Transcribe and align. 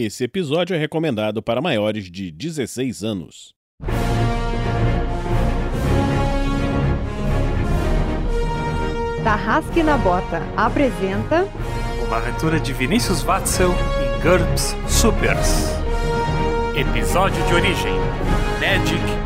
Esse 0.00 0.22
episódio 0.22 0.76
é 0.76 0.78
recomendado 0.78 1.42
para 1.42 1.60
maiores 1.60 2.08
de 2.08 2.30
16 2.30 3.02
anos. 3.02 3.52
Tarrasque 9.24 9.82
na 9.82 9.98
Bota 9.98 10.40
apresenta 10.56 11.48
Uma 12.06 12.18
aventura 12.18 12.60
de 12.60 12.72
Vinícius 12.72 13.22
Watzel 13.22 13.72
em 13.72 14.22
GURPS 14.22 14.76
Supers. 14.86 15.66
Episódio 16.76 17.44
de 17.48 17.54
origem: 17.54 17.94
Magic 18.60 19.17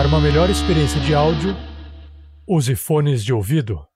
Para 0.00 0.08
uma 0.08 0.18
melhor 0.18 0.48
experiência 0.48 0.98
de 0.98 1.14
áudio, 1.14 1.54
use 2.48 2.74
fones 2.74 3.22
de 3.22 3.34
ouvido. 3.34 3.86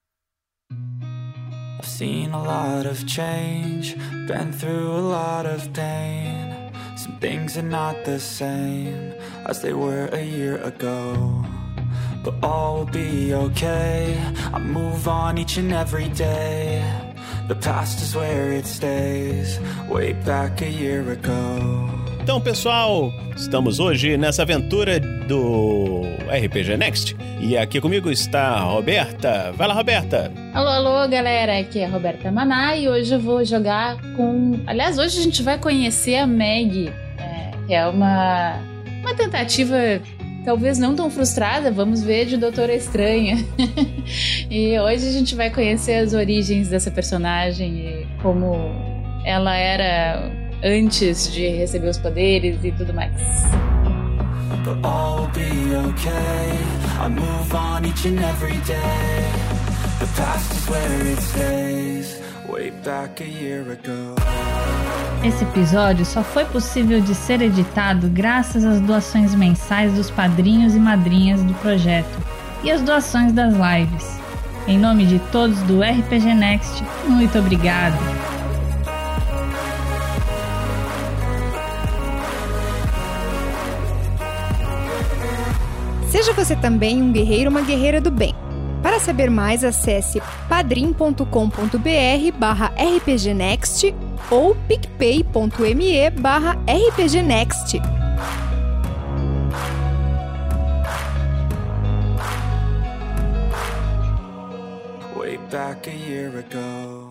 I've 1.80 1.88
seen 1.88 2.30
a 2.34 2.42
lot 2.42 2.86
of 2.86 3.06
change, 3.06 3.96
been 4.26 4.52
through 4.52 4.86
a 4.86 5.00
lot 5.00 5.46
of 5.46 5.66
pain. 5.72 6.70
Some 6.98 7.16
things 7.20 7.56
are 7.56 7.66
not 7.66 8.04
the 8.04 8.18
same 8.18 9.14
as 9.46 9.62
they 9.62 9.72
were 9.72 10.10
a 10.12 10.22
year 10.22 10.62
ago. 10.62 11.42
But 12.22 12.34
all 12.42 12.80
will 12.80 12.92
be 12.92 13.32
okay. 13.32 14.14
I 14.52 14.58
move 14.58 15.08
on 15.08 15.38
each 15.38 15.56
and 15.56 15.72
every 15.72 16.10
day. 16.10 16.84
The 17.48 17.54
past 17.54 18.02
is 18.02 18.14
where 18.14 18.52
it 18.52 18.66
stays, 18.66 19.58
way 19.88 20.12
back 20.12 20.60
a 20.60 20.68
year 20.68 21.12
ago. 21.12 22.03
Então, 22.24 22.40
pessoal, 22.40 23.12
estamos 23.36 23.78
hoje 23.78 24.16
nessa 24.16 24.40
aventura 24.40 24.98
do 24.98 26.00
RPG 26.26 26.74
Next. 26.78 27.14
E 27.38 27.54
aqui 27.54 27.82
comigo 27.82 28.10
está 28.10 28.60
Roberta. 28.60 29.52
Vai 29.54 29.68
lá, 29.68 29.74
Roberta. 29.74 30.32
Alô, 30.54 30.68
alô, 30.70 31.06
galera. 31.06 31.58
Aqui 31.58 31.80
é 31.80 31.84
a 31.84 31.88
Roberta 31.88 32.32
Maná 32.32 32.78
e 32.78 32.88
hoje 32.88 33.14
eu 33.14 33.20
vou 33.20 33.44
jogar 33.44 34.00
com. 34.16 34.58
Aliás, 34.66 34.96
hoje 34.96 35.20
a 35.20 35.22
gente 35.22 35.42
vai 35.42 35.58
conhecer 35.58 36.16
a 36.16 36.26
Meg, 36.26 36.90
é, 37.18 37.50
que 37.66 37.74
é 37.74 37.86
uma, 37.86 38.58
uma 39.02 39.14
tentativa, 39.14 39.76
talvez 40.46 40.78
não 40.78 40.96
tão 40.96 41.10
frustrada, 41.10 41.70
vamos 41.70 42.02
ver, 42.02 42.24
de 42.24 42.38
Doutora 42.38 42.74
Estranha. 42.74 43.36
e 44.50 44.78
hoje 44.78 45.06
a 45.06 45.12
gente 45.12 45.34
vai 45.34 45.50
conhecer 45.50 45.96
as 45.96 46.14
origens 46.14 46.70
dessa 46.70 46.90
personagem 46.90 47.80
e 47.80 48.06
como 48.22 48.56
ela 49.26 49.54
era 49.54 50.43
antes 50.64 51.30
de 51.30 51.46
receber 51.48 51.88
os 51.88 51.98
poderes 51.98 52.64
e 52.64 52.72
tudo 52.72 52.94
mais. 52.94 53.12
But 54.64 54.82
all 54.82 55.20
will 55.20 55.28
be 55.32 55.76
okay. 55.90 56.58
I 56.98 57.08
move 57.08 57.54
on 57.54 57.84
each 57.84 58.06
and 58.06 58.18
every 58.18 58.56
day. 58.64 58.80
The 59.98 60.06
past 60.16 60.54
is 60.54 60.68
where 60.68 61.12
it 61.12 61.20
stays, 61.20 62.18
way 62.48 62.70
back 62.82 63.22
a 63.22 63.26
year 63.26 63.60
ago. 63.70 64.14
Esse 65.22 65.44
episódio 65.44 66.04
só 66.04 66.22
foi 66.22 66.44
possível 66.46 67.00
de 67.00 67.14
ser 67.14 67.42
editado 67.42 68.08
graças 68.08 68.64
às 68.64 68.80
doações 68.80 69.34
mensais 69.34 69.92
dos 69.92 70.10
padrinhos 70.10 70.74
e 70.74 70.78
madrinhas 70.78 71.42
do 71.42 71.54
projeto 71.54 72.18
e 72.62 72.70
às 72.70 72.80
doações 72.80 73.32
das 73.32 73.54
lives. 73.54 74.18
Em 74.66 74.78
nome 74.78 75.04
de 75.04 75.18
todos 75.30 75.58
do 75.62 75.82
RPG 75.82 76.34
Next, 76.34 76.82
muito 77.06 77.38
obrigado! 77.38 78.23
Seja 86.14 86.32
você 86.32 86.54
também 86.54 87.02
um 87.02 87.10
guerreiro 87.10 87.50
ou 87.50 87.56
uma 87.56 87.66
guerreira 87.66 88.00
do 88.00 88.08
bem. 88.08 88.36
Para 88.80 89.00
saber 89.00 89.28
mais, 89.28 89.64
acesse 89.64 90.22
padrim.com.br 90.48 92.38
barra 92.38 92.72
rpgnext 92.78 93.92
ou 94.30 94.54
picpay.me 94.68 96.10
barra 96.10 96.56
rpgnext. 96.68 97.80
Way 105.16 105.40
back 105.50 105.90
a 105.90 105.92
year 105.92 106.28
ago. 106.38 107.03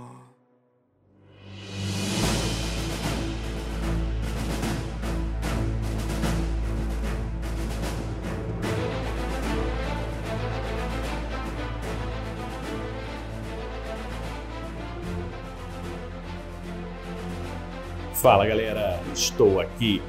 Fala, 18.24 18.48
galera. 18.48 19.02
Estou 19.14 19.60
aqui 19.60 20.02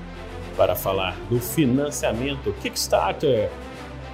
para 0.57 0.77
falar 0.77 1.17
do 1.29 1.41
financiamento 1.41 2.55
Kickstarter 2.63 3.51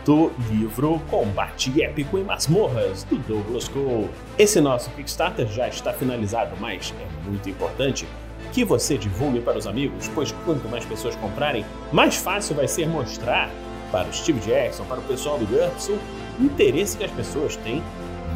do 0.07 0.33
livro 0.49 0.99
Combate 1.11 1.83
Épico 1.83 2.17
em 2.17 2.25
Masmorras, 2.25 3.05
do 3.05 3.19
Douglas 3.19 3.69
Cole. 3.69 4.09
Esse 4.39 4.59
nosso 4.59 4.89
Kickstarter 4.93 5.47
já 5.49 5.69
está 5.69 5.93
finalizado, 5.93 6.57
mas 6.59 6.95
é 6.99 7.29
muito 7.29 7.51
importante 7.51 8.09
que 8.55 8.65
você 8.65 8.97
divulgue 8.97 9.39
para 9.39 9.59
os 9.59 9.67
amigos, 9.67 10.11
pois 10.15 10.33
quanto 10.47 10.67
mais 10.67 10.87
pessoas 10.87 11.15
comprarem, 11.17 11.67
mais 11.93 12.17
fácil 12.17 12.57
vai 12.57 12.67
ser 12.67 12.89
mostrar 12.89 13.51
para 13.93 14.09
o 14.09 14.13
Steve 14.15 14.41
Jackson, 14.41 14.87
para 14.87 15.01
o 15.01 15.03
pessoal 15.03 15.37
do 15.37 15.45
GURPS, 15.45 15.91
o 15.91 16.43
interesse 16.43 16.97
que 16.97 17.05
as 17.05 17.11
pessoas 17.11 17.55
têm 17.57 17.83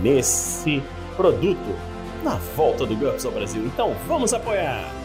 nesse 0.02 0.82
produto 1.16 1.74
na 2.22 2.34
volta 2.54 2.84
do 2.84 2.94
GURPS 2.94 3.24
ao 3.24 3.32
Brasil. 3.32 3.64
Então 3.64 3.96
vamos 4.06 4.34
apoiar! 4.34 5.03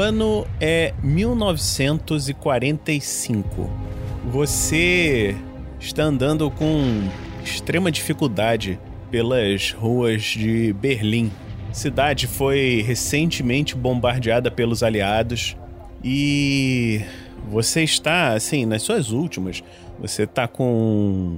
O 0.00 0.02
ano 0.02 0.46
é 0.58 0.94
1945. 1.02 3.70
Você 4.32 5.36
está 5.78 6.04
andando 6.04 6.50
com 6.50 7.06
extrema 7.44 7.92
dificuldade 7.92 8.80
pelas 9.10 9.72
ruas 9.72 10.22
de 10.22 10.72
Berlim. 10.72 11.30
A 11.68 11.74
cidade 11.74 12.26
foi 12.26 12.80
recentemente 12.80 13.76
bombardeada 13.76 14.50
pelos 14.50 14.82
aliados 14.82 15.54
e 16.02 17.02
você 17.46 17.82
está 17.82 18.32
assim 18.32 18.64
nas 18.64 18.80
suas 18.80 19.10
últimas. 19.10 19.62
Você 20.00 20.22
está 20.22 20.48
com 20.48 21.36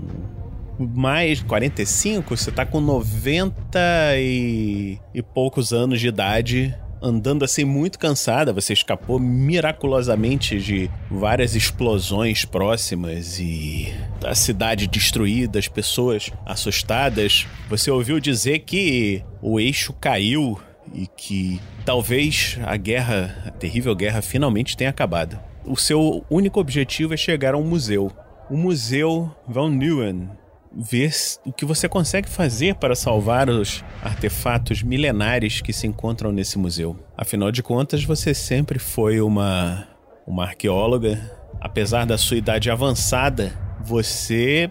mais 0.79 1.43
45, 1.43 2.37
você 2.37 2.53
tá 2.53 2.64
com 2.64 2.81
90 2.81 3.81
e, 4.19 5.00
e 5.12 5.20
poucos 5.20 5.73
anos 5.73 5.99
de 5.99 6.06
idade, 6.06 6.73
andando 7.02 7.44
assim 7.44 7.64
muito 7.64 7.99
cansada. 7.99 8.52
Você 8.52 8.72
escapou 8.72 9.19
miraculosamente 9.19 10.58
de 10.58 10.90
várias 11.10 11.54
explosões 11.54 12.44
próximas 12.44 13.38
e 13.38 13.93
a 14.25 14.34
cidade 14.34 14.87
destruída, 14.87 15.58
as 15.58 15.69
pessoas 15.69 16.31
assustadas. 16.46 17.46
Você 17.69 17.90
ouviu 17.90 18.20
dizer 18.20 18.60
que 18.60 19.22
o 19.43 19.58
eixo 19.58 19.93
caiu 19.94 20.58
e 20.94 21.06
que 21.06 21.60
talvez 21.84 22.58
a 22.64 22.76
guerra, 22.76 23.44
a 23.46 23.50
terrível 23.50 23.94
guerra, 23.94 24.22
finalmente 24.22 24.76
tenha 24.76 24.90
acabado. 24.90 25.38
O 25.64 25.76
seu 25.76 26.25
único 26.31 26.60
objetivo 26.60 27.14
é 27.14 27.16
chegar 27.16 27.54
a 27.54 27.58
um 27.58 27.64
museu. 27.64 28.10
O 28.50 28.56
Museu 28.56 29.31
Van 29.49 29.70
Nieuwen, 29.70 30.28
ver 30.75 31.13
o 31.45 31.53
que 31.53 31.65
você 31.65 31.89
consegue 31.89 32.29
fazer 32.29 32.75
para 32.77 32.95
salvar 32.95 33.49
os 33.49 33.85
artefatos 34.03 34.83
milenares 34.83 35.61
que 35.61 35.73
se 35.73 35.87
encontram 35.87 36.33
nesse 36.33 36.59
museu. 36.59 36.97
Afinal 37.17 37.51
de 37.53 37.63
contas, 37.63 38.05
você 38.05 38.33
sempre 38.35 38.79
foi 38.79 39.21
uma, 39.21 39.87
uma 40.27 40.45
arqueóloga. 40.45 41.19
Apesar 41.61 42.07
da 42.07 42.19
sua 42.19 42.37
idade 42.37 42.71
avançada, 42.71 43.53
você 43.85 44.71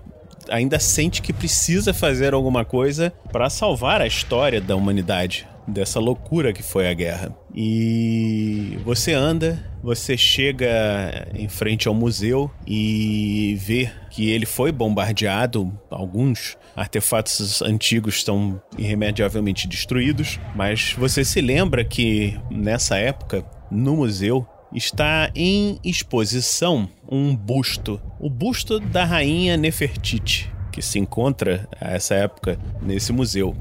ainda 0.50 0.80
sente 0.80 1.22
que 1.22 1.32
precisa 1.32 1.94
fazer 1.94 2.34
alguma 2.34 2.66
coisa 2.66 3.14
para 3.32 3.50
salvar 3.50 4.02
a 4.02 4.08
história 4.08 4.60
da 4.60 4.76
humanidade 4.76 5.48
dessa 5.68 6.00
loucura 6.00 6.54
que 6.54 6.64
foi 6.64 6.88
a 6.88 6.94
guerra. 6.94 7.36
E 7.54 8.78
você 8.84 9.14
anda, 9.14 9.64
você 9.84 10.18
chega 10.18 11.28
em 11.34 11.48
frente 11.48 11.88
ao 11.88 11.94
museu 11.94 12.50
e 12.66 13.58
vê 13.60 13.90
que 14.10 14.30
ele 14.30 14.46
foi 14.46 14.72
bombardeado, 14.72 15.72
alguns 15.90 16.58
artefatos 16.76 17.62
antigos 17.62 18.16
estão 18.16 18.62
irremediavelmente 18.78 19.68
destruídos, 19.68 20.40
mas 20.56 20.94
você 20.98 21.24
se 21.26 21.42
lembra 21.42 21.84
que 21.84 22.40
nessa 22.50 22.98
época, 22.98 23.46
no 23.70 23.98
museu, 23.98 24.48
está 24.74 25.30
em 25.36 25.80
exposição 25.84 26.90
um 27.10 27.36
busto, 27.36 28.02
o 28.20 28.30
busto 28.30 28.80
da 28.80 29.04
rainha 29.04 29.58
Nefertiti, 29.58 30.52
que 30.72 30.82
se 30.82 30.98
encontra 30.98 31.68
a 31.80 31.92
essa 31.92 32.16
época 32.16 32.58
nesse 32.82 33.12
museu. 33.12 33.56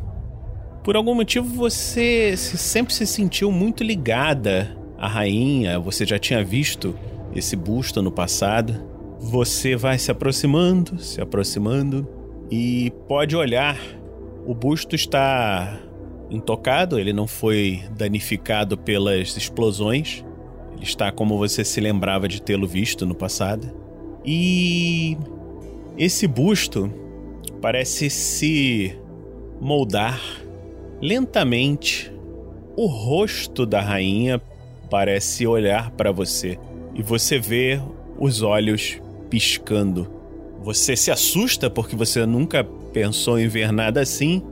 Por 0.82 0.96
algum 0.96 1.14
motivo 1.14 1.46
você 1.46 2.34
sempre 2.36 2.94
se 2.94 3.06
sentiu 3.06 3.52
muito 3.52 3.84
ligada 3.84 4.76
à 4.96 5.06
rainha, 5.06 5.78
você 5.78 6.06
já 6.06 6.18
tinha 6.18 6.42
visto 6.42 6.94
esse 7.34 7.54
busto 7.54 8.00
no 8.00 8.10
passado. 8.10 8.82
Você 9.20 9.76
vai 9.76 9.98
se 9.98 10.10
aproximando, 10.10 10.98
se 10.98 11.20
aproximando 11.20 12.08
e 12.50 12.90
pode 13.06 13.36
olhar. 13.36 13.78
O 14.46 14.54
busto 14.54 14.94
está 14.94 15.78
intocado, 16.30 16.98
ele 16.98 17.12
não 17.12 17.26
foi 17.26 17.82
danificado 17.94 18.78
pelas 18.78 19.36
explosões. 19.36 20.24
Ele 20.72 20.84
está 20.84 21.12
como 21.12 21.36
você 21.36 21.62
se 21.62 21.78
lembrava 21.78 22.26
de 22.26 22.40
tê-lo 22.40 22.66
visto 22.66 23.04
no 23.04 23.14
passado. 23.14 23.70
E 24.24 25.18
esse 25.98 26.26
busto 26.26 26.90
parece 27.60 28.08
se 28.08 28.98
moldar 29.60 30.18
Lentamente, 31.02 32.12
o 32.76 32.84
rosto 32.84 33.64
da 33.64 33.80
rainha 33.80 34.40
parece 34.90 35.46
olhar 35.46 35.90
para 35.92 36.12
você 36.12 36.58
e 36.94 37.02
você 37.02 37.38
vê 37.38 37.80
os 38.18 38.42
olhos 38.42 39.00
piscando. 39.30 40.06
Você 40.62 40.94
se 40.94 41.10
assusta 41.10 41.70
porque 41.70 41.96
você 41.96 42.26
nunca 42.26 42.62
pensou 42.92 43.38
em 43.38 43.48
ver 43.48 43.72
nada 43.72 44.02
assim. 44.02 44.42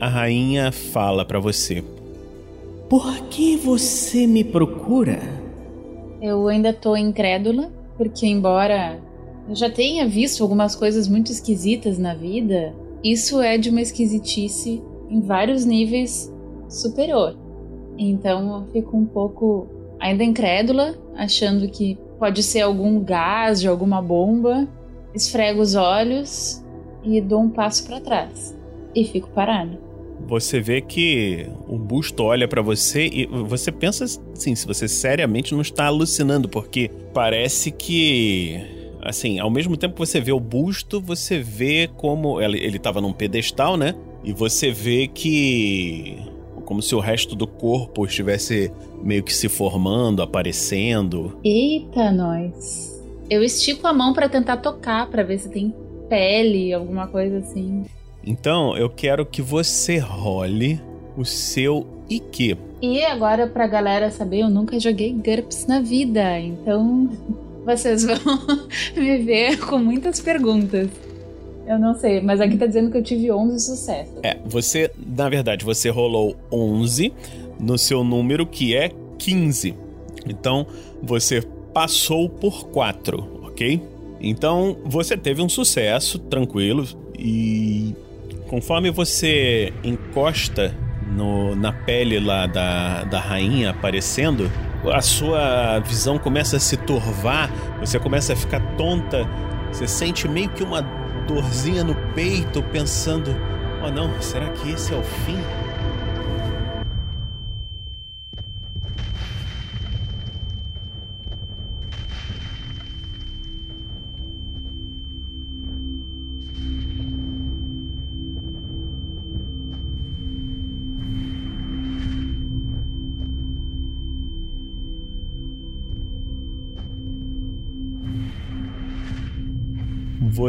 A 0.00 0.08
rainha 0.08 0.72
fala 0.72 1.24
para 1.24 1.38
você: 1.38 1.84
Por 2.88 3.28
que 3.28 3.56
você 3.56 4.26
me 4.26 4.42
procura? 4.42 5.20
Eu 6.20 6.48
ainda 6.48 6.72
tô 6.72 6.96
incrédula, 6.96 7.70
porque 7.96 8.26
embora 8.26 9.00
eu 9.48 9.54
já 9.54 9.70
tenha 9.70 10.08
visto 10.08 10.42
algumas 10.42 10.74
coisas 10.74 11.06
muito 11.06 11.30
esquisitas 11.30 11.96
na 11.96 12.12
vida, 12.12 12.74
isso 13.04 13.40
é 13.40 13.56
de 13.56 13.70
uma 13.70 13.80
esquisitice 13.80 14.82
em 15.12 15.20
vários 15.20 15.66
níveis 15.66 16.32
superior. 16.68 17.36
Então 17.98 18.56
eu 18.56 18.72
fico 18.72 18.96
um 18.96 19.04
pouco 19.04 19.68
ainda 20.00 20.24
incrédula, 20.24 20.94
achando 21.14 21.68
que 21.68 21.98
pode 22.18 22.42
ser 22.42 22.62
algum 22.62 22.98
gás 23.04 23.60
de 23.60 23.68
alguma 23.68 24.00
bomba. 24.00 24.66
Esfrego 25.14 25.60
os 25.60 25.74
olhos 25.74 26.64
e 27.04 27.20
dou 27.20 27.42
um 27.42 27.50
passo 27.50 27.86
para 27.86 28.00
trás 28.00 28.58
e 28.94 29.04
fico 29.04 29.28
parado. 29.30 29.76
Você 30.26 30.60
vê 30.60 30.80
que 30.80 31.46
o 31.68 31.76
busto 31.76 32.22
olha 32.22 32.48
para 32.48 32.62
você 32.62 33.06
e 33.06 33.26
você 33.26 33.70
pensa 33.70 34.04
assim, 34.04 34.54
se 34.54 34.66
você 34.66 34.88
seriamente 34.88 35.52
não 35.52 35.60
está 35.60 35.86
alucinando, 35.86 36.48
porque 36.48 36.90
parece 37.12 37.70
que 37.70 38.58
assim, 39.02 39.40
ao 39.40 39.50
mesmo 39.50 39.76
tempo 39.76 39.94
que 39.94 40.00
você 40.00 40.20
vê 40.20 40.32
o 40.32 40.40
busto, 40.40 41.00
você 41.00 41.40
vê 41.40 41.90
como 41.96 42.40
ele 42.40 42.76
estava 42.76 43.00
num 43.00 43.12
pedestal, 43.12 43.76
né? 43.76 43.94
E 44.24 44.32
você 44.32 44.70
vê 44.70 45.06
que. 45.06 46.18
Como 46.64 46.80
se 46.80 46.94
o 46.94 47.00
resto 47.00 47.34
do 47.34 47.46
corpo 47.46 48.06
estivesse 48.06 48.72
meio 49.02 49.22
que 49.22 49.34
se 49.34 49.48
formando, 49.48 50.22
aparecendo. 50.22 51.38
Eita, 51.44 52.10
nós. 52.12 53.02
Eu 53.28 53.42
estico 53.42 53.86
a 53.86 53.92
mão 53.92 54.12
para 54.12 54.28
tentar 54.28 54.58
tocar, 54.58 55.08
para 55.10 55.22
ver 55.22 55.38
se 55.38 55.48
tem 55.48 55.74
pele, 56.08 56.72
alguma 56.72 57.06
coisa 57.06 57.38
assim. 57.38 57.84
Então, 58.24 58.76
eu 58.76 58.88
quero 58.88 59.26
que 59.26 59.42
você 59.42 59.98
role 59.98 60.80
o 61.16 61.24
seu 61.24 61.86
IQ. 62.08 62.56
E 62.80 63.04
agora, 63.04 63.46
pra 63.46 63.66
galera 63.66 64.10
saber, 64.10 64.40
eu 64.40 64.50
nunca 64.50 64.78
joguei 64.78 65.12
GURPS 65.12 65.66
na 65.66 65.80
vida, 65.80 66.38
então 66.38 67.10
vocês 67.64 68.04
vão 68.04 68.16
me 68.96 69.18
ver 69.18 69.58
com 69.60 69.78
muitas 69.78 70.20
perguntas. 70.20 70.88
Eu 71.72 71.78
não 71.78 71.94
sei, 71.94 72.20
mas 72.20 72.38
aqui 72.38 72.58
tá 72.58 72.66
dizendo 72.66 72.90
que 72.90 72.98
eu 72.98 73.02
tive 73.02 73.32
11 73.32 73.58
sucessos. 73.58 74.18
É, 74.22 74.36
você, 74.44 74.90
na 75.16 75.26
verdade, 75.30 75.64
você 75.64 75.88
rolou 75.88 76.36
11 76.52 77.10
no 77.58 77.78
seu 77.78 78.04
número 78.04 78.44
que 78.44 78.76
é 78.76 78.90
15. 79.18 79.74
Então, 80.26 80.66
você 81.02 81.40
passou 81.72 82.28
por 82.28 82.68
4, 82.68 83.46
ok? 83.46 83.80
Então, 84.20 84.76
você 84.84 85.16
teve 85.16 85.40
um 85.40 85.48
sucesso, 85.48 86.18
tranquilo, 86.18 86.86
e 87.18 87.94
conforme 88.48 88.90
você 88.90 89.72
encosta 89.82 90.76
no, 91.16 91.56
na 91.56 91.72
pele 91.72 92.20
lá 92.20 92.46
da, 92.46 93.04
da 93.04 93.18
rainha 93.18 93.70
aparecendo, 93.70 94.52
a 94.92 95.00
sua 95.00 95.78
visão 95.78 96.18
começa 96.18 96.58
a 96.58 96.60
se 96.60 96.76
turvar, 96.76 97.50
você 97.80 97.98
começa 97.98 98.34
a 98.34 98.36
ficar 98.36 98.60
tonta, 98.76 99.26
você 99.72 99.88
sente 99.88 100.28
meio 100.28 100.50
que 100.50 100.62
uma 100.62 101.01
dorzinha 101.26 101.84
no 101.84 101.94
peito, 102.14 102.62
pensando: 102.62 103.34
oh 103.82 103.90
não, 103.90 104.20
será 104.20 104.48
que 104.50 104.70
esse 104.70 104.92
é 104.92 104.96
o 104.96 105.02
fim? 105.02 105.38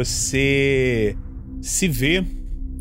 Você 0.04 1.16
se 1.62 1.88
vê 1.88 2.22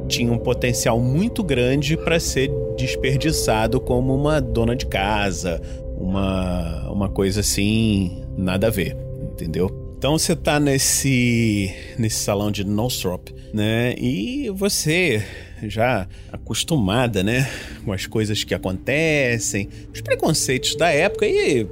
tinha 0.09 0.31
um 0.31 0.37
potencial 0.37 0.99
muito 0.99 1.43
grande 1.43 1.95
para 1.95 2.19
ser 2.19 2.51
desperdiçado 2.75 3.79
como 3.79 4.13
uma 4.13 4.41
dona 4.41 4.75
de 4.75 4.87
casa, 4.87 5.61
uma, 5.97 6.89
uma 6.91 7.07
coisa 7.07 7.41
assim, 7.41 8.23
nada 8.35 8.67
a 8.67 8.69
ver, 8.69 8.97
entendeu? 9.31 9.93
Então 9.97 10.17
você 10.17 10.35
tá 10.35 10.59
nesse 10.59 11.73
nesse 11.97 12.17
salão 12.17 12.51
de 12.51 12.63
Nostrop, 12.63 13.33
né? 13.53 13.93
E 13.97 14.49
você 14.49 15.23
já 15.63 16.07
acostumada, 16.31 17.21
né, 17.21 17.49
com 17.83 17.91
as 17.91 18.05
coisas 18.07 18.43
que 18.45 18.53
acontecem, 18.53 19.67
os 19.93 19.99
preconceitos 19.99 20.75
da 20.75 20.89
época 20.89 21.27
e 21.27 21.67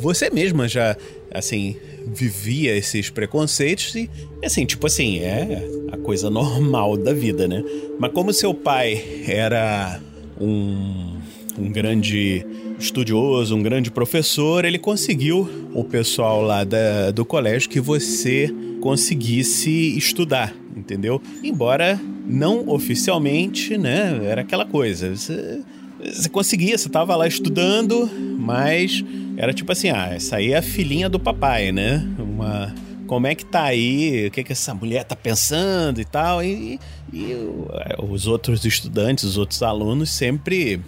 você 0.00 0.30
mesma 0.30 0.66
já, 0.66 0.96
assim, 1.30 1.76
vivia 2.06 2.74
esses 2.74 3.10
preconceitos 3.10 3.94
e, 3.94 4.08
assim, 4.42 4.64
tipo 4.64 4.86
assim, 4.86 5.18
é 5.18 5.62
coisa 6.08 6.30
normal 6.30 6.96
da 6.96 7.12
vida, 7.12 7.46
né? 7.46 7.62
Mas 7.98 8.10
como 8.12 8.32
seu 8.32 8.54
pai 8.54 9.04
era 9.26 10.00
um, 10.40 11.18
um 11.58 11.70
grande 11.70 12.46
estudioso, 12.78 13.54
um 13.54 13.62
grande 13.62 13.90
professor, 13.90 14.64
ele 14.64 14.78
conseguiu 14.78 15.46
o 15.74 15.84
pessoal 15.84 16.40
lá 16.40 16.64
da, 16.64 17.10
do 17.10 17.26
colégio 17.26 17.68
que 17.68 17.78
você 17.78 18.50
conseguisse 18.80 19.98
estudar, 19.98 20.54
entendeu? 20.74 21.20
Embora 21.44 22.00
não 22.26 22.66
oficialmente, 22.70 23.76
né? 23.76 24.18
Era 24.24 24.40
aquela 24.40 24.64
coisa. 24.64 25.14
Você, 25.14 25.60
você 26.02 26.28
conseguia, 26.30 26.78
você 26.78 26.88
tava 26.88 27.14
lá 27.16 27.28
estudando, 27.28 28.08
mas 28.38 29.04
era 29.36 29.52
tipo 29.52 29.70
assim, 29.70 29.90
ah, 29.90 30.08
essa 30.14 30.36
aí 30.36 30.52
é 30.52 30.56
a 30.56 30.62
filhinha 30.62 31.06
do 31.10 31.20
papai, 31.20 31.70
né? 31.70 32.02
Uma 32.18 32.74
como 33.08 33.26
é 33.26 33.34
que 33.34 33.44
tá 33.44 33.64
aí, 33.64 34.26
o 34.26 34.30
que, 34.30 34.44
que 34.44 34.52
essa 34.52 34.74
mulher 34.74 35.02
tá 35.02 35.16
pensando 35.16 36.00
e 36.00 36.04
tal. 36.04 36.44
E, 36.44 36.78
e 37.12 37.32
os 38.08 38.28
outros 38.28 38.64
estudantes, 38.64 39.24
os 39.24 39.38
outros 39.38 39.62
alunos 39.62 40.10
sempre, 40.10 40.80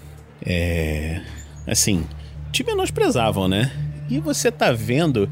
é, 0.45 1.23
assim, 1.67 2.07
te 2.53 2.63
menosprezavam, 2.63 3.49
né? 3.49 3.73
E 4.09 4.21
você 4.21 4.53
tá 4.53 4.71
vendo, 4.71 5.29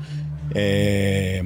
é, 0.54 1.44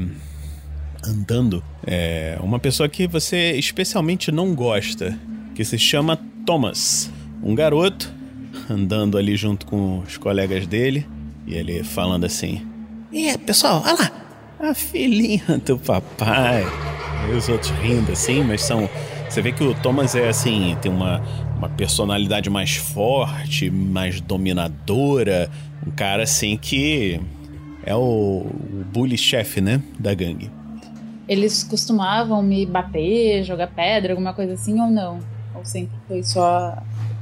andando, 1.05 1.63
é, 1.85 2.39
uma 2.41 2.61
pessoa 2.61 2.89
que 2.89 3.07
você 3.07 3.53
especialmente 3.53 4.31
não 4.31 4.55
gosta, 4.55 5.19
que 5.55 5.65
se 5.65 5.79
chama 5.79 6.19
Thomas. 6.47 7.11
Um 7.43 7.55
garoto 7.55 8.13
andando 8.71 9.19
ali 9.19 9.37
junto 9.37 9.67
com 9.67 9.99
os 9.99 10.17
colegas 10.17 10.69
dele 10.69 11.05
e 11.47 11.55
ele 11.55 11.83
falando 11.83 12.25
assim: 12.25 12.65
E 13.11 13.37
pessoal, 13.39 13.83
olha 13.85 13.95
lá, 13.95 14.23
a 14.63 14.75
filhinha 14.75 15.61
do 15.67 15.77
papai. 15.77 16.65
E 17.29 17.33
os 17.35 17.49
outros 17.49 17.71
rindo 17.81 18.13
assim, 18.13 18.43
mas 18.45 18.63
são. 18.63 18.89
Você 19.29 19.43
vê 19.43 19.51
que 19.51 19.65
o 19.65 19.75
Thomas 19.75 20.15
é 20.15 20.29
assim, 20.29 20.77
tem 20.81 20.93
uma, 20.93 21.23
uma 21.57 21.69
personalidade 21.69 22.49
mais 22.49 22.77
forte, 22.77 23.71
mais 23.71 24.21
dominadora. 24.21 25.51
Um 25.87 25.91
cara 25.91 26.23
assim 26.23 26.57
que 26.57 27.21
é 27.85 27.95
o, 27.95 27.99
o 27.99 28.85
bully 28.93 29.19
chefe, 29.19 29.61
né? 29.61 29.83
Da 29.99 30.15
gangue. 30.15 30.51
Eles 31.29 31.65
costumavam 31.65 32.43
me 32.43 32.67
bater, 32.67 33.43
jogar 33.43 33.69
pedra, 33.69 34.13
alguma 34.13 34.35
coisa 34.35 34.53
assim 34.53 34.81
ou 34.81 34.89
não? 34.89 35.19
Ou 35.55 35.65
sempre 35.65 35.97
foi 36.07 36.23
só. 36.23 36.77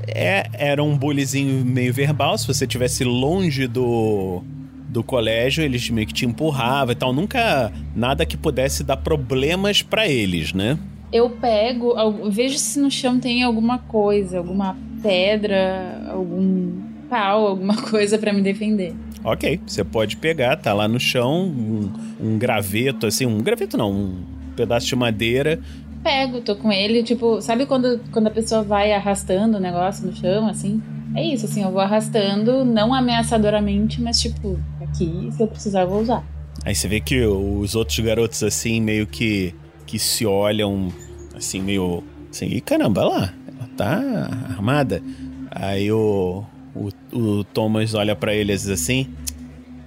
É, 0.06 0.48
era 0.52 0.82
um 0.82 0.96
bullyzinho 0.96 1.64
meio 1.64 1.92
verbal. 1.92 2.36
Se 2.36 2.46
você 2.46 2.64
estivesse 2.64 3.04
longe 3.04 3.68
do, 3.68 4.42
do 4.90 5.04
colégio, 5.04 5.62
eles 5.62 5.88
meio 5.88 6.06
que 6.06 6.12
te 6.12 6.26
empurravam 6.26 6.92
e 6.92 6.96
tal. 6.96 7.12
Nunca 7.12 7.72
nada 7.94 8.26
que 8.26 8.36
pudesse 8.36 8.82
dar 8.82 8.96
problemas 8.96 9.82
para 9.82 10.08
eles, 10.08 10.52
né? 10.52 10.78
Eu 11.12 11.30
pego, 11.30 11.98
eu 11.98 12.30
vejo 12.30 12.58
se 12.58 12.78
no 12.78 12.90
chão 12.90 13.18
tem 13.18 13.42
alguma 13.42 13.78
coisa, 13.78 14.38
alguma 14.38 14.76
pedra, 15.02 16.08
algum 16.08 16.72
pau, 17.08 17.46
alguma 17.46 17.76
coisa 17.90 18.18
para 18.18 18.32
me 18.32 18.42
defender. 18.42 18.94
Ok, 19.22 19.60
você 19.66 19.84
pode 19.84 20.16
pegar, 20.16 20.56
tá 20.56 20.72
lá 20.72 20.88
no 20.88 20.98
chão, 20.98 21.42
um, 21.44 21.92
um 22.20 22.38
graveto, 22.38 23.06
assim, 23.06 23.26
um 23.26 23.38
graveto 23.38 23.76
não, 23.76 23.92
um 23.92 24.24
pedaço 24.56 24.86
de 24.86 24.96
madeira. 24.96 25.60
Pego, 26.02 26.40
tô 26.40 26.56
com 26.56 26.72
ele, 26.72 27.02
tipo, 27.02 27.42
sabe 27.42 27.66
quando, 27.66 28.00
quando 28.10 28.28
a 28.28 28.30
pessoa 28.30 28.62
vai 28.62 28.92
arrastando 28.92 29.58
o 29.58 29.60
negócio 29.60 30.06
no 30.06 30.16
chão, 30.16 30.48
assim? 30.48 30.80
É 31.14 31.24
isso, 31.24 31.44
assim, 31.44 31.62
eu 31.62 31.70
vou 31.70 31.80
arrastando, 31.80 32.64
não 32.64 32.94
ameaçadoramente, 32.94 34.00
mas 34.00 34.20
tipo, 34.20 34.58
aqui, 34.92 35.30
se 35.32 35.42
eu 35.42 35.46
precisar, 35.46 35.82
eu 35.82 35.88
vou 35.88 36.00
usar. 36.00 36.24
Aí 36.64 36.74
você 36.74 36.88
vê 36.88 37.00
que 37.00 37.24
os 37.24 37.74
outros 37.74 37.98
garotos, 38.00 38.42
assim, 38.42 38.80
meio 38.80 39.06
que, 39.06 39.54
que 39.86 39.98
se 39.98 40.26
olham, 40.26 40.92
assim, 41.34 41.60
meio 41.60 42.04
assim, 42.30 42.46
e 42.46 42.60
caramba, 42.60 43.04
lá, 43.04 43.34
ela 43.46 43.68
tá 43.76 44.28
armada. 44.50 45.02
Aí 45.50 45.90
o, 45.90 46.44
o, 46.74 46.88
o 47.16 47.44
Thomas 47.44 47.94
olha 47.94 48.14
para 48.14 48.34
eles 48.34 48.68
assim: 48.68 49.08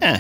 Ah, 0.01 0.19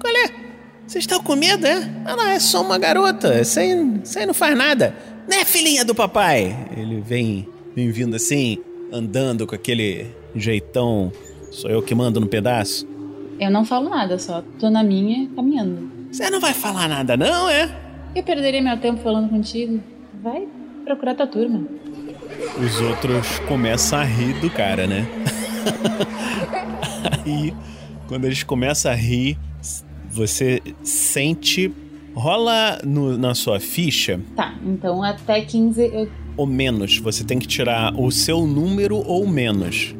qual 0.00 0.14
é? 0.14 0.44
Vocês 0.86 1.04
estão 1.04 1.22
com 1.22 1.34
medo, 1.34 1.66
é? 1.66 1.76
Ah, 2.04 2.16
não, 2.16 2.28
é 2.28 2.38
só 2.38 2.62
uma 2.62 2.78
garota. 2.78 3.40
Isso 3.40 3.58
aí, 3.58 4.00
isso 4.04 4.18
aí 4.18 4.26
não 4.26 4.34
faz 4.34 4.56
nada. 4.56 4.94
Né, 5.26 5.44
filhinha 5.44 5.84
do 5.84 5.94
papai? 5.94 6.68
Ele 6.76 7.00
vem, 7.00 7.48
vem 7.74 7.90
vindo 7.90 8.14
assim, 8.14 8.58
andando 8.92 9.46
com 9.46 9.54
aquele 9.54 10.06
jeitão. 10.36 11.10
Sou 11.50 11.70
eu 11.70 11.80
que 11.80 11.94
mando 11.94 12.20
no 12.20 12.26
pedaço. 12.26 12.86
Eu 13.38 13.50
não 13.50 13.64
falo 13.64 13.88
nada, 13.90 14.18
só 14.18 14.42
tô 14.58 14.70
na 14.70 14.82
minha, 14.82 15.28
caminhando. 15.34 15.90
Você 16.10 16.30
não 16.30 16.40
vai 16.40 16.52
falar 16.54 16.88
nada, 16.88 17.16
não, 17.16 17.48
é? 17.48 17.68
Eu 18.14 18.22
perderia 18.22 18.62
meu 18.62 18.76
tempo 18.78 19.02
falando 19.02 19.28
contigo. 19.28 19.80
Vai 20.22 20.46
procurar 20.84 21.14
tua 21.14 21.26
turma. 21.26 21.62
Os 22.64 22.80
outros 22.80 23.38
começam 23.48 23.98
a 23.98 24.04
rir 24.04 24.34
do 24.40 24.48
cara, 24.50 24.86
né? 24.86 25.06
Aí, 27.24 27.52
quando 28.06 28.24
eles 28.26 28.42
começam 28.42 28.90
a 28.92 28.94
rir, 28.94 29.38
você 30.10 30.62
sente. 30.82 31.72
Rola 32.16 32.78
no- 32.84 33.18
na 33.18 33.34
sua 33.34 33.58
ficha 33.58 34.20
Tá, 34.36 34.54
então 34.64 35.02
até 35.02 35.40
15 35.40 35.82
eu. 35.92 36.08
ou 36.36 36.46
menos. 36.46 36.98
Você 36.98 37.24
tem 37.24 37.40
que 37.40 37.46
tirar 37.48 37.92
o 37.98 38.08
seu 38.12 38.46
número 38.46 38.98
ou 38.98 39.26
menos. 39.26 39.92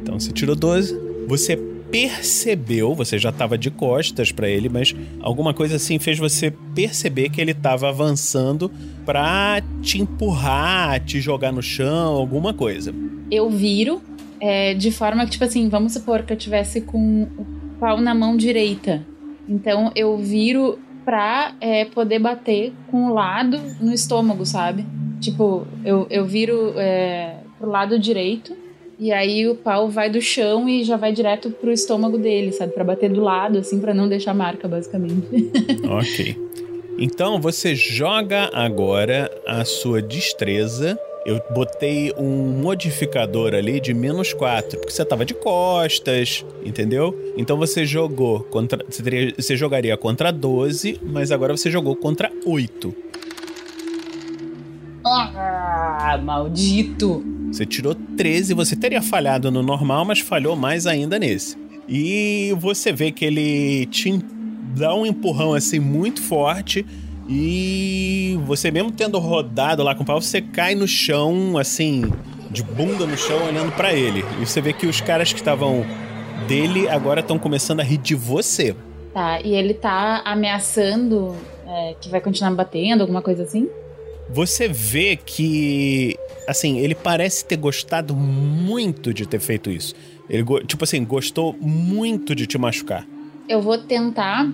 Então 0.00 0.18
você 0.18 0.32
tirou 0.32 0.56
12. 0.56 0.98
Você 1.26 1.56
percebeu, 1.90 2.92
você 2.94 3.18
já 3.18 3.30
estava 3.30 3.56
de 3.56 3.70
costas 3.70 4.32
pra 4.32 4.48
ele, 4.48 4.68
mas 4.68 4.94
alguma 5.20 5.54
coisa 5.54 5.76
assim 5.76 5.98
fez 5.98 6.18
você 6.18 6.52
perceber 6.74 7.28
que 7.28 7.40
ele 7.40 7.52
estava 7.52 7.88
avançando 7.88 8.70
pra 9.06 9.62
te 9.80 10.00
empurrar, 10.00 10.98
te 11.04 11.20
jogar 11.20 11.52
no 11.52 11.62
chão, 11.62 12.14
alguma 12.14 12.52
coisa. 12.52 12.92
Eu 13.30 13.48
viro 13.48 14.02
é, 14.40 14.74
de 14.74 14.90
forma 14.90 15.24
que, 15.24 15.30
tipo 15.30 15.44
assim, 15.44 15.68
vamos 15.68 15.92
supor 15.92 16.24
que 16.24 16.32
eu 16.32 16.36
tivesse 16.36 16.80
com 16.80 17.22
o 17.22 17.46
pau 17.78 18.00
na 18.00 18.14
mão 18.14 18.36
direita. 18.36 19.06
Então 19.48 19.92
eu 19.94 20.18
viro 20.18 20.78
pra 21.04 21.54
é, 21.60 21.84
poder 21.84 22.18
bater 22.18 22.72
com 22.90 23.06
o 23.06 23.14
lado 23.14 23.60
no 23.80 23.92
estômago, 23.92 24.44
sabe? 24.44 24.84
Tipo, 25.20 25.66
eu, 25.84 26.06
eu 26.10 26.26
viro 26.26 26.72
é, 26.76 27.36
pro 27.58 27.70
lado 27.70 27.98
direito 27.98 28.63
e 28.98 29.12
aí 29.12 29.46
o 29.48 29.54
pau 29.54 29.88
vai 29.88 30.08
do 30.10 30.20
chão 30.20 30.68
e 30.68 30.84
já 30.84 30.96
vai 30.96 31.12
direto 31.12 31.50
pro 31.50 31.70
estômago 31.72 32.18
dele, 32.18 32.52
sabe? 32.52 32.72
Pra 32.72 32.84
bater 32.84 33.10
do 33.10 33.20
lado, 33.20 33.58
assim, 33.58 33.80
pra 33.80 33.92
não 33.94 34.08
deixar 34.08 34.34
marca, 34.34 34.66
basicamente. 34.68 35.50
Ok. 35.88 36.36
Então 36.98 37.40
você 37.40 37.74
joga 37.74 38.50
agora 38.52 39.30
a 39.46 39.64
sua 39.64 40.00
destreza. 40.00 40.98
Eu 41.26 41.40
botei 41.54 42.12
um 42.18 42.60
modificador 42.60 43.54
ali 43.54 43.80
de 43.80 43.94
menos 43.94 44.32
4, 44.34 44.78
porque 44.78 44.92
você 44.92 45.04
tava 45.04 45.24
de 45.24 45.32
costas, 45.32 46.44
entendeu? 46.64 47.18
Então 47.36 47.56
você 47.56 47.84
jogou 47.86 48.40
contra. 48.40 48.84
Você, 48.88 49.02
teria- 49.02 49.32
você 49.36 49.56
jogaria 49.56 49.96
contra 49.96 50.30
12, 50.30 51.00
mas 51.02 51.32
agora 51.32 51.56
você 51.56 51.70
jogou 51.70 51.96
contra 51.96 52.30
8. 52.44 52.94
Ah, 55.04 56.18
maldito! 56.22 57.24
Você 57.52 57.64
tirou 57.66 57.94
13, 57.94 58.54
você 58.54 58.74
teria 58.74 59.02
falhado 59.02 59.50
no 59.50 59.62
normal, 59.62 60.04
mas 60.04 60.18
falhou 60.18 60.56
mais 60.56 60.86
ainda 60.86 61.18
nesse. 61.18 61.56
E 61.88 62.54
você 62.58 62.92
vê 62.92 63.12
que 63.12 63.24
ele 63.24 63.86
te 63.86 64.18
dá 64.76 64.94
um 64.94 65.06
empurrão 65.06 65.54
assim 65.54 65.78
muito 65.78 66.22
forte 66.22 66.84
e 67.28 68.38
você 68.44 68.70
mesmo 68.70 68.90
tendo 68.90 69.18
rodado 69.18 69.82
lá 69.82 69.94
com 69.94 70.02
o 70.02 70.06
pau, 70.06 70.20
você 70.20 70.40
cai 70.40 70.74
no 70.74 70.88
chão 70.88 71.56
assim, 71.56 72.12
de 72.50 72.62
bunda 72.62 73.06
no 73.06 73.16
chão 73.16 73.46
olhando 73.46 73.72
pra 73.72 73.92
ele. 73.92 74.24
E 74.40 74.46
você 74.46 74.60
vê 74.60 74.72
que 74.72 74.86
os 74.86 75.00
caras 75.00 75.32
que 75.32 75.38
estavam 75.38 75.84
dele 76.48 76.88
agora 76.88 77.20
estão 77.20 77.38
começando 77.38 77.80
a 77.80 77.82
rir 77.82 77.98
de 77.98 78.14
você. 78.14 78.74
Tá, 79.12 79.40
e 79.40 79.54
ele 79.54 79.74
tá 79.74 80.22
ameaçando 80.24 81.36
é, 81.66 81.94
que 82.00 82.08
vai 82.08 82.20
continuar 82.20 82.50
batendo, 82.52 83.02
alguma 83.02 83.22
coisa 83.22 83.44
assim? 83.44 83.68
Você 84.30 84.66
vê 84.68 85.16
que, 85.16 86.16
assim, 86.48 86.78
ele 86.78 86.94
parece 86.94 87.44
ter 87.44 87.56
gostado 87.56 88.14
muito 88.14 89.12
de 89.12 89.26
ter 89.26 89.38
feito 89.40 89.70
isso. 89.70 89.94
Ele, 90.28 90.44
tipo 90.66 90.84
assim, 90.84 91.04
gostou 91.04 91.54
muito 91.60 92.34
de 92.34 92.46
te 92.46 92.56
machucar. 92.56 93.06
Eu 93.48 93.60
vou 93.60 93.76
tentar 93.78 94.50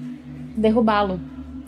derrubá-lo. 0.56 1.20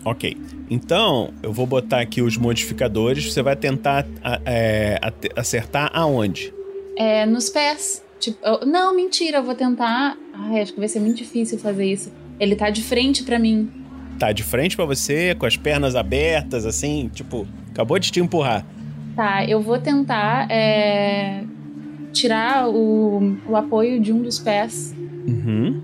Ok. 0.04 0.36
Então, 0.68 1.32
eu 1.42 1.52
vou 1.52 1.66
botar 1.66 2.00
aqui 2.00 2.20
os 2.20 2.36
modificadores. 2.36 3.32
Você 3.32 3.40
vai 3.42 3.54
tentar 3.54 4.04
é, 4.44 4.98
acertar 5.36 5.90
aonde? 5.94 6.52
É, 6.96 7.24
nos 7.24 7.48
pés. 7.48 8.02
Tipo, 8.18 8.38
eu- 8.44 8.66
não, 8.66 8.94
mentira, 8.94 9.38
eu 9.38 9.42
vou 9.44 9.54
tentar. 9.54 10.16
Ai, 10.34 10.60
acho 10.60 10.72
que 10.72 10.78
vai 10.80 10.88
ser 10.88 11.00
muito 11.00 11.18
difícil 11.18 11.58
fazer 11.58 11.84
isso. 11.86 12.10
Ele 12.40 12.56
tá 12.56 12.70
de 12.70 12.82
frente 12.82 13.22
pra 13.22 13.38
mim. 13.38 13.70
Tá 14.18 14.32
de 14.32 14.42
frente 14.42 14.74
pra 14.76 14.84
você, 14.84 15.34
com 15.36 15.46
as 15.46 15.56
pernas 15.56 15.94
abertas, 15.94 16.64
assim, 16.66 17.08
tipo, 17.12 17.46
acabou 17.72 17.98
de 17.98 18.12
te 18.12 18.20
empurrar. 18.20 18.64
Tá, 19.16 19.44
eu 19.44 19.60
vou 19.60 19.78
tentar 19.78 20.50
é, 20.50 21.42
tirar 22.12 22.68
o, 22.68 23.36
o 23.48 23.56
apoio 23.56 24.00
de 24.00 24.12
um 24.12 24.22
dos 24.22 24.38
pés. 24.38 24.94
Uhum. 25.26 25.80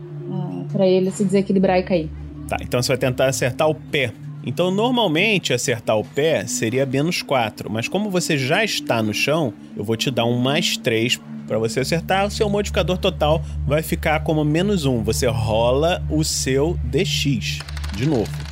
pra 0.73 0.87
ele 0.87 1.11
se 1.11 1.25
desequilibrar 1.25 1.79
e 1.79 1.83
cair. 1.83 2.11
Tá, 2.49 2.57
então 2.61 2.83
você 2.83 2.89
vai 2.89 2.99
tentar 2.99 3.27
acertar 3.27 3.69
o 3.69 3.75
pé. 3.75 4.13
Então, 4.45 4.71
normalmente, 4.71 5.53
acertar 5.53 5.99
o 5.99 6.05
pé 6.05 6.47
seria 6.47 6.87
menos 6.87 7.23
4, 7.23 7.71
mas 7.71 7.87
como 7.89 8.09
você 8.09 8.39
já 8.39 8.65
está 8.65 9.03
no 9.03 9.13
chão, 9.13 9.53
eu 9.77 9.85
vou 9.85 9.97
te 9.97 10.11
dar 10.11 10.25
um 10.25 10.39
mais 10.39 10.77
3 10.77 11.21
para 11.47 11.59
você 11.59 11.81
acertar. 11.81 12.27
O 12.27 12.31
seu 12.31 12.49
modificador 12.49 12.99
total 12.99 13.43
vai 13.67 13.83
ficar 13.83 14.21
como 14.21 14.45
menos 14.45 14.87
1. 14.87 15.03
Você 15.03 15.27
rola 15.27 16.03
o 16.11 16.23
seu 16.25 16.79
DX 16.85 17.59
de 17.95 18.07
novo. 18.07 18.48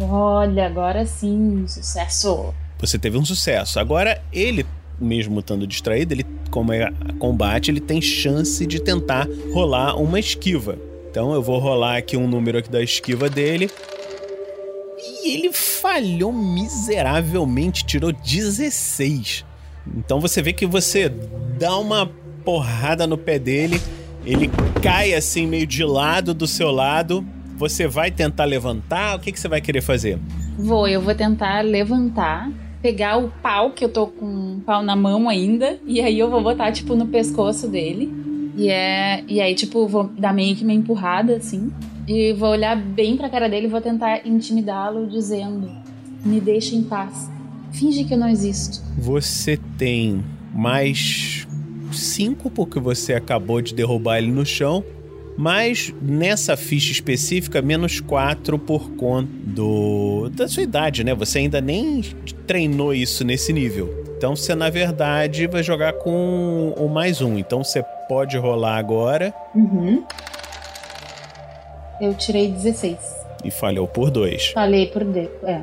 Olha, 0.00 0.66
agora 0.66 1.06
sim, 1.06 1.64
sucesso. 1.66 2.54
Você 2.78 2.98
teve 2.98 3.16
um 3.16 3.24
sucesso. 3.24 3.78
Agora, 3.78 4.22
ele, 4.32 4.66
mesmo 5.00 5.40
estando 5.40 5.66
distraído, 5.66 6.14
ele, 6.14 6.26
como 6.50 6.72
é 6.72 6.90
combate, 7.18 7.70
ele 7.70 7.80
tem 7.80 8.00
chance 8.00 8.66
de 8.66 8.80
tentar 8.80 9.28
rolar 9.52 9.96
uma 9.96 10.18
esquiva. 10.18 10.76
Então 11.10 11.32
eu 11.34 11.42
vou 11.42 11.58
rolar 11.58 11.98
aqui 11.98 12.16
um 12.16 12.26
número 12.26 12.58
aqui 12.58 12.70
da 12.70 12.82
esquiva 12.82 13.28
dele. 13.28 13.70
E 14.98 15.34
ele 15.34 15.52
falhou 15.52 16.32
miseravelmente, 16.32 17.84
tirou 17.84 18.12
16. 18.12 19.44
Então 19.96 20.20
você 20.20 20.40
vê 20.40 20.52
que 20.52 20.66
você 20.66 21.08
dá 21.58 21.76
uma 21.76 22.10
porrada 22.44 23.06
no 23.06 23.18
pé 23.18 23.38
dele, 23.38 23.80
ele 24.24 24.50
cai 24.82 25.14
assim 25.14 25.46
meio 25.46 25.66
de 25.66 25.84
lado 25.84 26.32
do 26.32 26.46
seu 26.46 26.70
lado. 26.70 27.24
Você 27.62 27.86
vai 27.86 28.10
tentar 28.10 28.44
levantar? 28.44 29.16
O 29.16 29.20
que, 29.20 29.30
que 29.30 29.38
você 29.38 29.46
vai 29.46 29.60
querer 29.60 29.82
fazer? 29.82 30.18
Vou, 30.58 30.88
eu 30.88 31.00
vou 31.00 31.14
tentar 31.14 31.60
levantar, 31.60 32.50
pegar 32.82 33.18
o 33.18 33.28
pau, 33.40 33.70
que 33.70 33.84
eu 33.84 33.88
tô 33.88 34.08
com 34.08 34.26
um 34.26 34.60
pau 34.66 34.82
na 34.82 34.96
mão 34.96 35.28
ainda, 35.28 35.78
e 35.86 36.00
aí 36.00 36.18
eu 36.18 36.28
vou 36.28 36.42
botar, 36.42 36.72
tipo, 36.72 36.96
no 36.96 37.06
pescoço 37.06 37.68
dele. 37.68 38.12
E 38.56 38.68
é. 38.68 39.22
E 39.28 39.40
aí, 39.40 39.54
tipo, 39.54 39.86
vou 39.86 40.10
dar 40.18 40.34
meio 40.34 40.56
que 40.56 40.64
uma 40.64 40.72
empurrada, 40.72 41.36
assim. 41.36 41.70
E 42.08 42.32
vou 42.32 42.50
olhar 42.50 42.74
bem 42.74 43.16
pra 43.16 43.30
cara 43.30 43.48
dele 43.48 43.68
e 43.68 43.70
vou 43.70 43.80
tentar 43.80 44.26
intimidá-lo, 44.26 45.06
dizendo: 45.06 45.70
Me 46.24 46.40
deixa 46.40 46.74
em 46.74 46.82
paz. 46.82 47.30
Finge 47.70 48.02
que 48.02 48.14
eu 48.14 48.18
não 48.18 48.28
existo. 48.28 48.82
Você 48.98 49.56
tem 49.78 50.20
mais 50.52 51.46
5 51.92 52.50
porque 52.50 52.80
você 52.80 53.14
acabou 53.14 53.62
de 53.62 53.72
derrubar 53.72 54.18
ele 54.18 54.32
no 54.32 54.44
chão. 54.44 54.82
Mas 55.36 55.92
nessa 56.00 56.56
ficha 56.56 56.92
específica, 56.92 57.62
menos 57.62 58.00
4 58.00 58.58
por 58.58 58.90
conta 58.92 59.28
do, 59.44 60.28
da 60.30 60.46
sua 60.46 60.62
idade, 60.62 61.02
né? 61.02 61.14
Você 61.14 61.38
ainda 61.38 61.60
nem 61.60 62.02
treinou 62.46 62.94
isso 62.94 63.24
nesse 63.24 63.52
nível. 63.52 64.04
Então 64.16 64.36
você, 64.36 64.54
na 64.54 64.70
verdade, 64.70 65.46
vai 65.46 65.62
jogar 65.62 65.94
com 65.94 66.74
o 66.76 66.88
mais 66.88 67.20
um. 67.20 67.38
Então 67.38 67.64
você 67.64 67.82
pode 68.08 68.36
rolar 68.36 68.76
agora. 68.76 69.34
Uhum. 69.54 70.04
Eu 72.00 72.14
tirei 72.14 72.48
16. 72.48 72.98
E 73.44 73.50
falhou 73.50 73.88
por 73.88 74.10
dois. 74.10 74.48
Falei 74.48 74.86
por 74.86 75.04
D. 75.04 75.28
É. 75.42 75.60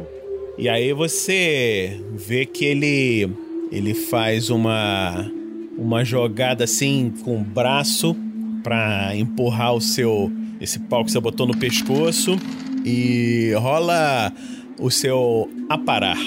E 0.57 0.67
aí 0.67 0.91
você 0.91 2.01
vê 2.13 2.45
que 2.45 2.65
ele 2.65 3.29
ele 3.71 3.93
faz 3.93 4.49
uma 4.49 5.31
uma 5.77 6.03
jogada 6.03 6.65
assim 6.65 7.13
com 7.23 7.38
o 7.38 7.39
braço 7.39 8.13
para 8.63 9.15
empurrar 9.15 9.73
o 9.73 9.81
seu 9.81 10.31
esse 10.59 10.79
pau 10.79 11.05
que 11.05 11.11
você 11.11 11.19
botou 11.19 11.47
no 11.47 11.57
pescoço 11.57 12.37
e 12.85 13.53
rola 13.57 14.31
o 14.77 14.91
seu 14.91 15.49
aparar. 15.69 16.17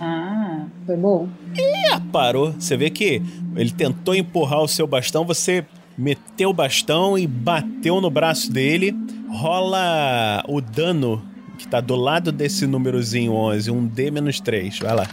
Ah, 0.00 0.66
foi 0.84 0.96
bom. 0.96 1.28
E 1.56 1.92
aparou. 1.92 2.52
Você 2.52 2.76
vê 2.76 2.90
que 2.90 3.22
ele 3.54 3.70
tentou 3.70 4.14
empurrar 4.14 4.60
o 4.60 4.68
seu 4.68 4.86
bastão, 4.86 5.24
você 5.24 5.64
meteu 5.96 6.50
o 6.50 6.54
bastão 6.54 7.16
e 7.16 7.26
bateu 7.26 8.00
no 8.00 8.10
braço 8.10 8.52
dele. 8.52 8.94
Rola 9.30 10.44
o 10.48 10.60
dano 10.60 11.22
que 11.56 11.68
tá 11.68 11.80
do 11.80 11.94
lado 11.94 12.32
desse 12.32 12.66
númerozinho 12.66 13.32
11, 13.32 13.70
um 13.70 13.86
D 13.86 14.10
menos 14.10 14.40
3. 14.40 14.80
Vai 14.80 14.96
lá. 14.96 15.06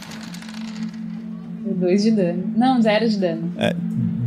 2 1.64 2.02
de 2.02 2.10
dano. 2.10 2.52
Não, 2.56 2.82
zero 2.82 3.08
de 3.08 3.18
dano. 3.18 3.52
É, 3.56 3.74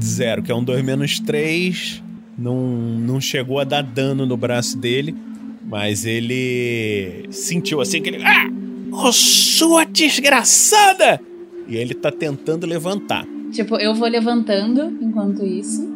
zero, 0.03 0.43
que 0.43 0.51
é 0.51 0.55
um 0.55 0.63
2 0.63 0.83
menos 0.83 1.19
3. 1.19 2.03
Não, 2.37 2.57
não 2.57 3.21
chegou 3.21 3.59
a 3.59 3.63
dar 3.63 3.83
dano 3.83 4.25
no 4.25 4.35
braço 4.35 4.77
dele, 4.77 5.15
mas 5.63 6.05
ele 6.05 7.25
sentiu 7.31 7.81
assim 7.81 8.01
que 8.01 8.09
ele. 8.09 8.23
Ah! 8.23 8.49
Oh, 8.91 9.11
sua 9.11 9.85
desgraçada! 9.85 11.19
E 11.67 11.75
ele 11.75 11.93
tá 11.93 12.11
tentando 12.11 12.67
levantar. 12.67 13.25
Tipo, 13.51 13.77
eu 13.77 13.93
vou 13.93 14.07
levantando 14.07 14.97
enquanto 15.01 15.45
isso 15.45 15.87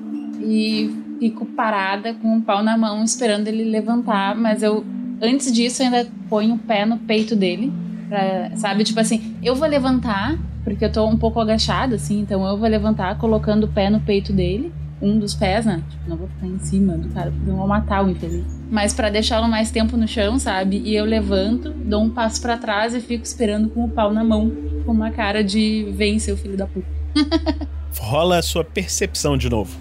e 0.41 0.91
fico 1.19 1.45
parada 1.45 2.13
com 2.13 2.37
o 2.37 2.41
pau 2.41 2.63
na 2.63 2.77
mão 2.77 3.03
esperando 3.03 3.47
ele 3.47 3.63
levantar, 3.63 4.35
mas 4.35 4.61
eu 4.61 4.85
antes 5.21 5.51
disso 5.51 5.81
eu 5.81 5.87
ainda 5.87 6.07
ponho 6.29 6.55
o 6.55 6.59
pé 6.59 6.85
no 6.85 6.97
peito 6.97 7.35
dele, 7.35 7.71
pra, 8.07 8.51
sabe? 8.55 8.83
Tipo 8.83 8.99
assim, 8.99 9.35
eu 9.43 9.55
vou 9.55 9.67
levantar 9.67 10.37
porque 10.67 10.83
eu 10.83 10.91
tô 10.91 11.07
um 11.07 11.15
pouco 11.15 11.39
agachada 11.39 11.95
assim, 11.95 12.19
então 12.19 12.45
eu 12.45 12.57
vou 12.57 12.67
levantar 12.67 13.17
colocando 13.17 13.63
o 13.63 13.67
pé 13.69 13.89
no 13.89 14.01
peito 14.01 14.33
dele, 14.33 14.69
um 15.01 15.17
dos 15.17 15.33
pés, 15.33 15.65
né? 15.65 15.81
Tipo, 15.89 16.09
não 16.09 16.17
vou 16.17 16.27
ficar 16.27 16.45
em 16.45 16.59
cima 16.59 16.97
do 16.97 17.07
cara, 17.07 17.31
porque 17.31 17.49
eu 17.49 17.55
vou 17.55 17.65
matar 17.65 18.03
o 18.03 18.09
infeliz. 18.09 18.43
Mas 18.69 18.93
para 18.93 19.09
deixá-lo 19.09 19.47
mais 19.47 19.71
tempo 19.71 19.95
no 19.95 20.05
chão, 20.05 20.37
sabe? 20.37 20.81
E 20.83 20.93
eu 20.93 21.05
levanto, 21.05 21.69
dou 21.69 22.03
um 22.03 22.09
passo 22.09 22.41
para 22.41 22.57
trás 22.57 22.93
e 22.93 22.99
fico 22.99 23.23
esperando 23.23 23.69
com 23.69 23.85
o 23.85 23.89
pau 23.89 24.11
na 24.11 24.25
mão, 24.25 24.51
com 24.85 24.91
uma 24.91 25.09
cara 25.09 25.41
de 25.41 25.87
vem, 25.95 26.19
seu 26.19 26.35
filho 26.35 26.57
da 26.57 26.67
puta. 26.67 26.85
Rola 27.97 28.39
a 28.39 28.41
sua 28.41 28.65
percepção 28.65 29.37
de 29.37 29.49
novo. 29.49 29.73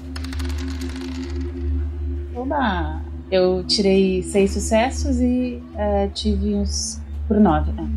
Oba! 2.33 3.03
Eu 3.29 3.65
tirei 3.65 4.23
seis 4.23 4.53
sucessos 4.53 5.21
e 5.21 5.61
uh, 5.75 6.09
tive 6.15 6.55
uns 6.55 7.03
por 7.27 7.41
nove. 7.41 7.73
Né? 7.73 7.89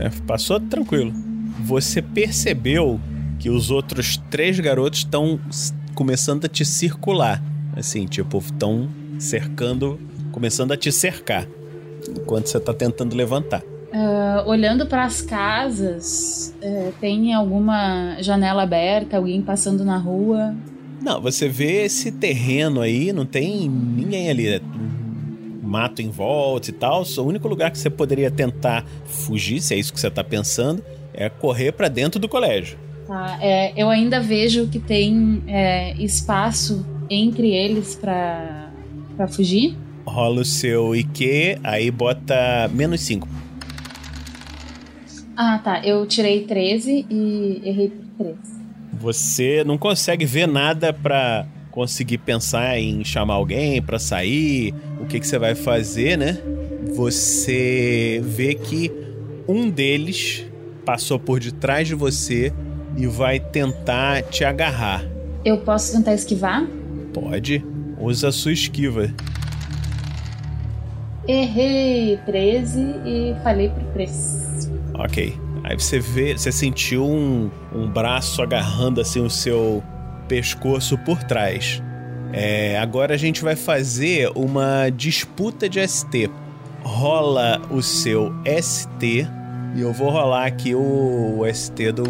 É, 0.00 0.10
passou 0.26 0.58
tranquilo. 0.58 1.12
Você 1.60 2.02
percebeu 2.02 3.00
que 3.38 3.50
os 3.50 3.70
outros 3.70 4.16
três 4.30 4.58
garotos 4.60 5.00
estão 5.00 5.38
começando 5.94 6.44
a 6.44 6.48
te 6.48 6.64
circular. 6.64 7.42
Assim, 7.74 8.06
tipo, 8.06 8.38
estão 8.38 8.88
cercando, 9.18 9.98
começando 10.30 10.72
a 10.72 10.76
te 10.76 10.90
cercar. 10.92 11.46
Enquanto 12.08 12.46
você 12.46 12.60
tá 12.60 12.74
tentando 12.74 13.16
levantar. 13.16 13.62
Uh, 13.62 14.48
olhando 14.48 14.86
para 14.86 15.04
as 15.04 15.20
casas, 15.20 16.54
uh, 16.62 16.92
tem 17.00 17.34
alguma 17.34 18.16
janela 18.20 18.62
aberta, 18.62 19.18
alguém 19.18 19.42
passando 19.42 19.84
na 19.84 19.98
rua? 19.98 20.54
Não, 21.00 21.20
você 21.20 21.48
vê 21.48 21.84
esse 21.84 22.10
terreno 22.12 22.80
aí, 22.80 23.12
não 23.12 23.26
tem 23.26 23.68
ninguém 23.68 24.30
ali. 24.30 24.48
É 24.48 24.60
mato 25.62 26.00
em 26.00 26.10
volta 26.10 26.70
e 26.70 26.72
tal. 26.72 27.02
O 27.02 27.22
único 27.22 27.48
lugar 27.48 27.70
que 27.70 27.78
você 27.78 27.90
poderia 27.90 28.30
tentar 28.30 28.84
fugir, 29.04 29.60
se 29.60 29.74
é 29.74 29.78
isso 29.78 29.92
que 29.92 29.98
você 29.98 30.10
tá 30.10 30.22
pensando, 30.22 30.82
é 31.14 31.28
correr 31.28 31.72
para 31.72 31.88
dentro 31.88 32.20
do 32.20 32.28
colégio. 32.28 32.78
Tá, 33.06 33.38
é, 33.40 33.72
eu 33.76 33.88
ainda 33.88 34.20
vejo 34.20 34.68
que 34.68 34.78
tem 34.78 35.42
é, 35.46 35.94
espaço 35.94 36.86
entre 37.10 37.52
eles 37.52 37.94
para 37.94 38.70
fugir. 39.28 39.76
Rola 40.06 40.40
o 40.40 40.44
seu 40.44 40.94
IQ, 40.94 41.58
aí 41.62 41.90
bota 41.90 42.70
menos 42.72 43.00
5. 43.02 43.28
Ah, 45.36 45.58
tá. 45.62 45.84
Eu 45.84 46.06
tirei 46.06 46.44
13 46.44 47.06
e 47.08 47.62
errei 47.64 47.88
por 47.88 48.24
3. 48.24 48.36
Você 48.92 49.64
não 49.64 49.78
consegue 49.78 50.24
ver 50.24 50.46
nada 50.46 50.92
para 50.92 51.46
conseguir 51.70 52.18
pensar 52.18 52.78
em 52.78 53.02
chamar 53.02 53.34
alguém 53.34 53.80
para 53.80 53.98
sair, 53.98 54.74
o 55.00 55.06
que, 55.06 55.18
que 55.18 55.26
você 55.26 55.38
vai 55.38 55.54
fazer, 55.54 56.18
né? 56.18 56.38
Você 56.94 58.20
vê 58.22 58.54
que 58.54 58.92
um 59.48 59.70
deles 59.70 60.46
passou 60.84 61.18
por 61.18 61.40
detrás 61.40 61.88
de 61.88 61.94
você 61.94 62.52
e 62.96 63.06
vai 63.06 63.40
tentar 63.40 64.22
te 64.22 64.44
agarrar. 64.44 65.04
Eu 65.44 65.58
posso 65.58 65.92
tentar 65.92 66.14
esquivar? 66.14 66.66
Pode. 67.12 67.64
Usa 67.98 68.28
a 68.28 68.32
sua 68.32 68.52
esquiva. 68.52 69.12
Errei 71.26 72.16
13 72.26 72.80
e 73.04 73.34
falei 73.42 73.68
por 73.68 73.82
3. 73.92 74.70
Ok. 74.94 75.38
Aí 75.64 75.76
você 75.76 76.00
vê, 76.00 76.36
você 76.36 76.50
sentiu 76.50 77.04
um, 77.04 77.50
um 77.72 77.88
braço 77.88 78.42
agarrando 78.42 79.00
assim 79.00 79.20
o 79.20 79.30
seu 79.30 79.82
pescoço 80.26 80.98
por 80.98 81.22
trás. 81.22 81.80
É, 82.32 82.78
agora 82.78 83.14
a 83.14 83.16
gente 83.16 83.42
vai 83.42 83.54
fazer 83.54 84.30
uma 84.34 84.88
disputa 84.90 85.68
de 85.68 85.86
ST. 85.86 86.28
Rola 86.82 87.62
o 87.70 87.80
seu 87.80 88.32
ST 88.60 89.28
e 89.74 89.80
eu 89.80 89.92
vou 89.92 90.10
rolar 90.10 90.46
aqui 90.46 90.74
o, 90.74 91.40
o 91.40 91.54
ST 91.54 91.92
do. 91.92 92.04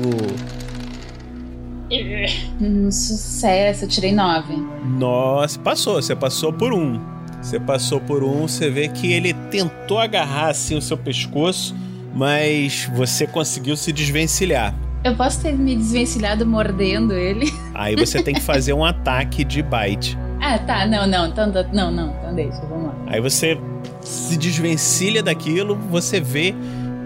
Um 2.60 2.90
sucesso, 2.90 3.84
eu 3.84 3.88
tirei 3.88 4.12
9. 4.12 4.54
Nossa, 4.98 5.58
passou, 5.58 5.94
você 5.94 6.16
passou 6.16 6.52
por 6.52 6.72
um. 6.72 6.98
Você 7.42 7.60
passou 7.60 8.00
por 8.00 8.22
um, 8.22 8.48
você 8.48 8.70
vê 8.70 8.88
que 8.88 9.12
ele 9.12 9.34
tentou 9.50 9.98
agarrar 9.98 10.48
assim 10.48 10.76
o 10.76 10.80
seu 10.80 10.96
pescoço, 10.96 11.74
mas 12.14 12.88
você 12.94 13.26
conseguiu 13.26 13.76
se 13.76 13.92
desvencilhar. 13.92 14.74
Eu 15.04 15.16
posso 15.16 15.42
ter 15.42 15.52
me 15.52 15.74
desvencilhado 15.74 16.46
mordendo 16.46 17.12
ele? 17.12 17.52
Aí 17.74 17.96
você 17.96 18.22
tem 18.22 18.34
que 18.34 18.40
fazer 18.40 18.72
um 18.72 18.84
ataque 18.84 19.44
de 19.44 19.60
bite. 19.60 20.16
Ah, 20.40 20.58
tá. 20.58 20.86
Não, 20.86 21.06
não. 21.06 21.26
Então, 21.26 21.52
não, 21.72 21.90
não. 21.90 22.14
Então 22.16 22.34
deixa, 22.34 22.60
vamos 22.62 22.86
lá. 22.86 22.94
Aí 23.08 23.20
você 23.20 23.58
se 24.00 24.36
desvencilha 24.36 25.22
daquilo, 25.22 25.76
você 25.76 26.20
vê 26.20 26.54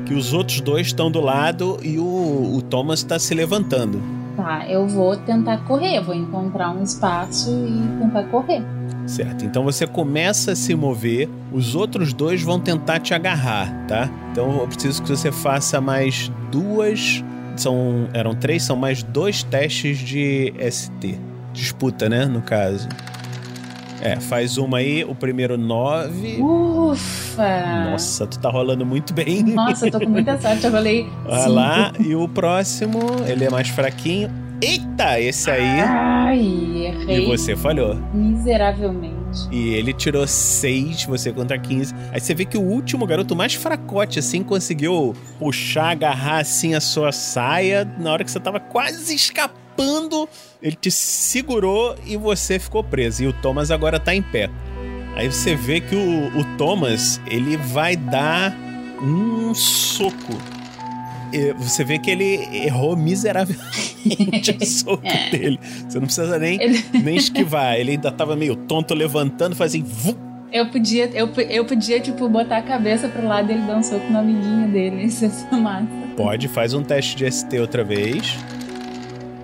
que 0.06 0.14
os 0.14 0.32
outros 0.32 0.60
dois 0.60 0.86
estão 0.86 1.10
do 1.10 1.20
lado 1.20 1.78
e 1.82 1.98
o, 1.98 2.54
o 2.56 2.62
Thomas 2.62 3.00
está 3.00 3.18
se 3.18 3.34
levantando. 3.34 4.00
Tá, 4.36 4.66
eu 4.68 4.86
vou 4.86 5.16
tentar 5.16 5.58
correr. 5.64 6.00
Vou 6.00 6.14
encontrar 6.14 6.70
um 6.70 6.82
espaço 6.82 7.50
e 7.50 7.98
tentar 8.00 8.24
correr. 8.24 8.62
Certo, 9.06 9.44
então 9.44 9.64
você 9.64 9.86
começa 9.86 10.52
a 10.52 10.56
se 10.56 10.74
mover, 10.74 11.28
os 11.52 11.76
outros 11.76 12.12
dois 12.12 12.42
vão 12.42 12.58
tentar 12.58 12.98
te 12.98 13.14
agarrar, 13.14 13.86
tá? 13.86 14.10
Então 14.32 14.58
eu 14.60 14.66
preciso 14.66 15.02
que 15.02 15.08
você 15.08 15.30
faça 15.30 15.80
mais 15.80 16.30
duas. 16.50 17.24
São. 17.56 18.08
Eram 18.12 18.34
três, 18.34 18.64
são 18.64 18.76
mais 18.76 19.02
dois 19.02 19.42
testes 19.42 19.98
de 19.98 20.52
ST. 20.70 21.18
Disputa, 21.52 22.08
né? 22.08 22.26
No 22.26 22.42
caso. 22.42 22.86
É, 24.00 24.20
faz 24.20 24.58
uma 24.58 24.78
aí, 24.78 25.04
o 25.04 25.14
primeiro 25.14 25.56
nove. 25.56 26.38
Ufa! 26.40 27.90
Nossa, 27.90 28.26
tu 28.26 28.38
tá 28.38 28.50
rolando 28.50 28.84
muito 28.84 29.12
bem. 29.12 29.42
Nossa, 29.42 29.86
eu 29.86 29.92
tô 29.92 30.00
com 30.00 30.08
muita 30.08 30.40
sorte, 30.40 30.64
eu 30.64 30.70
rolei. 30.70 31.06
Olha 31.24 31.38
cinco. 31.40 31.52
lá, 31.52 31.92
e 31.98 32.14
o 32.14 32.28
próximo, 32.28 33.00
ele 33.26 33.44
é 33.44 33.50
mais 33.50 33.68
fraquinho. 33.68 34.30
Eita, 34.60 35.20
esse 35.20 35.50
aí. 35.50 35.80
Ai, 35.80 36.38
errei. 36.86 37.24
E 37.24 37.26
você 37.26 37.54
falhou. 37.54 37.94
Miseravelmente. 38.14 39.16
E 39.50 39.74
ele 39.74 39.92
tirou 39.92 40.26
6, 40.26 41.04
você 41.04 41.30
contra 41.30 41.58
15. 41.58 41.94
Aí 42.10 42.18
você 42.18 42.34
vê 42.34 42.46
que 42.46 42.56
o 42.56 42.62
último 42.62 43.06
garoto 43.06 43.36
mais 43.36 43.52
fracote, 43.54 44.18
assim, 44.18 44.42
conseguiu 44.42 45.14
puxar, 45.38 45.90
agarrar, 45.90 46.38
assim, 46.38 46.74
a 46.74 46.80
sua 46.80 47.12
saia. 47.12 47.84
Na 47.98 48.12
hora 48.12 48.24
que 48.24 48.30
você 48.30 48.40
tava 48.40 48.58
quase 48.58 49.14
escapando, 49.14 49.65
ele 50.62 50.76
te 50.76 50.90
segurou 50.90 51.96
e 52.06 52.16
você 52.16 52.58
ficou 52.58 52.82
preso. 52.82 53.22
E 53.22 53.26
o 53.26 53.32
Thomas 53.32 53.70
agora 53.70 54.00
tá 54.00 54.14
em 54.14 54.22
pé. 54.22 54.50
Aí 55.14 55.30
você 55.30 55.54
vê 55.54 55.80
que 55.80 55.94
o, 55.96 56.38
o 56.38 56.44
Thomas, 56.58 57.20
ele 57.26 57.56
vai 57.56 57.96
dar 57.96 58.54
um 59.02 59.54
soco. 59.54 60.36
E 61.32 61.52
Você 61.54 61.84
vê 61.84 61.98
que 61.98 62.10
ele 62.10 62.48
errou 62.52 62.96
miseravelmente 62.96 64.56
o 64.60 64.64
soco 64.66 65.02
dele. 65.30 65.58
Você 65.88 65.98
não 65.98 66.06
precisa 66.06 66.38
nem, 66.38 66.58
nem 67.02 67.16
esquivar. 67.16 67.76
Ele 67.76 67.92
ainda 67.92 68.12
tava 68.12 68.36
meio 68.36 68.56
tonto, 68.56 68.94
levantando, 68.94 69.56
fazia 69.56 69.82
assim, 69.82 70.16
Eu 70.52 70.68
podia, 70.70 71.06
eu, 71.14 71.28
eu 71.48 71.64
podia, 71.64 72.00
tipo, 72.00 72.28
botar 72.28 72.58
a 72.58 72.62
cabeça 72.62 73.08
pro 73.08 73.26
lado 73.26 73.50
e 73.50 73.54
ele 73.54 73.66
dar 73.66 73.76
um 73.78 73.82
soco 73.82 74.10
no 74.10 74.18
amiguinho 74.18 74.68
dele. 74.68 75.04
Isso 75.06 75.24
é 75.24 75.56
massa. 75.56 75.86
Pode, 76.16 76.48
faz 76.48 76.74
um 76.74 76.82
teste 76.82 77.16
de 77.16 77.30
ST 77.30 77.58
outra 77.58 77.82
vez. 77.82 78.36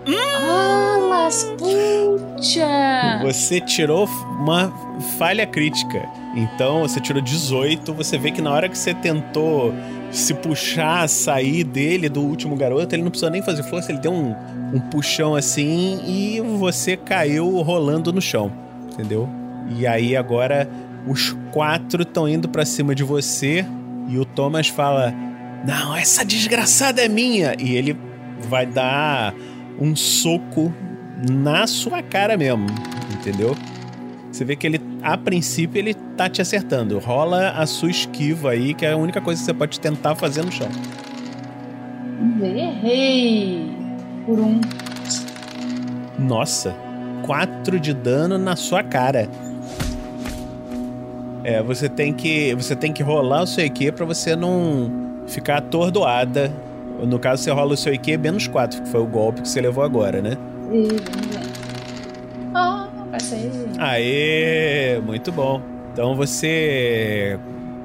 Ah, 0.06 0.98
mas 1.08 1.44
puxa! 1.58 3.20
Você 3.22 3.60
tirou 3.60 4.06
uma 4.40 4.72
falha 5.18 5.46
crítica. 5.46 6.08
Então 6.34 6.82
você 6.82 7.00
tirou 7.00 7.22
18. 7.22 7.92
Você 7.94 8.18
vê 8.18 8.30
que 8.30 8.42
na 8.42 8.50
hora 8.50 8.68
que 8.68 8.76
você 8.76 8.94
tentou 8.94 9.72
se 10.10 10.34
puxar, 10.34 11.08
sair 11.08 11.64
dele, 11.64 12.08
do 12.08 12.20
último 12.20 12.56
garoto, 12.56 12.94
ele 12.94 13.02
não 13.02 13.10
precisou 13.10 13.30
nem 13.30 13.42
fazer 13.42 13.62
força, 13.62 13.92
ele 13.92 14.00
deu 14.00 14.12
um, 14.12 14.34
um 14.74 14.80
puxão 14.80 15.34
assim 15.34 16.00
e 16.06 16.40
você 16.58 16.96
caiu 16.96 17.48
rolando 17.62 18.12
no 18.12 18.20
chão. 18.20 18.52
Entendeu? 18.92 19.28
E 19.70 19.86
aí 19.86 20.16
agora 20.16 20.68
os 21.06 21.36
quatro 21.52 22.02
estão 22.02 22.28
indo 22.28 22.48
pra 22.48 22.64
cima 22.64 22.94
de 22.94 23.02
você 23.02 23.64
e 24.08 24.18
o 24.18 24.24
Thomas 24.24 24.68
fala: 24.68 25.14
Não, 25.66 25.96
essa 25.96 26.24
desgraçada 26.24 27.02
é 27.02 27.08
minha! 27.08 27.54
E 27.58 27.74
ele 27.74 27.96
vai 28.48 28.66
dar 28.66 29.34
um 29.80 29.94
soco 29.96 30.72
na 31.30 31.66
sua 31.66 32.02
cara 32.02 32.36
mesmo, 32.36 32.66
entendeu? 33.12 33.56
Você 34.30 34.44
vê 34.44 34.56
que 34.56 34.66
ele, 34.66 34.80
a 35.02 35.16
princípio, 35.16 35.78
ele 35.78 35.94
tá 35.94 36.28
te 36.28 36.40
acertando. 36.40 36.98
Rola 36.98 37.50
a 37.50 37.66
sua 37.66 37.90
esquiva 37.90 38.50
aí, 38.50 38.72
que 38.72 38.86
é 38.86 38.92
a 38.92 38.96
única 38.96 39.20
coisa 39.20 39.40
que 39.40 39.44
você 39.44 39.54
pode 39.54 39.78
tentar 39.78 40.14
fazer 40.14 40.42
no 40.42 40.50
chão. 40.50 40.68
Errei! 42.40 43.70
Por 44.24 44.38
um. 44.38 44.60
Nossa, 46.18 46.74
4 47.26 47.78
de 47.78 47.92
dano 47.92 48.38
na 48.38 48.56
sua 48.56 48.82
cara. 48.82 49.28
É, 51.44 51.62
você 51.62 51.88
tem 51.88 52.12
que 52.12 52.54
você 52.54 52.76
tem 52.76 52.92
que 52.92 53.02
rolar 53.02 53.42
o 53.42 53.46
seu 53.46 53.64
EQ 53.64 53.92
pra 53.92 54.06
você 54.06 54.36
não 54.36 55.22
ficar 55.26 55.58
atordoada. 55.58 56.52
No 57.06 57.18
caso, 57.18 57.42
você 57.42 57.50
rola 57.50 57.74
o 57.74 57.76
seu 57.76 57.92
EQ 57.92 58.16
menos 58.18 58.46
4, 58.46 58.82
que 58.82 58.88
foi 58.88 59.00
o 59.00 59.06
golpe 59.06 59.42
que 59.42 59.48
você 59.48 59.60
levou 59.60 59.82
agora, 59.84 60.22
né? 60.22 60.36
Ah, 62.54 62.88
passei. 63.10 63.50
Aê, 63.78 65.00
muito 65.04 65.32
bom. 65.32 65.60
Então 65.92 66.14
você 66.14 67.38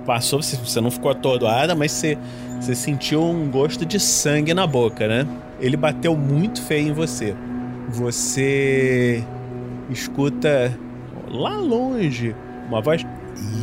passou, 0.06 0.42
você- 0.42 0.56
você 0.58 0.80
não 0.80 0.92
ficou 0.92 1.12
atordoada, 1.12 1.76
mas 1.76 1.92
você, 1.92 2.18
você 2.60 2.76
sentiu 2.76 3.24
um 3.24 3.50
gosto 3.50 3.86
de 3.86 4.00
sangue 4.00 4.54
na 4.54 4.66
boca, 4.68 5.08
né? 5.08 5.28
Ele 5.60 5.76
bateu 5.76 6.16
muito 6.16 6.62
feio 6.62 6.90
em 6.90 6.94
você. 6.94 7.36
Você 7.90 9.24
escuta 9.90 10.78
lá 11.30 11.58
longe 11.58 12.36
uma 12.70 12.82
voz. 12.82 13.06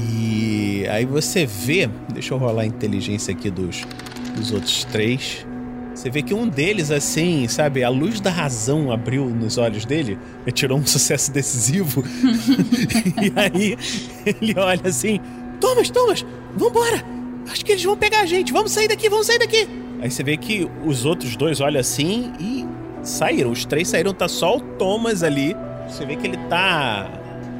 E 0.02 0.86
aí 0.90 1.04
você 1.04 1.46
vê. 1.46 1.88
Deixa 2.12 2.34
eu 2.34 2.38
rolar 2.38 2.62
a 2.62 2.66
inteligência 2.66 3.32
aqui 3.32 3.50
dos, 3.50 3.86
dos 4.34 4.52
outros 4.52 4.84
três. 4.84 5.46
Você 5.94 6.10
vê 6.10 6.22
que 6.22 6.34
um 6.34 6.48
deles, 6.48 6.90
assim, 6.90 7.46
sabe, 7.46 7.84
a 7.84 7.88
luz 7.88 8.20
da 8.20 8.30
razão 8.30 8.90
abriu 8.90 9.26
nos 9.26 9.58
olhos 9.58 9.84
dele, 9.84 10.18
ele 10.42 10.52
tirou 10.52 10.78
um 10.78 10.84
sucesso 10.86 11.30
decisivo. 11.32 12.04
e 13.22 13.32
aí 13.36 13.78
ele 14.26 14.54
olha 14.58 14.88
assim: 14.88 15.20
Thomas, 15.60 15.90
Thomas, 15.90 16.26
vambora! 16.56 17.02
Acho 17.50 17.64
que 17.64 17.72
eles 17.72 17.84
vão 17.84 17.96
pegar 17.96 18.20
a 18.20 18.26
gente, 18.26 18.52
vamos 18.52 18.72
sair 18.72 18.88
daqui, 18.88 19.08
vamos 19.08 19.26
sair 19.26 19.38
daqui! 19.38 19.68
Aí 20.00 20.10
você 20.10 20.22
vê 20.22 20.36
que 20.36 20.68
os 20.84 21.04
outros 21.04 21.36
dois 21.36 21.60
olham 21.60 21.80
assim 21.80 22.32
e 22.40 22.66
saíram. 23.02 23.50
Os 23.50 23.64
três 23.64 23.88
saíram, 23.88 24.12
tá 24.12 24.28
só 24.28 24.56
o 24.56 24.60
Thomas 24.60 25.22
ali. 25.22 25.54
Você 25.88 26.04
vê 26.04 26.16
que 26.16 26.26
ele 26.26 26.36
tá 26.48 27.08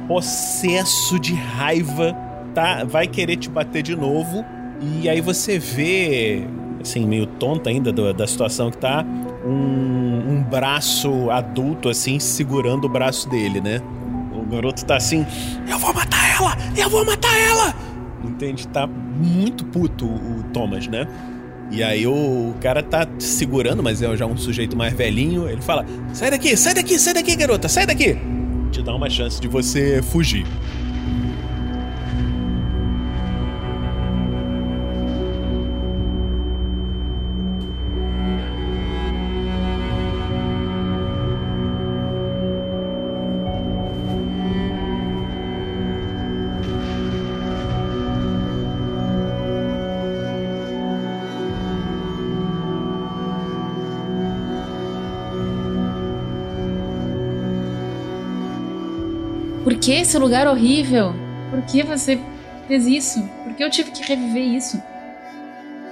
possesso 0.07 1.19
de 1.19 1.33
raiva, 1.33 2.15
tá? 2.53 2.83
Vai 2.83 3.07
querer 3.07 3.37
te 3.37 3.49
bater 3.49 3.81
de 3.81 3.95
novo. 3.95 4.45
E 4.81 5.09
aí 5.09 5.21
você 5.21 5.57
vê, 5.57 6.45
assim, 6.87 7.05
meio 7.05 7.25
tonto 7.25 7.67
ainda 7.69 7.91
do- 7.91 8.13
da 8.13 8.25
situação 8.27 8.69
que 8.71 8.77
tá, 8.77 9.05
um, 9.45 10.33
um 10.37 10.43
braço 10.43 11.29
adulto, 11.31 11.89
assim, 11.89 12.19
segurando 12.19 12.85
o 12.85 12.89
braço 12.89 13.29
dele, 13.29 13.59
né? 13.61 13.81
O 14.33 14.45
garoto 14.49 14.85
tá 14.85 14.95
assim, 14.95 15.25
eu 15.69 15.77
vou 15.79 15.93
matar 15.93 16.35
ela! 16.39 16.57
Eu 16.77 16.89
vou 16.89 17.05
matar 17.05 17.35
ela! 17.37 17.73
Entende? 18.23 18.67
Tá 18.67 18.87
muito 18.87 19.63
puto 19.65 20.05
o 20.05 20.43
Thomas, 20.53 20.87
né? 20.87 21.07
E 21.71 21.81
aí 21.83 22.05
o 22.05 22.53
cara 22.61 22.83
tá 22.83 23.07
segurando, 23.17 23.81
mas 23.81 24.01
é 24.01 24.15
já 24.15 24.25
um 24.25 24.37
sujeito 24.37 24.75
mais 24.77 24.93
velhinho. 24.93 25.49
Ele 25.49 25.61
fala: 25.61 25.83
Sai 26.13 26.29
daqui, 26.29 26.55
sai 26.55 26.73
daqui, 26.75 26.97
sai 26.99 27.13
daqui, 27.13 27.35
garota, 27.35 27.67
sai 27.67 27.85
daqui! 27.87 28.17
Te 28.71 28.81
dá 28.83 28.93
uma 28.95 29.09
chance 29.09 29.39
de 29.41 29.47
você 29.47 30.01
fugir. 30.03 30.45
Por 59.75 59.81
que 59.81 59.91
esse 59.91 60.17
lugar 60.17 60.47
horrível? 60.47 61.13
Por 61.51 61.61
que 61.63 61.83
você 61.83 62.17
fez 62.65 62.87
isso? 62.87 63.21
Por 63.43 63.53
que 63.55 63.61
eu 63.61 63.69
tive 63.69 63.91
que 63.91 64.01
reviver 64.03 64.41
isso? 64.41 64.81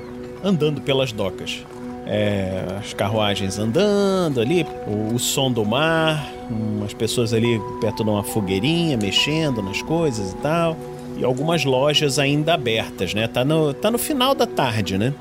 andando 0.43 0.81
pelas 0.81 1.11
docas. 1.11 1.63
É, 2.07 2.65
as 2.79 2.91
carruagens 2.91 3.59
andando 3.59 4.41
ali, 4.41 4.65
o, 4.87 5.13
o 5.13 5.19
som 5.19 5.51
do 5.51 5.63
mar, 5.63 6.27
umas 6.49 6.91
pessoas 6.91 7.33
ali 7.33 7.61
perto 7.79 8.03
de 8.03 8.09
uma 8.09 8.23
fogueirinha 8.23 8.97
mexendo 8.97 9.61
nas 9.61 9.83
coisas 9.83 10.31
e 10.31 10.35
tal. 10.37 10.75
E 11.19 11.25
algumas 11.25 11.65
lojas 11.65 12.17
ainda 12.17 12.53
abertas, 12.53 13.13
né? 13.13 13.27
Tá 13.27 13.43
no, 13.43 13.73
tá 13.73 13.91
no 13.91 13.97
final 13.97 14.33
da 14.33 14.47
tarde, 14.47 14.97
né? 14.97 15.13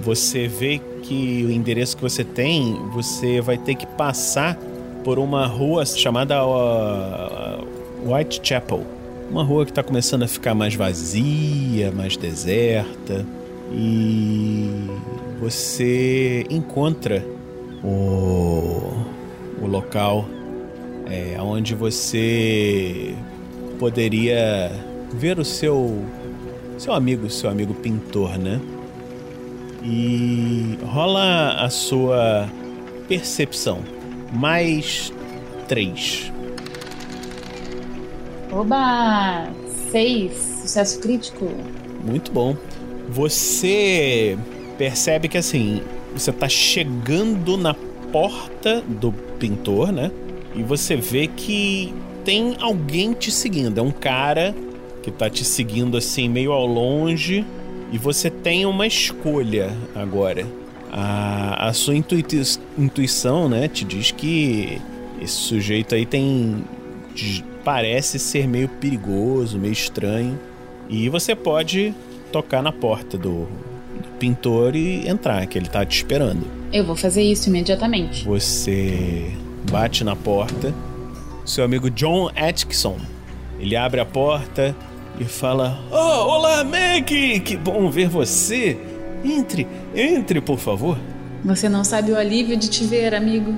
Você 0.00 0.48
vê 0.48 0.80
que 1.02 1.44
o 1.46 1.50
endereço 1.50 1.96
que 1.96 2.02
você 2.02 2.24
tem, 2.24 2.74
você 2.94 3.42
vai 3.42 3.58
ter 3.58 3.74
que 3.74 3.86
passar 3.86 4.58
por 5.04 5.18
uma 5.18 5.46
rua 5.46 5.84
chamada 5.84 6.42
uh, 6.44 7.62
Whitechapel. 8.06 8.86
Uma 9.30 9.44
rua 9.44 9.66
que 9.66 9.70
está 9.70 9.82
começando 9.82 10.22
a 10.22 10.28
ficar 10.28 10.54
mais 10.54 10.74
vazia, 10.74 11.92
mais 11.92 12.16
deserta. 12.16 13.26
E 13.70 14.70
você 15.40 16.46
encontra 16.48 17.22
o, 17.82 18.94
o 19.60 19.66
local 19.66 20.24
é, 21.06 21.36
onde 21.40 21.74
você 21.74 23.14
poderia 23.78 24.70
ver 25.14 25.38
o 25.38 25.44
seu 25.44 26.04
seu 26.78 26.92
amigo, 26.92 27.30
seu 27.30 27.48
amigo 27.48 27.72
pintor, 27.74 28.36
né? 28.36 28.60
E 29.82 30.78
rola 30.84 31.52
a 31.52 31.70
sua 31.70 32.48
percepção. 33.08 33.80
Mais 34.32 35.12
três. 35.68 36.32
Oba! 38.50 39.48
Seis. 39.90 40.32
Sucesso 40.62 40.98
crítico. 41.00 41.48
Muito 42.04 42.32
bom. 42.32 42.56
Você 43.10 44.36
percebe 44.76 45.28
que 45.28 45.38
assim, 45.38 45.82
você 46.12 46.32
tá 46.32 46.48
chegando 46.48 47.56
na 47.56 47.74
porta 48.10 48.82
do 48.82 49.12
pintor, 49.38 49.92
né? 49.92 50.10
E 50.54 50.62
você 50.62 50.96
vê 50.96 51.26
que 51.26 51.94
tem 52.24 52.56
alguém 52.60 53.12
te 53.12 53.30
seguindo. 53.30 53.78
É 53.78 53.82
um 53.82 53.90
cara 53.90 54.54
que 55.04 55.10
tá 55.10 55.28
te 55.28 55.44
seguindo 55.44 55.98
assim 55.98 56.30
meio 56.30 56.50
ao 56.50 56.66
longe 56.66 57.44
e 57.92 57.98
você 57.98 58.30
tem 58.30 58.64
uma 58.64 58.86
escolha 58.86 59.70
agora. 59.94 60.46
A, 60.90 61.68
a 61.68 61.72
sua 61.74 61.94
intui 61.94 62.24
intuição, 62.78 63.46
né, 63.46 63.68
te 63.68 63.84
diz 63.84 64.10
que 64.10 64.80
esse 65.20 65.34
sujeito 65.34 65.94
aí 65.94 66.06
tem 66.06 66.64
parece 67.62 68.18
ser 68.18 68.48
meio 68.48 68.68
perigoso, 68.68 69.58
meio 69.58 69.72
estranho, 69.72 70.38
e 70.88 71.08
você 71.08 71.34
pode 71.34 71.94
tocar 72.32 72.62
na 72.62 72.72
porta 72.72 73.16
do, 73.16 73.46
do 73.46 74.08
pintor 74.18 74.74
e 74.74 75.06
entrar, 75.08 75.46
que 75.46 75.58
ele 75.58 75.68
tá 75.68 75.84
te 75.84 75.96
esperando. 75.96 76.46
Eu 76.72 76.84
vou 76.84 76.96
fazer 76.96 77.22
isso 77.22 77.48
imediatamente. 77.48 78.24
Você 78.24 79.32
bate 79.70 80.02
na 80.02 80.16
porta. 80.16 80.74
Seu 81.44 81.64
amigo 81.64 81.90
John 81.90 82.30
Atkinson. 82.34 82.96
Ele 83.58 83.76
abre 83.76 84.00
a 84.00 84.04
porta 84.04 84.74
e 85.18 85.24
fala: 85.24 85.78
Oh, 85.90 85.94
olá, 86.30 86.64
Meg! 86.64 87.40
Que 87.40 87.56
bom 87.56 87.90
ver 87.90 88.08
você! 88.08 88.78
Entre, 89.24 89.66
entre, 89.94 90.40
por 90.40 90.58
favor. 90.58 90.98
Você 91.44 91.68
não 91.68 91.84
sabe 91.84 92.12
o 92.12 92.16
alívio 92.16 92.56
de 92.56 92.68
te 92.68 92.84
ver, 92.84 93.14
amigo. 93.14 93.54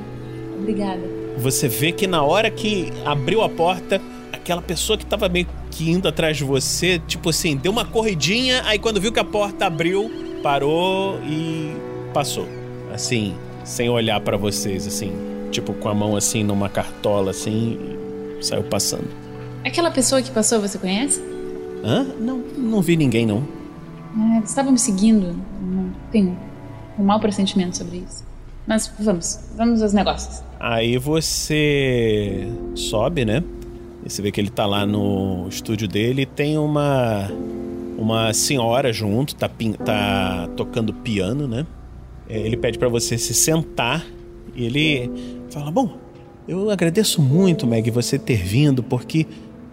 Obrigada. 0.58 1.02
Você 1.38 1.68
vê 1.68 1.92
que 1.92 2.06
na 2.06 2.22
hora 2.22 2.50
que 2.50 2.92
abriu 3.04 3.42
a 3.42 3.48
porta, 3.48 4.00
aquela 4.32 4.62
pessoa 4.62 4.96
que 4.96 5.04
tava 5.04 5.28
meio 5.28 5.46
que 5.70 5.90
indo 5.90 6.08
atrás 6.08 6.36
de 6.36 6.44
você, 6.44 7.00
tipo 7.06 7.30
assim, 7.30 7.56
deu 7.56 7.70
uma 7.70 7.84
corridinha, 7.84 8.62
aí 8.64 8.78
quando 8.78 9.00
viu 9.00 9.12
que 9.12 9.20
a 9.20 9.24
porta 9.24 9.66
abriu, 9.66 10.10
parou 10.42 11.20
e 11.24 11.72
passou. 12.14 12.46
Assim, 12.92 13.34
sem 13.64 13.90
olhar 13.90 14.20
para 14.20 14.36
vocês, 14.36 14.86
assim, 14.86 15.12
tipo 15.50 15.74
com 15.74 15.88
a 15.88 15.94
mão 15.94 16.16
assim 16.16 16.42
numa 16.42 16.68
cartola, 16.68 17.32
assim, 17.32 17.78
e 18.40 18.44
saiu 18.44 18.62
passando. 18.62 19.08
Aquela 19.64 19.90
pessoa 19.90 20.22
que 20.22 20.30
passou, 20.30 20.60
você 20.60 20.78
conhece? 20.78 21.20
Hã? 21.86 22.04
Não, 22.18 22.38
não 22.58 22.82
vi 22.82 22.96
ninguém, 22.96 23.24
não. 23.24 23.46
É, 24.18 24.38
eles 24.38 24.48
estavam 24.48 24.72
me 24.72 24.78
seguindo. 24.78 25.36
Não 25.62 25.92
tenho 26.10 26.36
um 26.98 27.04
mau 27.04 27.20
pressentimento 27.20 27.76
sobre 27.76 27.98
isso. 27.98 28.24
Mas 28.66 28.92
vamos, 28.98 29.38
vamos 29.56 29.80
aos 29.80 29.92
negócios. 29.92 30.42
Aí 30.58 30.98
você 30.98 32.48
sobe, 32.74 33.24
né? 33.24 33.44
E 34.04 34.10
você 34.10 34.20
vê 34.20 34.32
que 34.32 34.40
ele 34.40 34.50
tá 34.50 34.66
lá 34.66 34.84
no 34.84 35.46
estúdio 35.48 35.86
dele 35.86 36.22
e 36.22 36.26
tem 36.26 36.58
uma 36.58 37.30
uma 37.96 38.32
senhora 38.34 38.92
junto, 38.92 39.34
tá, 39.34 39.48
tá 39.84 40.48
tocando 40.56 40.92
piano, 40.92 41.46
né? 41.46 41.66
É, 42.28 42.38
ele 42.38 42.56
pede 42.56 42.78
para 42.78 42.88
você 42.88 43.16
se 43.16 43.32
sentar 43.32 44.04
e 44.54 44.64
ele 44.64 45.10
fala: 45.50 45.70
Bom, 45.70 45.96
eu 46.48 46.68
agradeço 46.70 47.22
muito, 47.22 47.66
Meg, 47.66 47.90
você 47.90 48.18
ter 48.18 48.42
vindo, 48.42 48.82
porque 48.82 49.26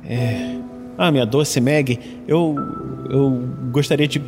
é, 0.06 0.56
ah, 0.98 1.12
minha 1.12 1.26
doce 1.26 1.60
Meg, 1.60 2.00
eu, 2.28 2.56
eu 3.10 3.30
gostaria 3.72 4.08
de 4.08 4.22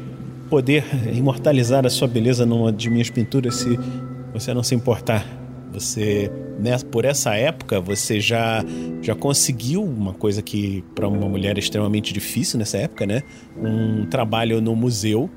poder 0.49 0.83
imortalizar 1.13 1.85
a 1.85 1.89
sua 1.89 2.07
beleza 2.07 2.45
numa 2.45 2.71
de 2.71 2.89
minhas 2.89 3.09
pinturas 3.09 3.55
se 3.55 3.79
você 4.33 4.53
não 4.53 4.63
se 4.63 4.75
importar. 4.75 5.25
Você, 5.73 6.31
né, 6.57 6.77
por 6.89 7.03
essa 7.03 7.35
época, 7.35 7.81
você 7.81 8.19
já 8.19 8.63
já 9.01 9.13
conseguiu 9.13 9.83
uma 9.83 10.13
coisa 10.13 10.41
que 10.41 10.83
para 10.95 11.07
uma 11.07 11.27
mulher 11.27 11.57
é 11.57 11.59
extremamente 11.59 12.13
difícil 12.13 12.57
nessa 12.57 12.77
época, 12.77 13.05
né? 13.05 13.23
Um 13.57 14.05
trabalho 14.05 14.61
no 14.61 14.75
museu 14.75 15.29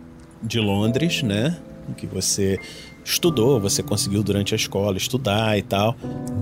de 0.43 0.61
Londres, 0.61 1.23
né? 1.23 1.59
Que 1.97 2.07
você 2.07 2.59
estudou, 3.05 3.61
você 3.61 3.83
conseguiu 3.83 4.23
durante 4.23 4.55
a 4.55 4.57
escola 4.57 4.97
estudar 4.97 5.59
e 5.59 5.62
tal. 5.62 5.97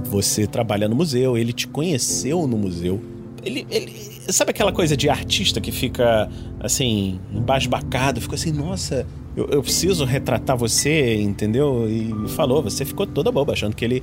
Você 0.05 0.47
trabalha 0.47 0.89
no 0.89 0.97
museu, 0.97 1.39
ele 1.39 1.53
te 1.53 1.67
conheceu 1.67 2.47
no 2.47 2.59
museu. 2.59 3.01
Ele, 3.43 3.67
ele 3.71 4.16
Sabe 4.29 4.51
aquela 4.51 4.73
coisa 4.73 4.97
de 4.97 5.09
artista 5.09 5.61
que 5.61 5.71
fica 5.71 6.29
assim, 6.61 7.21
embasbacado, 7.33 8.21
ficou 8.21 8.35
assim, 8.35 8.53
nossa, 8.53 9.07
eu, 9.37 9.47
eu, 9.51 9.63
preciso 9.63 10.05
retratar 10.05 10.57
você, 10.57 11.21
entendeu? 11.21 11.89
E 11.89 12.29
falou, 12.31 12.63
você 12.63 12.85
ficou 12.85 13.07
toda 13.07 13.31
boba, 13.31 13.53
achando 13.53 13.77
que 13.77 13.85
ele 13.85 14.03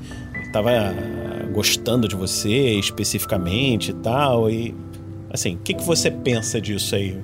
tava 0.51 0.71
gostando 1.51 2.07
de 2.07 2.15
você 2.15 2.77
especificamente 2.79 3.91
e 3.91 3.93
tal. 3.95 4.49
E 4.49 4.73
assim, 5.29 5.55
o 5.55 5.57
que, 5.57 5.73
que 5.73 5.83
você 5.83 6.11
pensa 6.11 6.61
disso 6.61 6.95
aí, 6.95 7.17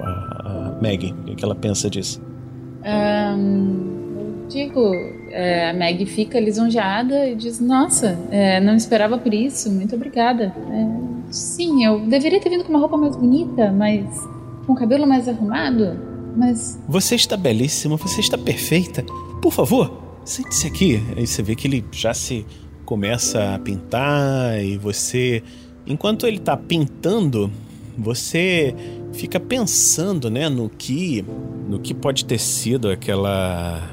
a, 0.00 0.08
a 0.08 0.78
Maggie? 0.82 1.12
O 1.12 1.24
que, 1.24 1.36
que 1.36 1.44
ela 1.44 1.54
pensa 1.54 1.88
disso? 1.88 2.20
Um, 2.84 4.46
digo, 4.48 4.92
é, 5.30 5.70
a 5.70 5.74
Maggie 5.74 6.06
fica 6.06 6.40
lisonjeada 6.40 7.28
e 7.28 7.34
diz: 7.34 7.60
Nossa, 7.60 8.18
é, 8.30 8.60
não 8.60 8.74
esperava 8.74 9.16
por 9.16 9.32
isso, 9.32 9.70
muito 9.70 9.94
obrigada. 9.94 10.52
É, 10.70 11.11
Sim, 11.32 11.82
eu 11.82 12.00
deveria 12.06 12.38
ter 12.38 12.50
vindo 12.50 12.62
com 12.62 12.68
uma 12.68 12.78
roupa 12.78 12.98
mais 12.98 13.16
bonita, 13.16 13.72
mas 13.72 14.04
com 14.66 14.74
o 14.74 14.76
cabelo 14.76 15.06
mais 15.06 15.26
arrumado, 15.26 15.98
mas. 16.36 16.78
Você 16.86 17.14
está 17.14 17.38
belíssima, 17.38 17.96
você 17.96 18.20
está 18.20 18.36
perfeita. 18.36 19.02
Por 19.40 19.50
favor, 19.50 19.90
sente-se 20.24 20.66
aqui. 20.66 21.02
Aí 21.16 21.26
você 21.26 21.42
vê 21.42 21.56
que 21.56 21.66
ele 21.66 21.84
já 21.90 22.12
se 22.12 22.44
começa 22.84 23.54
a 23.54 23.58
pintar 23.58 24.62
e 24.62 24.76
você. 24.76 25.42
Enquanto 25.86 26.26
ele 26.26 26.36
está 26.36 26.54
pintando, 26.54 27.50
você 27.96 28.74
fica 29.14 29.40
pensando, 29.40 30.30
né, 30.30 30.50
no 30.50 30.68
que, 30.68 31.24
no 31.66 31.78
que 31.80 31.94
pode 31.94 32.26
ter 32.26 32.38
sido 32.38 32.90
aquela, 32.90 33.90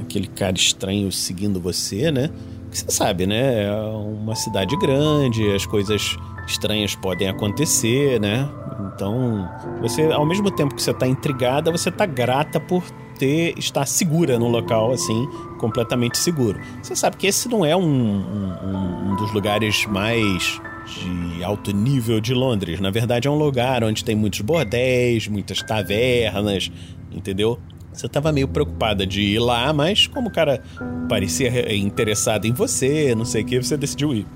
aquele 0.00 0.28
cara 0.28 0.56
estranho 0.56 1.10
seguindo 1.10 1.60
você, 1.60 2.12
né? 2.12 2.30
Você 2.70 2.86
sabe, 2.88 3.26
né? 3.26 3.64
É 3.64 3.72
uma 3.72 4.36
cidade 4.36 4.76
grande, 4.76 5.52
as 5.52 5.66
coisas 5.66 6.16
estranhas 6.46 6.94
podem 6.94 7.28
acontecer, 7.28 8.20
né? 8.20 8.48
Então, 8.94 9.48
você, 9.80 10.04
ao 10.04 10.24
mesmo 10.24 10.50
tempo 10.50 10.74
que 10.74 10.82
você 10.82 10.90
está 10.90 11.06
intrigada, 11.06 11.70
você 11.70 11.88
está 11.88 12.06
grata 12.06 12.58
por 12.58 12.82
ter 13.18 13.54
estar 13.58 13.86
segura 13.86 14.38
no 14.38 14.48
local 14.48 14.92
assim, 14.92 15.28
completamente 15.58 16.18
seguro. 16.18 16.60
Você 16.82 16.94
sabe 16.94 17.16
que 17.16 17.26
esse 17.26 17.48
não 17.48 17.64
é 17.64 17.74
um, 17.74 17.82
um, 17.82 19.10
um 19.10 19.16
dos 19.16 19.32
lugares 19.32 19.86
mais 19.86 20.60
de 20.86 21.42
alto 21.42 21.72
nível 21.72 22.20
de 22.20 22.32
Londres. 22.32 22.80
Na 22.80 22.90
verdade, 22.90 23.26
é 23.26 23.30
um 23.30 23.38
lugar 23.38 23.82
onde 23.82 24.04
tem 24.04 24.14
muitos 24.14 24.40
bordéis, 24.40 25.26
muitas 25.28 25.62
tavernas, 25.62 26.70
entendeu? 27.10 27.58
Você 27.92 28.06
estava 28.06 28.30
meio 28.30 28.46
preocupada 28.46 29.06
de 29.06 29.22
ir 29.22 29.38
lá, 29.38 29.72
mas 29.72 30.06
como 30.06 30.28
o 30.28 30.32
cara 30.32 30.62
parecia 31.08 31.74
interessado 31.74 32.44
em 32.44 32.52
você, 32.52 33.14
não 33.14 33.24
sei 33.24 33.42
o 33.42 33.46
que, 33.46 33.62
você 33.62 33.76
decidiu 33.76 34.14
ir. 34.14 34.26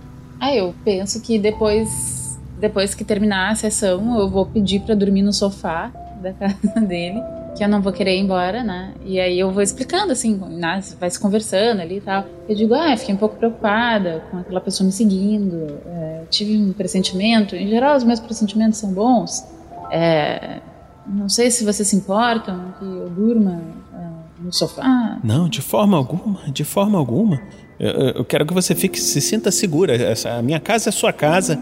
Ah, 0.41 0.55
eu 0.55 0.75
penso 0.83 1.21
que 1.21 1.39
depois, 1.39 2.41
depois 2.59 2.95
que 2.95 3.05
terminar 3.05 3.53
a 3.53 3.55
sessão, 3.55 4.19
eu 4.19 4.29
vou 4.29 4.47
pedir 4.47 4.81
para 4.81 4.95
dormir 4.95 5.21
no 5.23 5.35
sofá 5.35 5.93
da 6.23 6.33
casa 6.35 6.81
dele, 6.81 7.21
que 7.57 7.63
eu 7.63 7.69
não 7.69 7.83
vou 7.83 7.93
querer 7.93 8.17
ir 8.17 8.21
embora, 8.21 8.65
né? 8.65 8.95
E 9.05 9.21
aí 9.21 9.39
eu 9.39 9.53
vou 9.53 9.63
explicando, 9.63 10.13
assim, 10.13 10.35
né? 10.37 10.81
vai 10.99 11.11
se 11.11 11.21
conversando 11.21 11.83
ali 11.83 11.99
e 11.99 12.01
tal. 12.01 12.25
Eu 12.49 12.57
digo, 12.57 12.75
ah, 12.75 12.97
fiquei 12.97 13.15
um 13.15 13.19
pouco 13.19 13.37
preocupada 13.37 14.25
com 14.31 14.39
aquela 14.39 14.61
pessoa 14.63 14.87
me 14.87 14.93
seguindo, 14.93 15.79
é, 15.87 16.23
tive 16.31 16.57
um 16.57 16.73
pressentimento. 16.73 17.55
Em 17.55 17.69
geral, 17.69 17.97
os 17.97 18.05
meus 18.05 18.19
pressentimentos 18.19 18.79
são 18.79 18.93
bons. 18.95 19.47
É, 19.91 20.61
não 21.07 21.29
sei 21.29 21.51
se 21.51 21.65
vocês 21.65 21.87
se 21.87 21.97
importam 21.97 22.73
que 22.79 22.85
eu 22.85 23.11
durma 23.11 23.61
é, 23.93 24.43
no 24.43 24.53
sofá. 24.55 25.19
Não, 25.23 25.51
de 25.51 25.61
forma 25.61 25.99
alguma, 25.99 26.41
de 26.51 26.65
forma 26.65 26.99
alguma. 26.99 27.41
Eu, 27.81 27.91
eu- 28.17 28.25
quero 28.25 28.45
que 28.45 28.53
você 28.53 28.75
fique, 28.75 29.01
se 29.01 29.21
sinta 29.21 29.51
segura. 29.51 29.95
Essa, 29.97 30.35
a 30.35 30.43
minha 30.43 30.61
casa 30.61 30.91
é 30.91 30.93
sua 30.93 31.13
casa. 31.13 31.59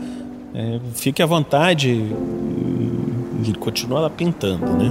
É, 0.55 0.81
fique 0.95 1.23
à 1.23 1.27
vontade. 1.27 1.91
E 3.47 3.53
continua 3.61 4.01
lá 4.01 4.11
pintando, 4.11 4.67
né? 4.67 4.91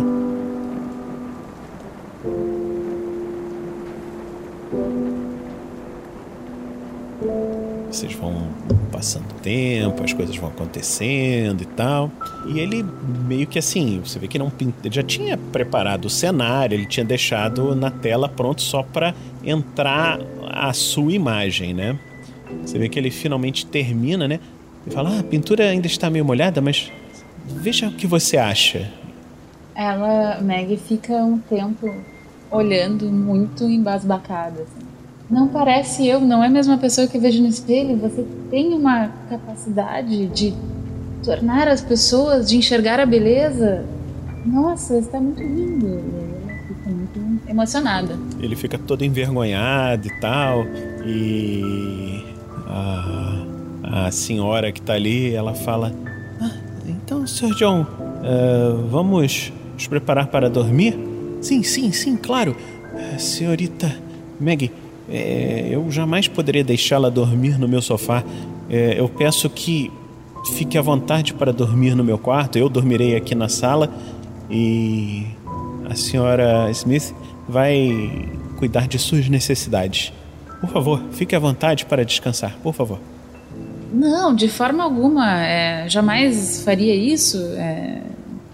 Vocês 7.92 8.14
vão 8.14 8.48
passando 8.92 9.26
tempo, 9.42 10.04
as 10.04 10.14
coisas 10.14 10.36
vão 10.36 10.50
acontecendo 10.50 11.62
e 11.62 11.66
tal. 11.66 12.12
E 12.46 12.60
ele 12.60 12.86
meio 13.28 13.48
que 13.48 13.58
assim, 13.58 14.02
você 14.04 14.20
vê 14.20 14.28
que 14.28 14.38
não 14.38 14.50
pinta, 14.50 14.88
ele 14.88 14.94
já 14.96 15.04
tinha 15.04 15.38
preparado 15.38 16.06
o 16.06 16.10
cenário, 16.10 16.76
ele 16.76 16.86
tinha 16.86 17.06
deixado 17.06 17.74
na 17.76 17.90
tela 17.90 18.28
pronto 18.30 18.62
só 18.62 18.84
para 18.84 19.16
entrar 19.44 20.20
a 20.58 20.74
sua 20.74 21.12
imagem, 21.12 21.74
né? 21.74 21.98
Você 22.62 22.78
vê 22.78 22.90
que 22.90 22.98
ele 22.98 23.12
finalmente 23.12 23.66
termina, 23.66 24.28
né? 24.28 24.40
E 24.86 24.92
fala: 24.92 25.10
"Ah, 25.16 25.20
a 25.20 25.24
pintura 25.24 25.66
ainda 25.70 25.88
está 25.88 26.10
meio 26.10 26.26
molhada, 26.26 26.62
mas 26.62 26.92
veja 27.46 27.88
o 27.88 27.92
que 27.92 28.08
você 28.08 28.38
acha". 28.38 28.92
Ela, 29.76 30.40
Meg, 30.42 30.76
fica 30.78 31.14
um 31.14 31.38
tempo 31.38 31.94
olhando 32.50 33.06
muito 33.12 33.64
embasbacada. 33.66 34.62
Assim. 34.62 34.88
Não 35.30 35.48
parece 35.48 36.08
eu, 36.08 36.22
não 36.22 36.44
é 36.44 36.48
a 36.48 36.50
mesma 36.50 36.78
pessoa 36.78 37.06
que 37.08 37.20
vejo 37.20 37.42
no 37.42 37.48
espelho. 37.48 37.98
Você 37.98 38.26
tem 38.50 38.74
uma 38.74 39.10
capacidade 39.30 40.28
de 40.28 40.54
tornar 41.24 41.68
as 41.68 41.82
pessoas, 41.82 42.48
de 42.50 42.58
enxergar 42.58 43.00
a 43.00 43.06
beleza. 43.06 43.86
Nossa, 44.46 44.98
está 44.98 45.20
muito 45.20 45.42
lindo. 45.42 45.88
Ela 45.88 46.58
fica 46.68 46.90
muito 46.90 47.50
emocionada. 47.50 48.18
Ele 48.40 48.56
fica 48.56 48.78
todo 48.78 49.04
envergonhado 49.04 50.08
e 50.08 50.20
tal. 50.20 50.66
E 51.06 52.24
a, 52.68 53.44
a 53.84 54.12
senhora 54.12 54.72
que 54.72 54.82
tá 54.82 54.94
ali, 54.94 55.34
ela 55.34 55.54
fala: 55.54 55.94
"Ah, 56.42 56.52
então, 56.88 57.26
Sr. 57.26 57.56
John, 57.56 57.86
eh, 58.24 58.88
vamos 58.90 59.52
nos 59.74 59.88
preparar 59.88 60.28
para 60.28 60.50
dormir? 60.50 60.98
Sim, 61.42 61.64
sim, 61.64 61.92
sim, 61.92 62.16
claro. 62.16 62.56
Eh, 62.96 63.18
senhorita 63.18 63.94
Meg, 64.40 64.72
eh, 65.10 65.70
eu 65.72 65.90
jamais 65.92 66.28
poderia 66.28 66.64
deixá-la 66.64 67.10
dormir 67.10 67.58
no 67.60 67.68
meu 67.68 67.82
sofá. 67.82 68.24
Eh, 68.70 68.96
eu 68.98 69.08
peço 69.08 69.50
que 69.50 69.92
fique 70.54 70.78
à 70.78 70.82
vontade 70.82 71.34
para 71.34 71.52
dormir 71.54 71.96
no 71.96 72.04
meu 72.04 72.18
quarto. 72.18 72.58
Eu 72.58 72.70
dormirei 72.70 73.16
aqui 73.16 73.36
na 73.36 73.50
sala 73.50 73.90
e 74.50 75.26
a 75.90 75.96
senhora 75.96 76.70
Smith 76.72 77.14
vai 77.48 78.30
cuidar 78.58 78.88
de 78.88 78.98
suas 79.00 79.28
necessidades. 79.30 80.12
Por 80.60 80.70
favor, 80.70 81.02
fique 81.12 81.36
à 81.36 81.40
vontade 81.40 81.86
para 81.86 82.04
descansar, 82.04 82.56
por 82.64 82.74
favor. 82.74 83.00
Não, 83.94 84.34
de 84.36 84.48
forma 84.50 84.84
alguma. 84.84 85.42
é, 85.46 85.88
jamais 85.88 86.62
faria 86.64 86.96
isso. 86.96 87.38
é, 87.56 88.02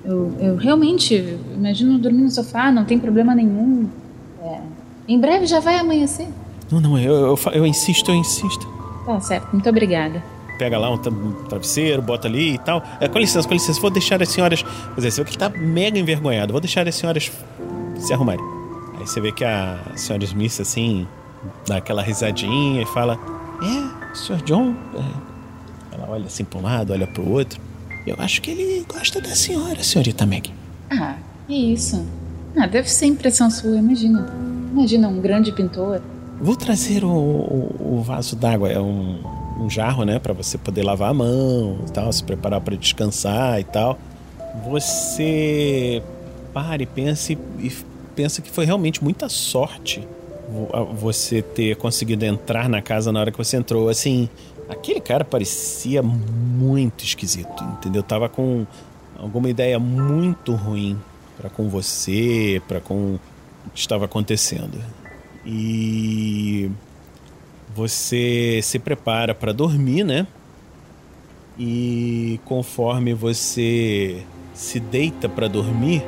eu, 0.05 0.35
eu 0.39 0.55
realmente 0.57 1.15
imagino 1.55 1.97
dormir 1.97 2.23
no 2.23 2.29
sofá, 2.29 2.71
não 2.71 2.83
tem 2.85 2.99
problema 2.99 3.33
nenhum. 3.33 3.87
É, 4.43 4.59
em 5.07 5.19
breve 5.19 5.45
já 5.45 5.59
vai 5.59 5.77
amanhecer. 5.77 6.27
Não, 6.71 6.79
não, 6.81 6.97
eu, 6.99 7.13
eu, 7.27 7.39
eu 7.53 7.65
insisto, 7.65 8.11
eu 8.11 8.15
insisto. 8.15 8.67
Tá 9.05 9.19
certo, 9.21 9.47
muito 9.53 9.67
obrigada. 9.69 10.21
Pega 10.59 10.77
lá 10.77 10.89
um 10.89 10.97
tra- 10.97 11.11
um 11.11 11.31
travesseiro, 11.49 12.01
bota 12.01 12.27
ali 12.27 12.53
e 12.55 12.57
tal. 12.57 12.83
É, 12.99 13.07
com 13.07 13.17
licença, 13.17 13.47
com 13.47 13.53
licença, 13.53 13.79
vou 13.81 13.89
deixar 13.89 14.21
as 14.21 14.29
senhoras. 14.29 14.61
Quer 14.61 14.95
dizer, 14.95 15.11
você 15.11 15.23
que 15.25 15.37
tá 15.37 15.49
mega 15.49 15.97
envergonhado. 15.97 16.51
Vou 16.53 16.61
deixar 16.61 16.87
as 16.87 16.95
senhoras 16.95 17.31
se 17.97 18.13
arrumarem. 18.13 18.43
Aí 18.99 19.07
você 19.07 19.19
vê 19.21 19.31
que 19.31 19.43
a 19.43 19.79
senhora 19.95 20.23
Smith, 20.23 20.59
assim, 20.61 21.07
dá 21.67 21.77
aquela 21.77 22.01
risadinha 22.01 22.81
e 22.81 22.85
fala: 22.87 23.17
É, 23.61 24.15
Sr. 24.15 24.41
John. 24.43 24.75
é." 24.95 25.33
Ela 25.95 26.09
olha 26.09 26.25
assim 26.25 26.43
pra 26.43 26.59
um 26.59 26.63
lado, 26.63 26.91
olha 26.93 27.05
pro 27.07 27.27
outro. 27.29 27.59
Eu 28.05 28.15
acho 28.19 28.41
que 28.41 28.51
ele 28.51 28.85
gosta 28.91 29.21
da 29.21 29.29
senhora, 29.35 29.83
senhorita 29.83 30.25
Meg. 30.25 30.51
Ah, 30.91 31.15
que 31.47 31.53
isso? 31.53 32.03
Ah, 32.57 32.65
deve 32.67 32.89
ser 32.89 33.05
impressão 33.05 33.49
sua, 33.49 33.77
imagina. 33.77 34.27
Imagina 34.71 35.07
um 35.07 35.21
grande 35.21 35.51
pintor. 35.51 36.01
Vou 36.41 36.55
trazer 36.55 37.03
o, 37.03 37.09
o- 37.09 37.97
o 37.99 38.01
vaso 38.01 38.35
d'água, 38.35 38.69
é 38.71 38.79
um, 38.79 39.19
um 39.59 39.69
jarro, 39.69 40.03
né, 40.03 40.17
Pra 40.19 40.33
você 40.33 40.57
poder 40.57 40.83
lavar 40.83 41.11
a 41.11 41.13
mão 41.13 41.77
e 41.87 41.91
tal, 41.91 42.11
se 42.11 42.23
preparar 42.23 42.59
para 42.59 42.75
descansar 42.75 43.59
e 43.59 43.63
tal. 43.63 43.97
Você 44.65 46.01
para 46.53 46.81
e 46.83 46.85
pensa 46.85 47.33
e, 47.33 47.37
e 47.59 47.71
pensa 48.15 48.41
que 48.41 48.49
foi 48.49 48.65
realmente 48.65 49.03
muita 49.03 49.29
sorte 49.29 50.07
você 50.95 51.41
ter 51.41 51.75
conseguido 51.77 52.25
entrar 52.25 52.69
na 52.69 52.81
casa 52.81 53.11
na 53.11 53.19
hora 53.19 53.31
que 53.31 53.37
você 53.37 53.57
entrou. 53.57 53.89
Assim, 53.89 54.29
aquele 54.69 54.99
cara 54.99 55.23
parecia 55.23 56.01
muito 56.01 57.03
esquisito, 57.03 57.63
entendeu? 57.63 58.03
Tava 58.03 58.29
com 58.29 58.65
alguma 59.17 59.49
ideia 59.49 59.79
muito 59.79 60.53
ruim 60.53 60.97
para 61.37 61.49
com 61.49 61.69
você, 61.69 62.61
para 62.67 62.79
com 62.79 63.15
o 63.15 63.69
que 63.73 63.79
estava 63.79 64.05
acontecendo. 64.05 64.77
E 65.45 66.69
você 67.75 68.59
se 68.61 68.77
prepara 68.79 69.33
para 69.33 69.51
dormir, 69.51 70.03
né? 70.03 70.27
E 71.57 72.39
conforme 72.45 73.13
você 73.13 74.23
se 74.53 74.79
deita 74.79 75.27
para 75.27 75.47
dormir, 75.47 76.03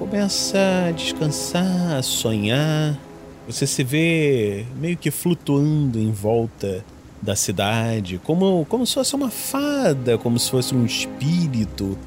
começa 0.00 0.56
a 0.88 0.92
descansar, 0.92 1.98
a 1.98 2.02
sonhar. 2.02 2.98
Você 3.46 3.66
se 3.66 3.84
vê 3.84 4.64
meio 4.80 4.96
que 4.96 5.10
flutuando 5.10 5.98
em 5.98 6.10
volta 6.10 6.82
da 7.20 7.36
cidade, 7.36 8.18
como, 8.24 8.64
como 8.64 8.86
se 8.86 8.94
fosse 8.94 9.14
uma 9.14 9.28
fada, 9.28 10.16
como 10.16 10.38
se 10.38 10.50
fosse 10.50 10.74
um 10.74 10.86
espírito. 10.86 11.98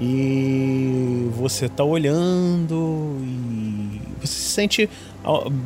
E 0.00 1.28
você 1.36 1.68
tá 1.68 1.84
olhando 1.84 3.18
e 3.20 4.00
você 4.18 4.32
se 4.32 4.50
sente 4.50 4.90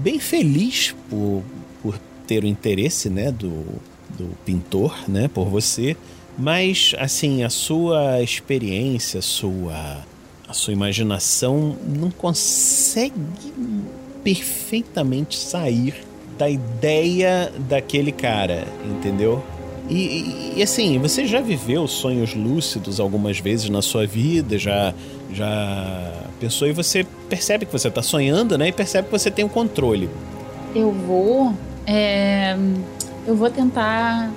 bem 0.02 0.18
feliz 0.18 0.92
por, 1.08 1.44
por 1.80 1.96
ter 2.26 2.42
o 2.42 2.48
interesse, 2.48 3.08
né, 3.08 3.30
do, 3.30 3.64
do 4.18 4.36
pintor, 4.44 5.08
né, 5.08 5.28
por 5.28 5.48
você. 5.48 5.96
Mas, 6.36 6.96
assim, 6.98 7.44
a 7.44 7.48
sua 7.48 8.20
experiência, 8.20 9.20
a 9.20 9.22
sua, 9.22 10.04
a 10.48 10.52
sua 10.52 10.72
imaginação 10.72 11.76
não 11.86 12.10
consegue 12.10 13.12
perfeitamente 14.22 15.36
sair 15.38 15.94
da 16.38 16.48
ideia 16.48 17.52
daquele 17.68 18.12
cara, 18.12 18.66
entendeu? 18.84 19.42
E, 19.88 20.54
e- 20.56 20.62
assim, 20.62 20.98
você 20.98 21.26
já 21.26 21.40
viveu 21.40 21.86
sonhos 21.86 22.34
lúcidos 22.34 22.98
algumas 22.98 23.38
vezes 23.38 23.70
na 23.70 23.80
sua 23.80 24.06
vida, 24.06 24.58
já, 24.58 24.92
já 25.32 26.12
pensou 26.40 26.66
e 26.68 26.72
você 26.72 27.06
percebe 27.28 27.64
que 27.66 27.72
você 27.72 27.88
está 27.88 28.02
sonhando, 28.02 28.58
né? 28.58 28.68
E 28.68 28.72
percebe 28.72 29.06
que 29.06 29.12
você 29.16 29.30
tem 29.30 29.44
o 29.44 29.48
controle. 29.48 30.10
Eu 30.74 30.90
vou. 30.92 31.54
é, 31.86 32.56
eu 33.26 33.36
vou 33.36 33.48
tentar 33.48 34.30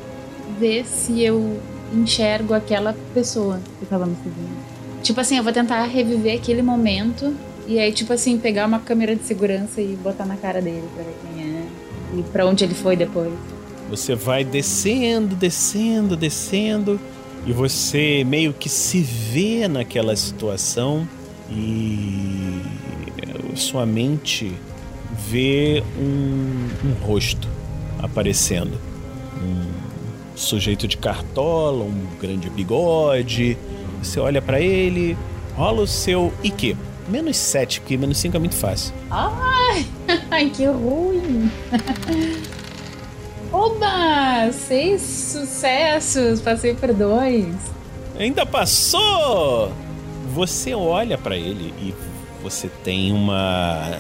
ver 0.60 0.86
se 0.86 1.22
eu 1.24 1.60
enxergo 1.94 2.54
aquela 2.54 2.96
pessoa 3.14 3.60
que 3.80 3.86
tava 3.88 4.06
me 4.06 4.16
seguindo. 4.24 4.69
Tipo 5.04 5.22
assim, 5.22 5.38
eu 5.38 5.44
vou 5.44 5.54
tentar 5.54 5.84
reviver 5.84 6.38
aquele 6.38 6.62
momento 6.62 7.36
e 7.68 7.80
aí, 7.80 7.92
tipo 7.92 8.12
assim, 8.14 8.38
pegar 8.38 8.66
uma 8.66 8.80
câmera 8.80 9.16
de 9.16 9.24
segurança 9.24 9.82
e 9.82 9.96
botar 10.04 10.26
na 10.26 10.36
cara 10.36 10.62
dele 10.62 10.88
pra 10.96 11.04
ver 11.04 11.16
quem 11.22 11.44
é 11.44 11.66
e 12.20 12.24
pra 12.24 12.46
onde 12.46 12.64
ele 12.64 12.74
foi 12.74 12.96
depois. 12.96 13.34
Você 13.90 14.16
vai 14.16 14.44
descendo, 14.44 15.36
descendo, 15.36 16.16
descendo, 16.16 17.00
e 17.46 17.54
você 17.54 18.24
meio 18.24 18.54
que 18.54 18.70
se 18.70 19.02
vê 19.02 19.68
naquela 19.68 20.16
situação 20.16 21.08
e 21.50 22.62
sua 23.60 23.86
mente 23.86 24.54
vê 25.30 25.84
um, 26.00 26.88
um 26.88 27.06
rosto 27.06 27.48
aparecendo. 28.00 28.80
Um 29.42 29.66
sujeito 30.36 30.88
de 30.88 30.98
cartola, 30.98 31.84
um 31.84 32.08
grande 32.20 32.50
bigode. 32.50 33.58
Você 34.02 34.20
olha 34.20 34.42
pra 34.42 34.60
ele, 34.60 35.18
rola 35.56 35.82
o 35.82 35.88
seu 35.88 36.34
IQ. 36.44 36.76
Menos 37.08 37.38
7, 37.38 37.82
porque 37.82 37.98
menos 37.98 38.18
5 38.20 38.36
é 38.36 38.40
muito 38.40 38.56
fácil. 38.56 38.94
Ai, 39.10 39.86
ai 40.30 40.50
que 40.50 40.66
ruim! 40.66 41.52
Oba! 43.52 44.52
Seis 44.52 45.02
sucessos, 45.02 46.40
passei 46.40 46.76
por 46.76 46.94
dois. 46.94 47.56
Ainda 48.18 48.46
passou! 48.46 49.72
Você 50.36 50.76
olha 50.76 51.18
pra 51.18 51.36
ele 51.36 51.74
e 51.82 51.94
você 52.44 52.70
tem 52.84 53.12
uma 53.12 53.98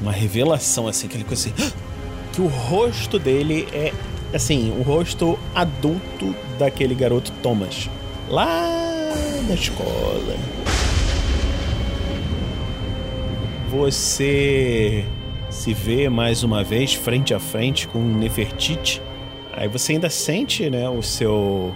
uma 0.00 0.12
revelação 0.12 0.88
assim, 0.88 1.06
aquele 1.06 1.24
coisa 1.24 1.48
assim, 1.48 1.72
que 2.32 2.40
o 2.40 2.46
rosto 2.46 3.18
dele 3.18 3.68
é 3.72 3.92
assim, 4.34 4.70
o 4.78 4.82
rosto 4.82 5.38
adulto 5.54 6.34
daquele 6.58 6.94
garoto 6.94 7.32
Thomas, 7.42 7.88
lá 8.28 8.89
da 9.50 9.54
escola. 9.54 10.36
você 13.70 15.04
se 15.48 15.72
vê 15.72 16.08
mais 16.08 16.42
uma 16.42 16.64
vez 16.64 16.94
frente 16.94 17.32
a 17.32 17.38
frente 17.38 17.86
com 17.86 18.00
Nefertiti. 18.00 19.00
Aí 19.52 19.68
você 19.68 19.92
ainda 19.92 20.10
sente, 20.10 20.68
né, 20.68 20.88
o 20.88 21.02
seu 21.02 21.72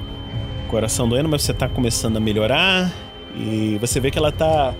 coração 0.69 1.09
doendo, 1.09 1.29
mas 1.29 1.43
você 1.43 1.55
tá 1.55 1.69
começando 1.69 2.17
a 2.17 2.21
melhorar 2.21 2.93
e 3.37 3.79
você 3.81 4.01
vê 4.01 4.11
que 4.11 4.19
ela 4.19 4.33
tá 4.33 4.75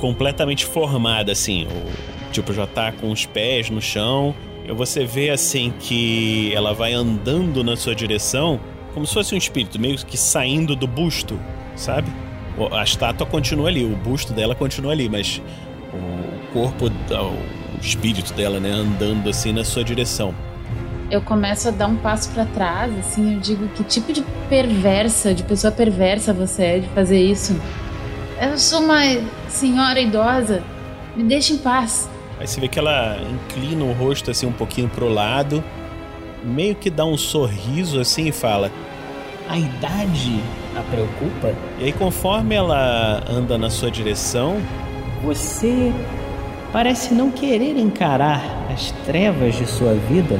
completamente 0.00 0.64
formada 0.64 1.32
assim, 1.32 1.66
o 1.66 2.30
tipo 2.32 2.52
já 2.52 2.66
tá 2.66 2.90
com 2.92 3.10
os 3.10 3.26
pés 3.26 3.68
no 3.70 3.80
chão. 3.80 4.34
E 4.66 4.72
você 4.72 5.04
vê 5.04 5.30
assim 5.30 5.72
que 5.78 6.52
ela 6.54 6.72
vai 6.72 6.92
andando 6.92 7.62
na 7.62 7.76
sua 7.76 7.94
direção, 7.94 8.58
como 8.92 9.06
se 9.06 9.14
fosse 9.14 9.34
um 9.34 9.38
espírito 9.38 9.78
meio 9.78 9.96
que 9.98 10.16
saindo 10.16 10.74
do 10.74 10.86
busto, 10.86 11.38
sabe? 11.76 12.10
A 12.72 12.82
estátua 12.82 13.26
continua 13.26 13.68
ali, 13.68 13.84
o 13.84 13.96
busto 13.96 14.32
dela 14.32 14.54
continua 14.54 14.92
ali, 14.92 15.08
mas 15.08 15.42
o 15.92 16.52
corpo, 16.52 16.86
o 16.86 17.80
espírito 17.80 18.32
dela, 18.32 18.58
né, 18.58 18.70
andando 18.70 19.28
assim 19.28 19.52
na 19.52 19.64
sua 19.64 19.84
direção. 19.84 20.34
Eu 21.10 21.22
começo 21.22 21.68
a 21.68 21.70
dar 21.70 21.86
um 21.86 21.96
passo 21.96 22.30
para 22.30 22.44
trás, 22.46 22.92
assim, 22.98 23.34
eu 23.34 23.40
digo 23.40 23.68
que 23.68 23.84
tipo 23.84 24.12
de 24.12 24.24
perversa, 24.48 25.32
de 25.32 25.42
pessoa 25.42 25.70
perversa 25.70 26.32
você 26.32 26.62
é 26.62 26.78
de 26.80 26.88
fazer 26.88 27.20
isso. 27.20 27.54
Eu 28.40 28.58
sou 28.58 28.80
uma 28.80 29.02
senhora 29.48 30.00
idosa, 30.00 30.62
me 31.14 31.22
deixe 31.22 31.52
em 31.52 31.58
paz. 31.58 32.08
Aí 32.40 32.46
você 32.46 32.60
vê 32.60 32.68
que 32.68 32.78
ela 32.78 33.18
inclina 33.20 33.84
o 33.84 33.92
rosto 33.92 34.30
assim 34.30 34.46
um 34.46 34.52
pouquinho 34.52 34.88
pro 34.88 35.08
lado, 35.08 35.62
meio 36.42 36.74
que 36.74 36.90
dá 36.90 37.04
um 37.04 37.16
sorriso 37.16 38.00
assim 38.00 38.28
e 38.28 38.32
fala: 38.32 38.70
A 39.48 39.58
idade 39.58 40.42
a 40.78 40.82
preocupa? 40.82 41.54
E 41.78 41.84
aí, 41.84 41.92
conforme 41.92 42.54
ela 42.54 43.22
anda 43.28 43.56
na 43.58 43.70
sua 43.70 43.90
direção, 43.90 44.60
Você 45.24 45.92
parece 46.72 47.14
não 47.14 47.30
querer 47.30 47.76
encarar 47.76 48.42
as 48.72 48.90
trevas 49.04 49.56
de 49.56 49.66
sua 49.66 49.94
vida. 49.94 50.38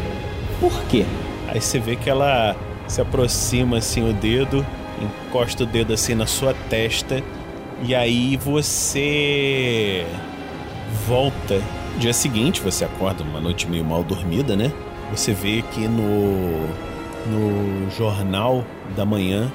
Por 0.61 0.83
quê? 0.85 1.05
aí 1.49 1.61
você 1.61 1.79
vê 1.79 1.97
que 1.97 2.11
ela 2.11 2.55
se 2.87 3.01
aproxima 3.01 3.79
assim 3.79 4.09
o 4.09 4.13
dedo, 4.13 4.65
encosta 5.01 5.65
o 5.65 5.67
dedo 5.67 5.93
assim 5.93 6.15
na 6.15 6.27
sua 6.27 6.55
testa, 6.69 7.23
e 7.83 7.95
aí 7.95 8.37
você 8.37 10.07
volta. 11.07 11.61
Dia 11.99 12.13
seguinte, 12.13 12.61
você 12.61 12.85
acorda 12.85 13.25
numa 13.25 13.41
noite 13.41 13.67
meio 13.67 13.85
mal 13.85 14.05
dormida, 14.05 14.55
né? 14.55 14.71
Você 15.11 15.33
vê 15.33 15.63
que 15.73 15.89
no 15.89 16.69
no 17.27 17.91
jornal 17.91 18.65
da 18.95 19.05
manhã, 19.05 19.51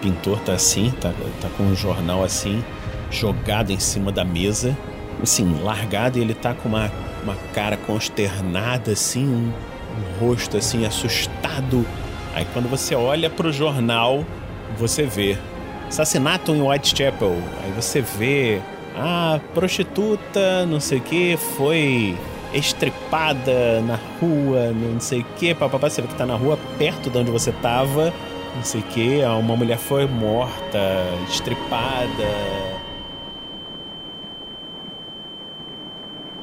pintor 0.00 0.38
tá 0.40 0.52
assim, 0.52 0.90
tá, 1.00 1.12
tá 1.40 1.48
com 1.56 1.64
um 1.64 1.74
jornal 1.74 2.24
assim, 2.24 2.62
jogado 3.10 3.70
em 3.70 3.78
cima 3.78 4.12
da 4.12 4.24
mesa, 4.24 4.76
assim, 5.22 5.60
largado, 5.62 6.18
e 6.18 6.22
ele 6.22 6.34
tá 6.34 6.54
com 6.54 6.68
uma, 6.68 6.90
uma 7.22 7.34
cara 7.52 7.76
consternada, 7.76 8.92
assim, 8.92 9.26
um, 9.26 9.52
um 9.52 10.26
rosto 10.26 10.56
assim, 10.56 10.84
assustado. 10.84 11.86
Aí 12.34 12.46
quando 12.52 12.68
você 12.68 12.94
olha 12.94 13.28
pro 13.28 13.52
jornal, 13.52 14.24
você 14.78 15.04
vê 15.04 15.36
assassinato 15.88 16.52
em 16.52 16.62
Whitechapel. 16.62 17.36
Aí 17.64 17.72
você 17.72 18.00
vê 18.00 18.60
a 18.96 19.40
prostituta, 19.54 20.66
não 20.66 20.80
sei 20.80 20.98
o 20.98 21.00
que, 21.00 21.36
foi 21.56 22.16
estripada 22.52 23.80
na 23.82 23.98
rua, 24.20 24.72
não 24.72 25.00
sei 25.00 25.20
o 25.20 25.26
que, 25.36 25.54
papapá, 25.54 25.88
você 25.88 26.00
vê 26.00 26.08
que 26.08 26.14
tá 26.14 26.26
na 26.26 26.34
rua 26.34 26.58
perto 26.78 27.10
de 27.10 27.18
onde 27.18 27.30
você 27.30 27.52
tava, 27.52 28.12
não 28.56 28.62
sei 28.62 28.80
o 28.80 28.84
que, 28.84 29.22
uma 29.24 29.56
mulher 29.56 29.78
foi 29.78 30.06
morta, 30.06 30.78
estripada. 31.28 32.24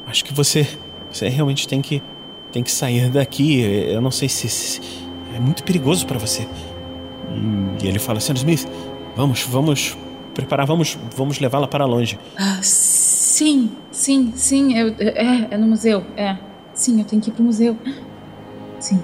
Acho 0.08 0.24
que 0.24 0.34
você, 0.34 0.68
você 1.12 1.28
realmente 1.28 1.68
tem 1.68 1.82
que, 1.82 2.02
tem 2.52 2.64
que 2.64 2.72
sair 2.72 3.10
daqui. 3.10 3.62
Eu 3.62 4.02
não 4.02 4.12
sei 4.12 4.30
se, 4.30 4.48
se 4.48 4.82
é 5.36 5.40
muito 5.40 5.64
perigoso 5.64 6.06
para 6.06 6.18
você. 6.18 6.48
E 7.84 7.88
ele 7.88 8.00
fala, 8.00 8.20
Sr. 8.20 8.36
Smith, 8.36 8.68
vamos, 9.16 9.44
vamos 9.44 9.98
preparar, 10.34 10.66
vamos, 10.66 10.98
vamos 11.16 11.40
levá-la 11.40 11.68
para 11.68 11.86
longe. 11.86 12.18
Ah, 12.38 12.60
sim, 12.62 13.72
sim, 13.92 14.32
sim, 14.36 14.78
eu, 14.78 14.96
é, 15.00 15.48
é 15.52 15.58
no 15.58 15.68
museu, 15.68 16.04
é. 16.16 16.38
Sim, 16.74 17.00
eu 17.00 17.06
tenho 17.06 17.22
que 17.22 17.30
ir 17.30 17.34
pro 17.34 17.44
museu. 17.44 17.78
Sim. 18.80 19.02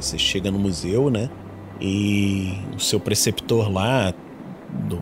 Você 0.00 0.18
chega 0.18 0.50
no 0.50 0.58
museu, 0.58 1.10
né? 1.10 1.28
E 1.80 2.54
o 2.76 2.80
seu 2.80 2.98
preceptor 2.98 3.70
lá, 3.70 4.12
do 4.88 5.00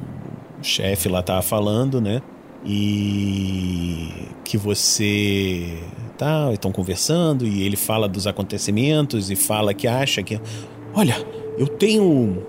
chefe 0.62 1.09
lá 1.09 1.22
tava 1.22 1.42
falando, 1.42 2.01
né? 2.01 2.22
E 2.64 4.09
que 4.44 4.57
você 4.57 5.78
tá, 6.16 6.53
estão 6.53 6.72
conversando 6.72 7.46
e 7.46 7.62
ele 7.62 7.76
fala 7.76 8.09
dos 8.09 8.26
acontecimentos 8.26 9.30
e 9.30 9.36
fala 9.36 9.72
que 9.72 9.86
acha 9.86 10.22
que, 10.22 10.40
olha, 10.94 11.14
eu 11.57 11.68
tenho 11.68 12.44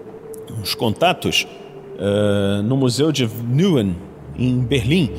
uns 0.60 0.74
contatos 0.74 1.48
ah, 2.00 2.62
no 2.64 2.78
museu 2.78 3.12
de 3.12 3.28
Neuen 3.28 3.96
em 4.38 4.60
Berlim. 4.60 5.12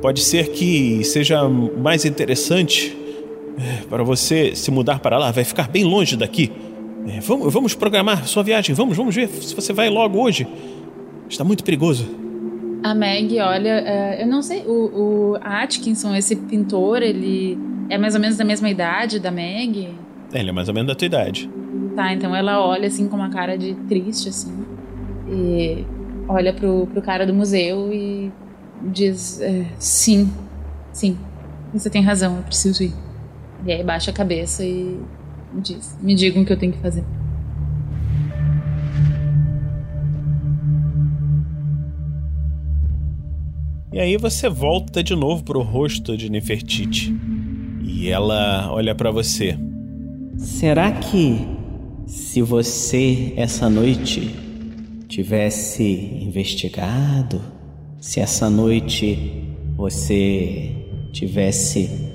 Pode 0.00 0.20
ser 0.20 0.48
que 0.48 1.02
seja 1.04 1.48
mais 1.48 2.04
interessante 2.04 2.96
para 3.88 4.02
você 4.02 4.54
se 4.54 4.70
mudar 4.70 5.00
para 5.00 5.18
lá. 5.18 5.30
Vai 5.30 5.44
ficar 5.44 5.68
bem 5.68 5.84
longe 5.84 6.16
daqui. 6.16 6.52
Eh, 7.08 7.20
vamos, 7.20 7.52
vamos 7.52 7.74
programar 7.74 8.26
sua 8.26 8.42
viagem. 8.42 8.74
Vamos, 8.74 8.96
vamos 8.96 9.14
ver 9.14 9.28
se 9.28 9.54
você 9.54 9.72
vai 9.72 9.88
logo 9.88 10.20
hoje. 10.20 10.46
Está 11.28 11.44
muito 11.44 11.64
perigoso. 11.64 12.06
A 12.82 12.94
Meg, 12.94 13.40
olha, 13.40 13.80
é, 13.80 14.22
eu 14.22 14.26
não 14.26 14.42
sei, 14.42 14.62
o, 14.64 15.32
o 15.32 15.36
Atkinson, 15.40 16.14
esse 16.14 16.36
pintor, 16.36 17.02
ele 17.02 17.58
é 17.88 17.98
mais 17.98 18.14
ou 18.14 18.20
menos 18.20 18.36
da 18.36 18.44
mesma 18.44 18.70
idade 18.70 19.18
da 19.18 19.30
Meg? 19.30 19.88
É, 20.32 20.38
Ele 20.38 20.50
é 20.50 20.52
mais 20.52 20.68
ou 20.68 20.74
menos 20.74 20.88
da 20.88 20.94
tua 20.94 21.06
idade. 21.06 21.50
Tá, 21.96 22.12
então 22.12 22.34
ela 22.36 22.64
olha 22.64 22.86
assim 22.86 23.08
com 23.08 23.16
uma 23.16 23.30
cara 23.30 23.56
de 23.56 23.74
triste, 23.88 24.28
assim. 24.28 24.52
E 25.28 25.84
olha 26.28 26.52
pro, 26.52 26.86
pro 26.92 27.02
cara 27.02 27.26
do 27.26 27.34
museu 27.34 27.92
e 27.92 28.30
diz: 28.82 29.40
é, 29.40 29.64
Sim, 29.78 30.30
sim, 30.92 31.16
você 31.72 31.88
tem 31.88 32.02
razão, 32.02 32.36
eu 32.36 32.42
preciso 32.42 32.82
ir. 32.84 32.92
E 33.66 33.72
aí 33.72 33.82
baixa 33.82 34.12
a 34.12 34.14
cabeça 34.14 34.64
e 34.64 35.00
diz: 35.60 35.98
Me 36.00 36.14
digam 36.14 36.42
o 36.42 36.46
que 36.46 36.52
eu 36.52 36.58
tenho 36.58 36.72
que 36.72 36.78
fazer. 36.78 37.04
E 43.92 43.98
aí 43.98 44.16
você 44.16 44.48
volta 44.48 45.02
de 45.02 45.16
novo 45.16 45.42
pro 45.42 45.62
rosto 45.62 46.16
de 46.16 46.30
Nefertiti. 46.30 47.16
E 47.82 48.08
ela 48.08 48.70
olha 48.70 48.94
pra 48.94 49.10
você. 49.10 49.58
Será 50.36 50.92
que 50.92 51.48
se 52.06 52.42
você 52.42 53.32
essa 53.36 53.68
noite 53.70 54.32
tivesse 55.08 55.82
investigado, 56.22 57.40
se 57.98 58.20
essa 58.20 58.50
noite 58.50 59.44
você 59.74 60.72
tivesse 61.12 62.05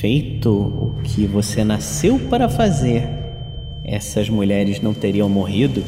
feito 0.00 0.50
o 0.50 0.96
que 1.04 1.26
você 1.26 1.62
nasceu 1.64 2.18
para 2.28 2.48
fazer, 2.48 3.08
essas 3.84 4.28
mulheres 4.28 4.80
não 4.80 4.92
teriam 4.92 5.28
morrido? 5.28 5.82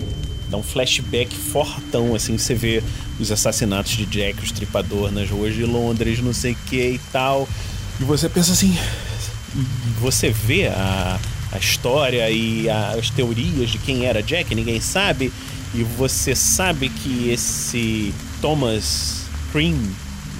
Dá 0.48 0.56
um 0.56 0.62
flashback 0.62 1.34
fortão, 1.34 2.14
assim, 2.14 2.38
você 2.38 2.54
vê 2.54 2.82
os 3.20 3.30
assassinatos 3.30 3.92
de 3.92 4.06
Jack, 4.06 4.40
o 4.40 4.44
estripador, 4.44 5.10
nas 5.10 5.28
ruas 5.28 5.54
de 5.54 5.64
Londres, 5.64 6.20
não 6.22 6.32
sei 6.32 6.52
o 6.52 6.56
que 6.66 6.92
e 6.92 7.00
tal. 7.12 7.46
E 8.00 8.04
você 8.04 8.28
pensa 8.28 8.52
assim. 8.52 8.74
e 9.54 10.00
Você 10.00 10.30
vê 10.30 10.68
a, 10.68 11.18
a 11.52 11.58
história 11.58 12.30
e 12.30 12.70
a- 12.70 12.92
as 12.98 13.10
teorias 13.10 13.68
de 13.70 13.78
quem 13.78 14.06
era 14.06 14.22
Jack, 14.22 14.54
ninguém 14.54 14.80
sabe. 14.80 15.30
E 15.74 15.82
você 15.82 16.34
sabe 16.34 16.88
que 16.88 17.28
esse 17.28 18.14
Thomas 18.40 19.24
Cream 19.52 19.76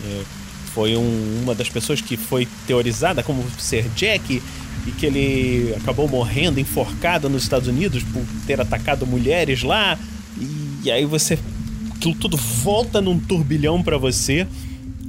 é, 0.07 0.23
foi 0.69 0.97
um- 0.97 1.41
uma 1.43 1.55
das 1.55 1.69
pessoas 1.69 2.01
que 2.01 2.17
foi 2.17 2.47
teorizada 2.67 3.23
como 3.23 3.45
ser 3.59 3.89
Jack 3.97 4.43
e 4.87 4.91
que 4.93 5.07
ele 5.07 5.75
acabou 5.77 6.09
morrendo 6.09 6.61
enforcado 6.61 7.29
nos 7.29 7.43
Estados 7.43 7.69
Unidos 7.69 8.03
por 8.05 8.23
ter 8.47 8.61
atacado 8.61 9.07
mulheres 9.07 9.63
lá. 9.63 9.99
E 10.85 10.91
aí 10.91 11.05
você 11.05 11.39
aquilo 11.97 12.15
tudo 12.15 12.37
volta 12.37 13.01
num 13.01 13.19
turbilhão 13.19 13.83
pra 13.83 13.99
você 13.99 14.47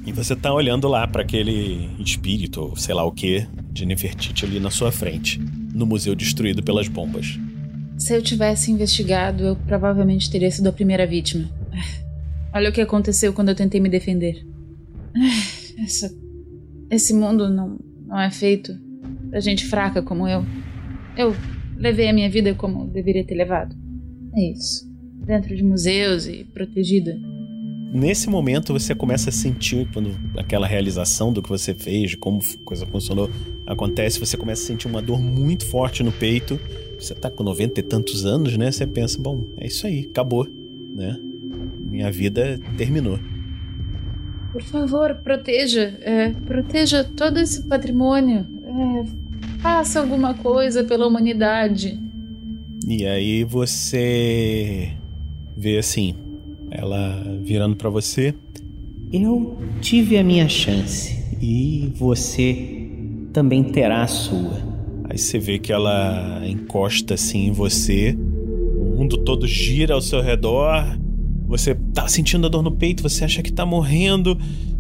e 0.06 0.12
você 0.12 0.36
tá 0.36 0.52
olhando 0.52 0.88
lá 0.88 1.08
pra 1.08 1.22
aquele 1.22 1.88
espírito, 2.00 2.74
sei 2.76 2.96
lá 2.96 3.04
o 3.04 3.12
que, 3.12 3.46
de 3.72 3.86
Nefertiti 3.86 4.44
ali 4.44 4.60
na 4.60 4.72
sua 4.72 4.92
frente, 4.92 5.40
no 5.74 5.86
museu 5.86 6.16
destruído 6.16 6.64
pelas 6.64 6.88
bombas. 6.88 7.38
Se 7.96 8.16
eu 8.16 8.22
tivesse 8.24 8.72
investigado, 8.72 9.44
eu 9.44 9.56
provavelmente 9.56 10.32
teria 10.32 10.50
sido 10.50 10.68
a 10.68 10.72
primeira 10.72 11.06
vítima. 11.06 11.48
Olha 12.52 12.70
o 12.70 12.74
que 12.74 12.82
aconteceu 12.82 13.32
quando 13.34 13.50
eu 13.50 13.56
tentei 13.56 13.80
me 13.80 13.90
defender. 13.90 14.44
Essa, 15.84 16.14
esse 16.90 17.14
mundo 17.14 17.50
não, 17.50 17.80
não 18.08 18.20
é 18.20 18.30
feito 18.30 18.74
pra 19.30 19.40
gente 19.40 19.66
fraca 19.66 20.02
como 20.02 20.28
eu. 20.28 20.44
Eu 21.18 21.36
levei 21.78 22.10
a 22.10 22.14
minha 22.14 22.30
vida 22.30 22.54
como 22.54 22.88
deveria 22.88 23.24
ter 23.24 23.36
levado. 23.36 23.76
É 24.36 24.52
isso. 24.52 24.88
Dentro 25.26 25.56
de 25.56 25.64
museus 25.64 26.28
e 26.28 26.44
protegida. 26.44 27.18
Nesse 27.92 28.30
momento 28.30 28.72
você 28.72 28.94
começa 28.94 29.30
a 29.30 29.34
sentir 29.34 29.88
quando 29.92 30.16
aquela 30.38 30.68
realização 30.68 31.34
do 31.34 31.42
que 31.42 31.50
você 31.50 31.74
fez, 31.74 32.12
de 32.12 32.18
como 32.18 32.40
a 32.40 32.64
coisa 32.64 32.86
funcionou, 32.86 33.32
acontece, 33.66 34.20
você 34.20 34.38
começa 34.38 34.62
a 34.64 34.66
sentir 34.68 34.88
uma 34.88 35.02
dor 35.02 35.20
muito 35.20 35.66
forte 35.66 36.04
no 36.04 36.12
peito. 36.12 36.60
Você 37.00 37.16
tá 37.16 37.32
com 37.32 37.44
90 37.44 37.80
e 37.80 37.84
tantos 37.84 38.26
anos, 38.26 38.56
né? 38.58 38.72
Você 38.72 38.86
pensa, 38.86 39.20
bom, 39.20 39.48
é 39.58 39.66
isso 39.66 39.88
aí, 39.88 40.08
acabou, 40.10 40.48
né? 40.94 41.18
Minha 41.80 42.12
vida 42.12 42.60
terminou. 42.78 43.18
Por 44.52 44.64
favor, 44.64 45.16
proteja. 45.16 45.98
É, 46.02 46.30
proteja 46.46 47.04
todo 47.04 47.38
esse 47.38 47.64
patrimônio. 47.64 48.46
É, 48.64 49.06
faça 49.62 50.00
alguma 50.00 50.34
coisa 50.34 50.84
pela 50.84 51.08
humanidade. 51.08 52.00
E 52.88 53.06
aí 53.06 53.44
você 53.44 54.92
vê 55.56 55.78
assim, 55.78 56.16
ela 56.72 57.24
virando 57.44 57.76
para 57.76 57.90
você. 57.90 58.34
Eu 59.12 59.58
tive 59.82 60.18
a 60.18 60.24
minha 60.24 60.48
chance 60.48 61.20
e 61.42 61.92
você 61.96 62.80
também 63.34 63.64
terá 63.64 64.04
a 64.04 64.08
sua. 64.08 64.70
Aí 65.10 65.18
você 65.18 65.40
vê 65.40 65.58
que 65.58 65.72
ela 65.72 66.42
encosta 66.48 67.16
assim 67.16 67.48
em 67.48 67.52
você. 67.52 68.16
O 68.16 68.98
mundo 68.98 69.18
todo 69.18 69.48
gira 69.48 69.94
ao 69.94 70.02
seu 70.02 70.22
redor. 70.22 70.99
Você 71.50 71.74
tá 71.96 72.08
sentindo 72.08 72.46
a 72.46 72.50
dor 72.50 72.62
no 72.62 72.72
peito, 72.72 73.02
você 73.02 73.26
acha 73.26 73.42
que 73.42 73.52
tá 73.52 73.66
morrendo 73.66 74.38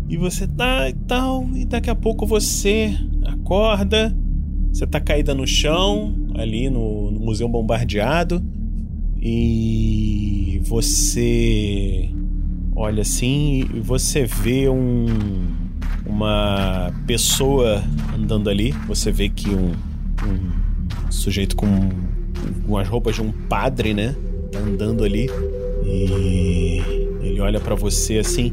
e 0.07 0.15
você 0.15 0.45
tá 0.45 0.87
e 0.87 0.93
tal, 0.93 1.43
e 1.55 1.65
daqui 1.65 1.89
a 1.89 1.95
pouco 1.95 2.27
você 2.27 2.95
acorda, 3.25 4.15
você 4.71 4.85
tá 4.85 4.99
caída 4.99 5.33
no 5.33 5.47
chão, 5.47 6.13
ali 6.35 6.69
no, 6.69 7.09
no 7.09 7.19
museu 7.19 7.49
bombardeado, 7.49 8.43
e 9.19 10.61
você 10.63 12.07
olha 12.75 13.01
assim 13.01 13.67
e 13.73 13.79
você 13.79 14.25
vê 14.25 14.69
um 14.69 15.07
uma 16.05 16.91
pessoa 17.07 17.83
andando 18.15 18.47
ali, 18.47 18.71
você 18.87 19.11
vê 19.11 19.27
que 19.27 19.49
um, 19.49 19.71
um 19.71 21.11
sujeito 21.11 21.55
com, 21.55 21.67
com 22.67 22.77
as 22.77 22.87
roupas 22.87 23.15
de 23.15 23.23
um 23.23 23.31
padre, 23.31 23.93
né, 23.93 24.15
tá 24.51 24.59
andando 24.59 25.03
ali 25.03 25.27
e 25.85 26.81
ele 27.21 27.39
olha 27.39 27.59
para 27.59 27.75
você 27.75 28.17
assim: 28.17 28.51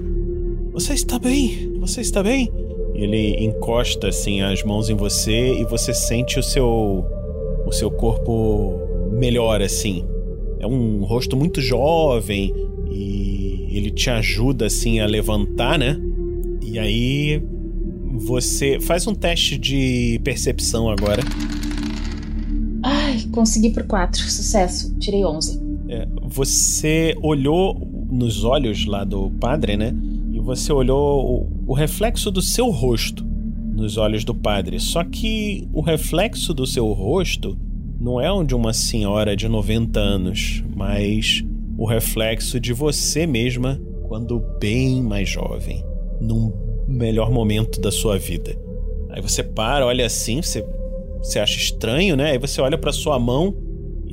Você 0.72 0.94
está 0.94 1.18
bem? 1.18 1.78
Você 1.80 2.00
está 2.00 2.22
bem? 2.22 2.52
E 2.94 3.02
ele 3.02 3.44
encosta 3.44 4.08
assim 4.08 4.40
as 4.40 4.62
mãos 4.62 4.88
em 4.88 4.94
você 4.94 5.54
e 5.60 5.64
você 5.64 5.92
sente 5.92 6.38
o 6.38 6.42
seu 6.42 7.04
o 7.66 7.72
seu 7.72 7.90
corpo 7.90 8.80
melhor 9.12 9.60
assim. 9.60 10.04
É 10.58 10.66
um 10.66 11.04
rosto 11.04 11.36
muito 11.36 11.60
jovem 11.60 12.54
e 12.90 13.68
ele 13.70 13.90
te 13.90 14.08
ajuda 14.08 14.66
assim 14.66 15.00
a 15.00 15.06
levantar, 15.06 15.78
né? 15.78 16.00
E 16.62 16.78
aí 16.78 17.42
você 18.18 18.80
faz 18.80 19.06
um 19.06 19.14
teste 19.14 19.58
de 19.58 20.20
percepção 20.24 20.88
agora. 20.88 21.22
Ai, 22.82 23.20
consegui 23.32 23.70
por 23.70 23.84
4. 23.84 24.20
Sucesso. 24.22 24.94
Tirei 24.98 25.24
11. 25.24 25.65
Você 26.28 27.16
olhou 27.22 27.74
nos 28.10 28.44
olhos 28.44 28.84
lá 28.84 29.04
do 29.04 29.30
padre, 29.30 29.76
né? 29.76 29.94
E 30.32 30.40
você 30.40 30.72
olhou 30.72 31.48
o, 31.66 31.72
o 31.72 31.74
reflexo 31.74 32.30
do 32.30 32.42
seu 32.42 32.70
rosto 32.70 33.24
nos 33.74 33.96
olhos 33.96 34.24
do 34.24 34.34
padre. 34.34 34.80
Só 34.80 35.04
que 35.04 35.68
o 35.72 35.80
reflexo 35.80 36.52
do 36.52 36.66
seu 36.66 36.86
rosto 36.92 37.56
não 38.00 38.20
é 38.20 38.30
o 38.30 38.42
de 38.42 38.54
uma 38.54 38.72
senhora 38.72 39.36
de 39.36 39.48
90 39.48 40.00
anos, 40.00 40.64
mas 40.74 41.44
o 41.78 41.86
reflexo 41.86 42.58
de 42.58 42.72
você 42.72 43.26
mesma 43.26 43.80
quando 44.08 44.40
bem 44.60 45.02
mais 45.02 45.28
jovem, 45.28 45.84
num 46.20 46.52
melhor 46.86 47.30
momento 47.30 47.80
da 47.80 47.90
sua 47.90 48.18
vida. 48.18 48.56
Aí 49.10 49.20
você 49.20 49.42
para, 49.42 49.84
olha 49.86 50.06
assim, 50.06 50.40
você, 50.40 50.64
você 51.18 51.38
acha 51.38 51.58
estranho, 51.58 52.16
né? 52.16 52.32
Aí 52.32 52.38
você 52.38 52.60
olha 52.60 52.78
para 52.78 52.92
sua 52.92 53.18
mão 53.18 53.54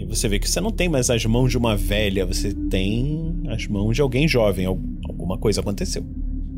e 0.03 0.05
você 0.05 0.27
vê 0.27 0.37
que 0.37 0.49
você 0.49 0.59
não 0.59 0.71
tem 0.71 0.89
mais 0.89 1.09
as 1.09 1.25
mãos 1.25 1.49
de 1.49 1.57
uma 1.57 1.77
velha, 1.77 2.25
você 2.25 2.53
tem 2.69 3.43
as 3.47 3.67
mãos 3.67 3.95
de 3.95 4.01
alguém 4.01 4.27
jovem. 4.27 4.65
Alguma 4.65 5.37
coisa 5.37 5.61
aconteceu. 5.61 6.03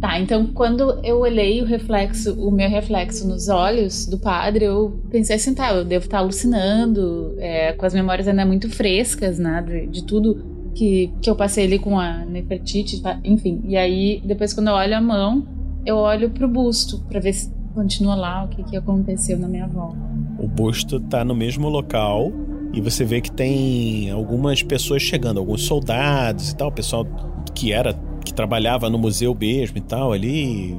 Tá, 0.01 0.19
então 0.19 0.47
quando 0.47 0.99
eu 1.03 1.19
olhei 1.19 1.61
o 1.61 1.65
reflexo, 1.65 2.33
o 2.33 2.51
meu 2.51 2.69
reflexo 2.69 3.27
nos 3.27 3.47
olhos 3.47 4.05
do 4.05 4.17
padre, 4.17 4.65
eu 4.65 4.99
pensei 5.09 5.37
assim, 5.37 5.53
tá, 5.53 5.73
eu 5.73 5.85
devo 5.85 6.05
estar 6.05 6.17
alucinando, 6.17 7.33
é, 7.37 7.71
com 7.73 7.85
as 7.85 7.93
memórias 7.93 8.27
ainda 8.27 8.45
muito 8.45 8.69
frescas, 8.69 9.39
né, 9.39 9.63
de, 9.65 9.87
de, 9.87 10.03
tudo 10.03 10.71
que, 10.75 11.11
que 11.21 11.29
eu 11.29 11.35
passei 11.35 11.65
ali 11.65 11.79
com 11.79 11.97
a 11.97 12.25
Nefertiti, 12.25 13.01
enfim. 13.23 13.61
E 13.65 13.77
aí, 13.77 14.21
depois 14.25 14.53
quando 14.53 14.67
eu 14.67 14.73
olho 14.73 14.97
a 14.97 15.01
mão, 15.01 15.47
eu 15.85 15.95
olho 15.95 16.29
pro 16.29 16.47
busto, 16.47 16.99
para 17.07 17.19
ver 17.19 17.33
se 17.33 17.49
continua 17.73 18.15
lá, 18.15 18.43
o 18.43 18.49
que, 18.49 18.63
que 18.63 18.77
aconteceu 18.77 19.39
na 19.39 19.47
minha 19.47 19.67
volta. 19.67 19.97
O 20.37 20.47
busto 20.47 20.99
tá 20.99 21.23
no 21.23 21.33
mesmo 21.33 21.69
local, 21.69 22.31
e 22.75 22.81
você 22.81 23.05
vê 23.05 23.21
que 23.21 23.31
tem 23.31 24.11
algumas 24.11 24.61
pessoas 24.61 25.01
chegando, 25.01 25.39
alguns 25.39 25.63
soldados 25.63 26.51
e 26.51 26.55
tal, 26.55 26.69
pessoal 26.69 27.07
que 27.55 27.71
era 27.71 27.93
que 28.25 28.33
trabalhava 28.33 28.89
no 28.89 28.97
museu 28.97 29.33
mesmo 29.33 29.77
e 29.77 29.81
tal 29.81 30.11
ali 30.11 30.77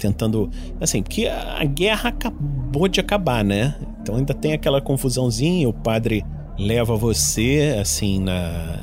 tentando 0.00 0.50
assim, 0.80 1.00
porque 1.02 1.28
a 1.28 1.64
guerra 1.64 2.08
acabou 2.08 2.88
de 2.88 2.98
acabar, 2.98 3.44
né? 3.44 3.76
Então 4.02 4.16
ainda 4.16 4.34
tem 4.34 4.54
aquela 4.54 4.80
confusãozinha, 4.80 5.68
o 5.68 5.72
padre 5.72 6.24
leva 6.58 6.96
você 6.96 7.76
assim 7.80 8.18
na 8.18 8.80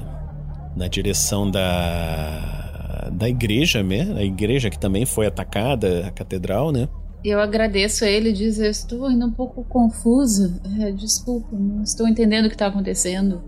na 0.75 0.87
direção 0.87 1.49
da 1.49 3.09
da 3.11 3.27
igreja, 3.27 3.83
né? 3.83 4.13
A 4.15 4.23
igreja 4.23 4.69
que 4.69 4.79
também 4.79 5.05
foi 5.05 5.25
atacada, 5.25 6.07
a 6.07 6.11
catedral, 6.11 6.71
né? 6.71 6.87
Eu 7.29 7.41
agradeço 7.41 8.05
a 8.05 8.07
ele 8.07 8.29
e 8.29 8.33
diz: 8.33 8.57
Eu 8.57 8.71
estou 8.71 9.05
ainda 9.05 9.25
um 9.25 9.31
pouco 9.31 9.61
confusa. 9.65 10.61
É, 10.79 10.93
desculpa, 10.93 11.49
não 11.51 11.83
estou 11.83 12.07
entendendo 12.07 12.45
o 12.45 12.47
que 12.47 12.55
está 12.55 12.67
acontecendo. 12.67 13.43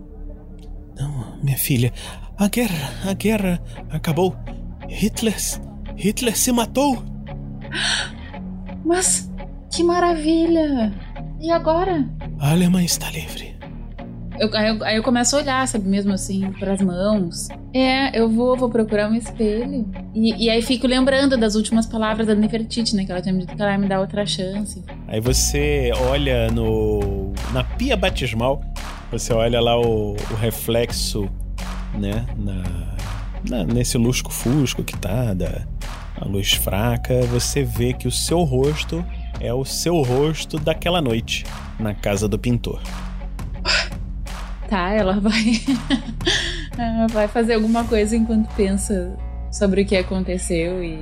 Não, 0.94 1.42
minha 1.42 1.56
filha, 1.56 1.90
a 2.36 2.46
guerra, 2.46 2.92
a 3.08 3.14
guerra 3.14 3.62
acabou. 3.88 4.36
Hitler, 4.86 5.34
Hitler 5.96 6.36
se 6.36 6.52
matou. 6.52 7.02
Mas 8.84 9.30
que 9.70 9.82
maravilha! 9.82 10.92
E 11.40 11.50
agora? 11.50 12.06
A 12.38 12.50
Alemanha 12.50 12.84
está 12.84 13.10
livre. 13.10 13.56
Eu, 14.40 14.48
aí, 14.54 14.68
eu, 14.68 14.84
aí 14.84 14.96
eu 14.96 15.02
começo 15.02 15.36
a 15.36 15.38
olhar, 15.38 15.68
sabe, 15.68 15.86
mesmo 15.86 16.14
assim, 16.14 16.50
para 16.52 16.72
as 16.72 16.80
mãos. 16.80 17.48
É, 17.74 18.18
eu 18.18 18.26
vou, 18.26 18.56
vou 18.56 18.70
procurar 18.70 19.10
um 19.10 19.14
espelho. 19.14 19.86
E, 20.14 20.46
e 20.46 20.48
aí 20.48 20.62
fico 20.62 20.86
lembrando 20.86 21.36
das 21.36 21.54
últimas 21.54 21.84
palavras 21.84 22.26
da 22.26 22.34
Nefertiti, 22.34 22.96
né? 22.96 23.04
Que 23.04 23.12
ela 23.12 23.20
tinha 23.20 23.34
me 23.34 23.40
dito 23.40 23.54
que 23.54 23.60
ela 23.60 23.72
ia 23.72 23.78
me 23.78 23.86
dar 23.86 24.00
outra 24.00 24.24
chance. 24.24 24.82
Aí 25.06 25.20
você 25.20 25.92
olha 26.08 26.50
no 26.50 27.34
na 27.52 27.62
pia 27.62 27.98
batismal, 27.98 28.62
você 29.12 29.30
olha 29.34 29.60
lá 29.60 29.78
o, 29.78 30.12
o 30.12 30.34
reflexo, 30.36 31.28
né? 31.98 32.24
Na, 32.38 32.96
na, 33.46 33.64
nesse 33.64 33.98
lusco-fusco 33.98 34.82
que 34.82 34.96
tá, 34.96 35.34
da 35.34 35.66
a 36.18 36.24
luz 36.24 36.52
fraca, 36.52 37.20
você 37.26 37.62
vê 37.62 37.92
que 37.92 38.08
o 38.08 38.10
seu 38.10 38.42
rosto 38.42 39.04
é 39.38 39.52
o 39.52 39.66
seu 39.66 40.00
rosto 40.00 40.58
daquela 40.58 41.02
noite 41.02 41.44
na 41.78 41.94
casa 41.94 42.26
do 42.26 42.38
pintor 42.38 42.80
tá, 44.70 44.90
ela 44.92 45.18
vai. 45.20 45.60
vai 47.12 47.28
fazer 47.28 47.54
alguma 47.54 47.84
coisa 47.84 48.16
enquanto 48.16 48.48
pensa 48.54 49.12
sobre 49.50 49.82
o 49.82 49.84
que 49.84 49.96
aconteceu 49.96 50.82
e, 50.82 50.94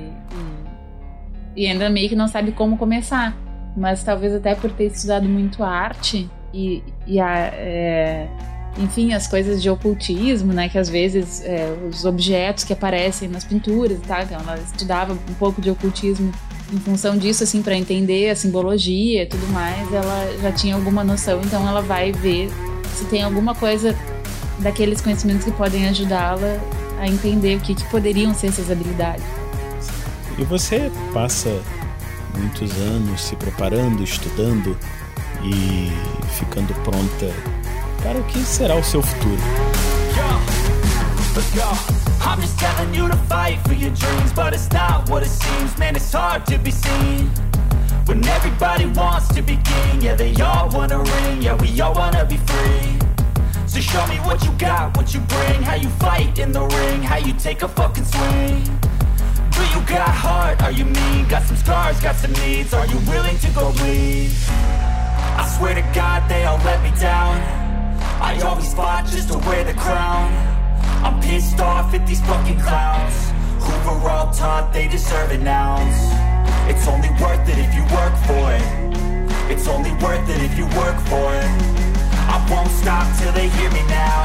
e, 1.55 1.63
e, 1.63 1.67
ainda 1.67 1.89
meio 1.89 2.09
que 2.09 2.15
não 2.15 2.27
sabe 2.27 2.51
como 2.51 2.77
começar. 2.77 3.37
Mas 3.77 4.03
talvez 4.03 4.33
até 4.33 4.55
por 4.55 4.71
ter 4.71 4.87
estudado 4.87 5.29
muito 5.29 5.63
arte 5.63 6.27
e, 6.51 6.83
e 7.05 7.19
a, 7.19 7.51
é, 7.53 8.27
enfim, 8.77 9.13
as 9.13 9.27
coisas 9.27 9.61
de 9.61 9.69
ocultismo, 9.69 10.51
né? 10.51 10.67
Que 10.67 10.79
às 10.79 10.89
vezes 10.89 11.43
é, 11.45 11.71
os 11.87 12.03
objetos 12.03 12.63
que 12.63 12.73
aparecem 12.73 13.29
nas 13.29 13.45
pinturas 13.45 13.99
e 13.99 14.01
tal. 14.01 14.21
Então 14.23 14.39
ela 14.39 14.57
estudava 14.57 15.13
um 15.13 15.33
pouco 15.35 15.61
de 15.61 15.69
ocultismo 15.69 16.31
em 16.73 16.79
função 16.79 17.17
disso, 17.17 17.43
assim, 17.43 17.61
para 17.61 17.75
entender 17.75 18.29
a 18.29 18.35
simbologia 18.35 19.23
e 19.23 19.25
tudo 19.27 19.47
mais. 19.53 19.93
Ela 19.93 20.37
já 20.41 20.51
tinha 20.51 20.75
alguma 20.75 21.03
noção, 21.03 21.39
então 21.43 21.67
ela 21.67 21.81
vai 21.81 22.11
ver 22.11 22.49
se 22.97 23.05
tem 23.05 23.23
alguma 23.23 23.55
coisa 23.55 23.95
daqueles 24.59 25.01
conhecimentos 25.01 25.45
que 25.45 25.51
podem 25.51 25.87
ajudá-la 25.87 26.59
a 26.99 27.07
entender 27.07 27.57
o 27.57 27.61
que, 27.61 27.75
que 27.75 27.85
poderiam 27.89 28.33
ser 28.33 28.47
essas 28.47 28.69
habilidades. 28.69 29.23
E 30.37 30.43
você 30.43 30.91
passa 31.13 31.49
muitos 32.37 32.71
anos 32.77 33.21
se 33.21 33.35
preparando, 33.35 34.03
estudando 34.03 34.77
e 35.43 35.91
ficando 36.37 36.73
pronta 36.83 37.33
para 38.03 38.19
o 38.19 38.23
que 38.23 38.39
será 38.39 38.75
o 38.75 38.83
seu 38.83 39.01
futuro. 39.01 39.41
I'm 42.21 42.41
just 42.41 42.59
telling 42.59 42.93
you 42.93 43.07
to 43.07 43.15
fight 43.27 43.59
for 43.65 43.73
your 43.73 43.91
dreams, 43.91 44.33
but 44.33 44.53
it's 44.53 44.71
not 44.71 45.09
what 45.09 45.23
it 45.23 45.29
seems. 45.29 45.77
Man, 45.77 45.95
it's 45.95 46.11
hard 46.11 46.45
to 46.47 46.57
be 46.57 46.71
seen. 46.71 47.31
When 48.09 48.25
everybody 48.25 48.87
wants 48.87 49.27
to 49.35 49.43
be 49.43 49.55
king, 49.57 50.01
yeah, 50.01 50.15
they 50.15 50.33
all 50.41 50.67
wanna 50.69 50.97
ring, 50.97 51.43
yeah, 51.43 51.53
we 51.61 51.79
all 51.79 51.93
wanna 51.93 52.25
be 52.25 52.37
free. 52.37 52.97
So 53.67 53.79
show 53.79 54.03
me 54.07 54.15
what 54.25 54.43
you 54.43 54.51
got, 54.53 54.97
what 54.97 55.13
you 55.13 55.19
bring, 55.19 55.61
how 55.61 55.75
you 55.75 55.89
fight 56.01 56.39
in 56.39 56.51
the 56.51 56.65
ring, 56.65 57.03
how 57.03 57.17
you 57.17 57.33
take 57.33 57.61
a 57.61 57.67
fucking 57.67 58.05
swing. 58.05 58.63
Do 59.51 59.61
you 59.75 59.81
got 59.85 60.09
heart? 60.09 60.59
Are 60.63 60.71
you 60.71 60.85
mean? 60.85 61.27
Got 61.27 61.43
some 61.43 61.57
scars, 61.57 62.01
got 62.01 62.15
some 62.15 62.33
needs. 62.33 62.73
Are 62.73 62.87
you 62.87 62.97
willing 63.05 63.37
to 63.37 63.49
go 63.51 63.71
bleed? 63.73 64.31
I 65.37 65.47
swear 65.55 65.75
to 65.75 65.85
God 65.93 66.27
they 66.27 66.45
all 66.45 66.57
let 66.65 66.81
me 66.81 66.89
down. 66.99 67.37
I 68.19 68.41
always 68.41 68.73
fought 68.73 69.05
just 69.05 69.31
to 69.31 69.37
wear 69.37 69.63
the 69.63 69.75
crown. 69.75 70.33
I'm 71.05 71.21
pissed 71.21 71.59
off 71.59 71.93
at 71.93 72.07
these 72.07 72.21
fucking 72.21 72.59
clowns 72.59 73.29
who 73.61 74.01
were 74.01 74.09
all 74.09 74.33
taught 74.33 74.73
they 74.73 74.87
deserve 74.87 75.31
it 75.31 75.41
now. 75.41 75.77
It's 76.69 76.87
only 76.87 77.09
worth 77.21 77.49
it 77.49 77.57
if 77.57 77.73
you 77.73 77.83
work 77.95 78.15
for 78.29 78.53
it. 78.53 79.51
It's 79.51 79.67
only 79.67 79.91
worth 79.93 80.29
it 80.29 80.41
if 80.43 80.55
you 80.57 80.65
work 80.77 80.97
for 81.09 81.33
it. 81.33 81.49
I 82.29 82.37
won't 82.49 82.69
stop 82.69 83.05
till 83.17 83.33
they 83.33 83.49
hear 83.49 83.71
me 83.71 83.81
now. 83.87 84.21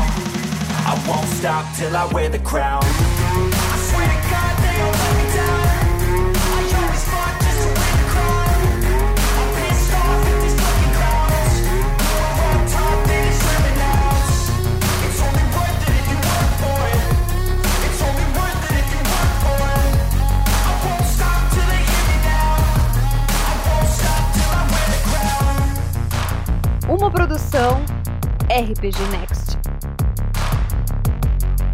I 0.87 1.03
won't 1.09 1.29
stop 1.29 1.65
till 1.75 1.97
I 1.97 2.05
wear 2.13 2.29
the 2.29 2.39
crown. 2.41 2.85
Uma 26.97 27.11
produção 27.11 27.85
RPG 28.45 28.97
Next. 29.11 29.59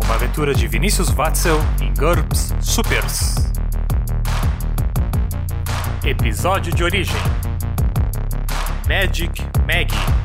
Uma 0.03 0.14
aventura 0.14 0.55
de 0.55 0.66
Vinícius 0.66 1.11
Watzel 1.11 1.59
em 1.83 1.93
GURPS 1.93 2.55
Supers. 2.59 3.35
Episódio 6.03 6.75
de 6.75 6.83
origem: 6.83 7.21
Magic 8.89 9.43
Maggie. 9.66 10.20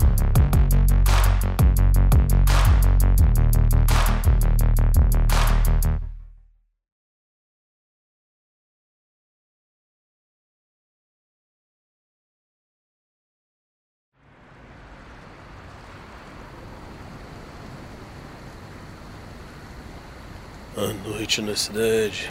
A 20.77 20.87
noite 21.07 21.41
na 21.41 21.55
cidade 21.55 22.29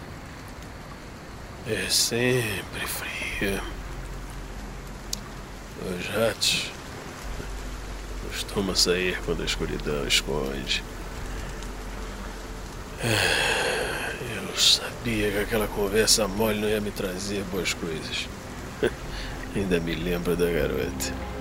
é 1.66 1.88
sempre 1.88 2.86
fria. 2.86 3.62
Os 5.98 6.06
ratos 6.08 6.70
costumam 8.28 8.74
sair 8.74 9.18
quando 9.24 9.42
a 9.42 9.46
escuridão 9.46 10.06
esconde. 10.06 10.82
Ah, 13.02 14.12
Eu 14.36 14.56
sabia 14.58 15.30
que 15.30 15.38
aquela 15.38 15.66
conversa 15.68 16.28
mole 16.28 16.60
não 16.60 16.68
ia 16.68 16.82
me 16.82 16.90
trazer 16.90 17.42
boas 17.44 17.72
coisas. 17.72 18.28
Ainda 19.56 19.80
me 19.80 19.94
lembro 19.94 20.36
da 20.36 20.50
garota. 20.50 21.33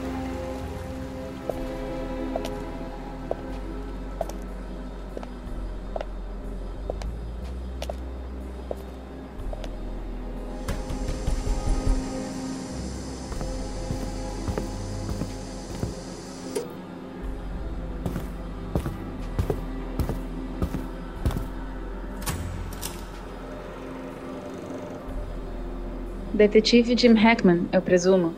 Detetive 26.44 26.94
Jim 26.98 27.14
Hackman, 27.14 27.70
eu 27.72 27.82
presumo. 27.82 28.36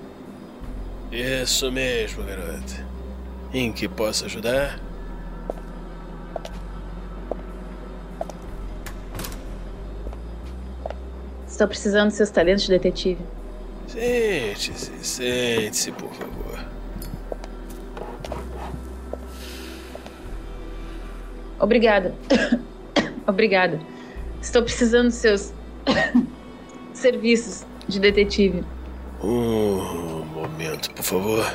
Isso 1.11 1.71
mesmo, 1.71 2.23
garota. 2.23 2.85
Em 3.51 3.71
que 3.71 3.87
posso 3.87 4.25
ajudar? 4.25 4.79
Estou 11.47 11.67
precisando 11.67 12.09
dos 12.09 12.17
seus 12.17 12.29
talentos 12.29 12.65
de 12.65 12.69
detetive. 12.69 13.21
Sente-se, 13.87 14.91
sente-se, 15.01 15.91
por 15.91 16.13
favor. 16.13 16.59
Obrigada. 21.59 22.13
Obrigada. 23.25 23.79
Estou 24.39 24.61
precisando 24.61 25.05
dos 25.05 25.15
seus 25.15 25.51
serviços 26.93 27.65
de 27.87 27.99
detetive. 27.99 28.63
Um 29.23 30.25
momento, 30.25 30.91
por 30.91 31.03
favor. 31.03 31.53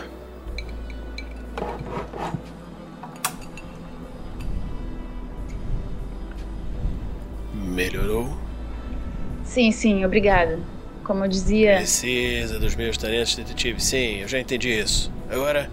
Melhorou? 7.54 8.28
Sim, 9.44 9.72
sim, 9.72 10.04
obrigada. 10.04 10.58
Como 11.04 11.24
eu 11.24 11.28
dizia, 11.28 11.76
Precisa 11.78 12.58
dos 12.58 12.76
meus 12.76 12.96
talentos, 12.96 13.34
detetive. 13.34 13.80
Sim, 13.82 14.20
eu 14.20 14.28
já 14.28 14.38
entendi 14.38 14.68
isso. 14.68 15.10
Agora, 15.28 15.68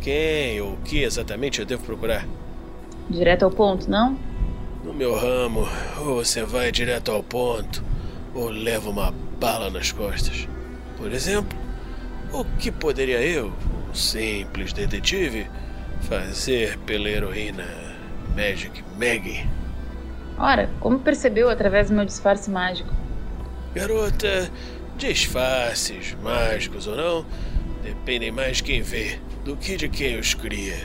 quem 0.00 0.60
ou 0.60 0.74
o 0.74 0.76
que 0.78 1.02
exatamente 1.02 1.58
eu 1.60 1.66
devo 1.66 1.82
procurar? 1.84 2.26
direto 3.10 3.44
ao 3.44 3.50
ponto, 3.50 3.90
não? 3.90 4.18
No 4.84 4.92
meu 4.92 5.14
ramo, 5.18 5.66
ou 5.98 6.16
você 6.16 6.42
vai 6.44 6.70
direto 6.70 7.10
ao 7.10 7.22
ponto, 7.22 7.82
ou 8.34 8.48
leva 8.50 8.90
uma 8.90 9.14
bala 9.38 9.70
nas 9.70 9.92
costas. 9.92 10.48
Por 10.96 11.12
exemplo, 11.12 11.56
o 12.32 12.44
que 12.44 12.70
poderia 12.70 13.20
eu, 13.22 13.52
um 13.88 13.94
simples 13.94 14.72
detetive, 14.72 15.48
fazer 16.02 16.78
pela 16.80 17.08
heroína 17.08 17.64
Magic 18.36 18.84
Maggie? 18.98 19.48
Ora, 20.38 20.70
como 20.80 20.98
percebeu 20.98 21.50
através 21.50 21.88
do 21.88 21.94
meu 21.94 22.04
disfarce 22.04 22.50
mágico? 22.50 22.92
Garota, 23.74 24.50
disfarces, 24.96 26.16
mágicos 26.22 26.86
ou 26.86 26.96
não, 26.96 27.26
dependem 27.82 28.30
mais 28.30 28.58
de 28.58 28.64
quem 28.64 28.82
vê 28.82 29.18
do 29.44 29.56
que 29.56 29.76
de 29.76 29.88
quem 29.88 30.18
os 30.18 30.34
cria. 30.34 30.76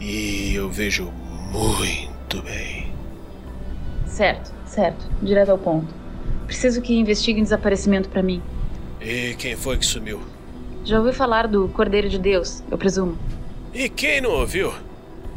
E 0.00 0.54
eu 0.54 0.68
vejo 0.68 1.10
muito 1.50 2.42
bem. 2.42 2.92
Certo, 4.06 4.52
certo, 4.66 5.06
direto 5.22 5.50
ao 5.50 5.58
ponto. 5.58 5.97
Preciso 6.48 6.80
que 6.80 6.98
investiguem 6.98 7.42
desaparecimento 7.42 8.08
para 8.08 8.22
mim. 8.22 8.42
E 9.02 9.34
quem 9.34 9.54
foi 9.54 9.76
que 9.76 9.84
sumiu? 9.84 10.18
Já 10.82 10.96
ouviu 10.96 11.12
falar 11.12 11.46
do 11.46 11.68
Cordeiro 11.68 12.08
de 12.08 12.18
Deus, 12.18 12.62
eu 12.70 12.78
presumo. 12.78 13.18
E 13.74 13.86
quem 13.90 14.22
não 14.22 14.30
ouviu? 14.30 14.72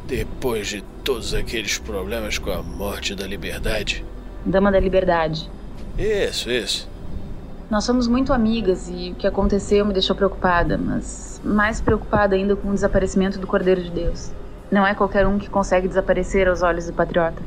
Depois 0.08 0.70
de 0.70 0.82
todos 1.04 1.34
aqueles 1.34 1.78
problemas 1.78 2.38
com 2.38 2.50
a 2.50 2.64
morte 2.64 3.14
da 3.14 3.28
liberdade. 3.28 4.06
Dama 4.46 4.72
da 4.72 4.80
Liberdade. 4.80 5.52
Isso, 5.98 6.50
isso. 6.50 6.90
Nós 7.70 7.84
somos 7.84 8.08
muito 8.08 8.32
amigas 8.32 8.90
e 8.90 9.12
o 9.12 9.16
que 9.16 9.28
aconteceu 9.28 9.86
me 9.86 9.92
deixou 9.92 10.16
preocupada, 10.16 10.78
mas 10.78 11.42
mais 11.44 11.82
preocupada 11.82 12.36
ainda 12.36 12.56
com 12.56 12.70
o 12.70 12.74
desaparecimento 12.74 13.38
do 13.38 13.46
Cordeiro 13.46 13.84
de 13.84 13.92
Deus. 13.92 14.32
Não 14.72 14.88
é 14.88 14.96
qualquer 14.96 15.28
um 15.28 15.38
que 15.38 15.50
consegue 15.50 15.90
desaparecer 15.90 16.48
aos 16.48 16.62
olhos 16.62 16.88
do 16.88 16.94
patriota. 16.94 17.42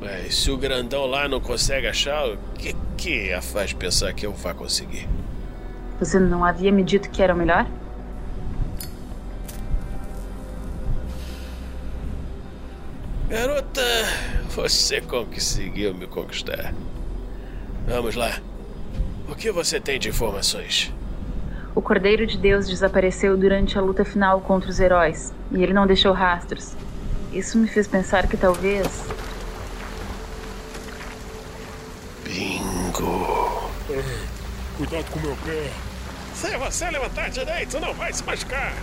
Mas 0.00 0.34
se 0.36 0.50
o 0.50 0.56
grandão 0.56 1.06
lá 1.06 1.28
não 1.28 1.40
consegue 1.40 1.86
achar, 1.86 2.28
o 2.28 2.38
que 2.54 2.74
que 2.96 3.32
a 3.32 3.40
faz 3.40 3.72
pensar 3.72 4.12
que 4.12 4.26
eu 4.26 4.32
vá 4.32 4.52
conseguir? 4.52 5.08
Você 6.00 6.18
não 6.18 6.44
havia 6.44 6.70
me 6.70 6.82
dito 6.82 7.10
que 7.10 7.22
era 7.22 7.34
o 7.34 7.36
melhor? 7.36 7.66
Garota, 13.28 13.82
você 14.54 15.00
conseguiu 15.00 15.94
me 15.94 16.06
conquistar. 16.06 16.72
Vamos 17.86 18.14
lá. 18.14 18.40
O 19.28 19.34
que 19.34 19.50
você 19.50 19.78
tem 19.78 19.98
de 19.98 20.08
informações? 20.08 20.92
O 21.74 21.82
Cordeiro 21.82 22.26
de 22.26 22.38
Deus 22.38 22.66
desapareceu 22.66 23.36
durante 23.36 23.76
a 23.78 23.80
luta 23.80 24.04
final 24.04 24.40
contra 24.40 24.70
os 24.70 24.80
heróis 24.80 25.32
e 25.52 25.62
ele 25.62 25.72
não 25.72 25.86
deixou 25.86 26.12
rastros. 26.12 26.74
Isso 27.32 27.58
me 27.58 27.68
fez 27.68 27.86
pensar 27.86 28.26
que 28.26 28.36
talvez. 28.36 29.06
Com 35.04 35.20
meu 35.20 35.36
pé. 35.46 35.70
Se 36.34 36.56
você 36.56 36.90
levantar 36.90 37.30
direito, 37.30 37.78
não 37.78 37.94
vai 37.94 38.12
se 38.12 38.24
machucar. 38.24 38.74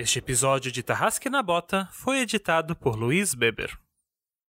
Este 0.00 0.20
episódio 0.20 0.70
de 0.70 0.80
Tarrasque 0.80 1.28
na 1.28 1.42
Bota 1.42 1.88
foi 1.90 2.20
editado 2.20 2.76
por 2.76 2.94
Luiz 2.94 3.34
Beber. 3.34 3.76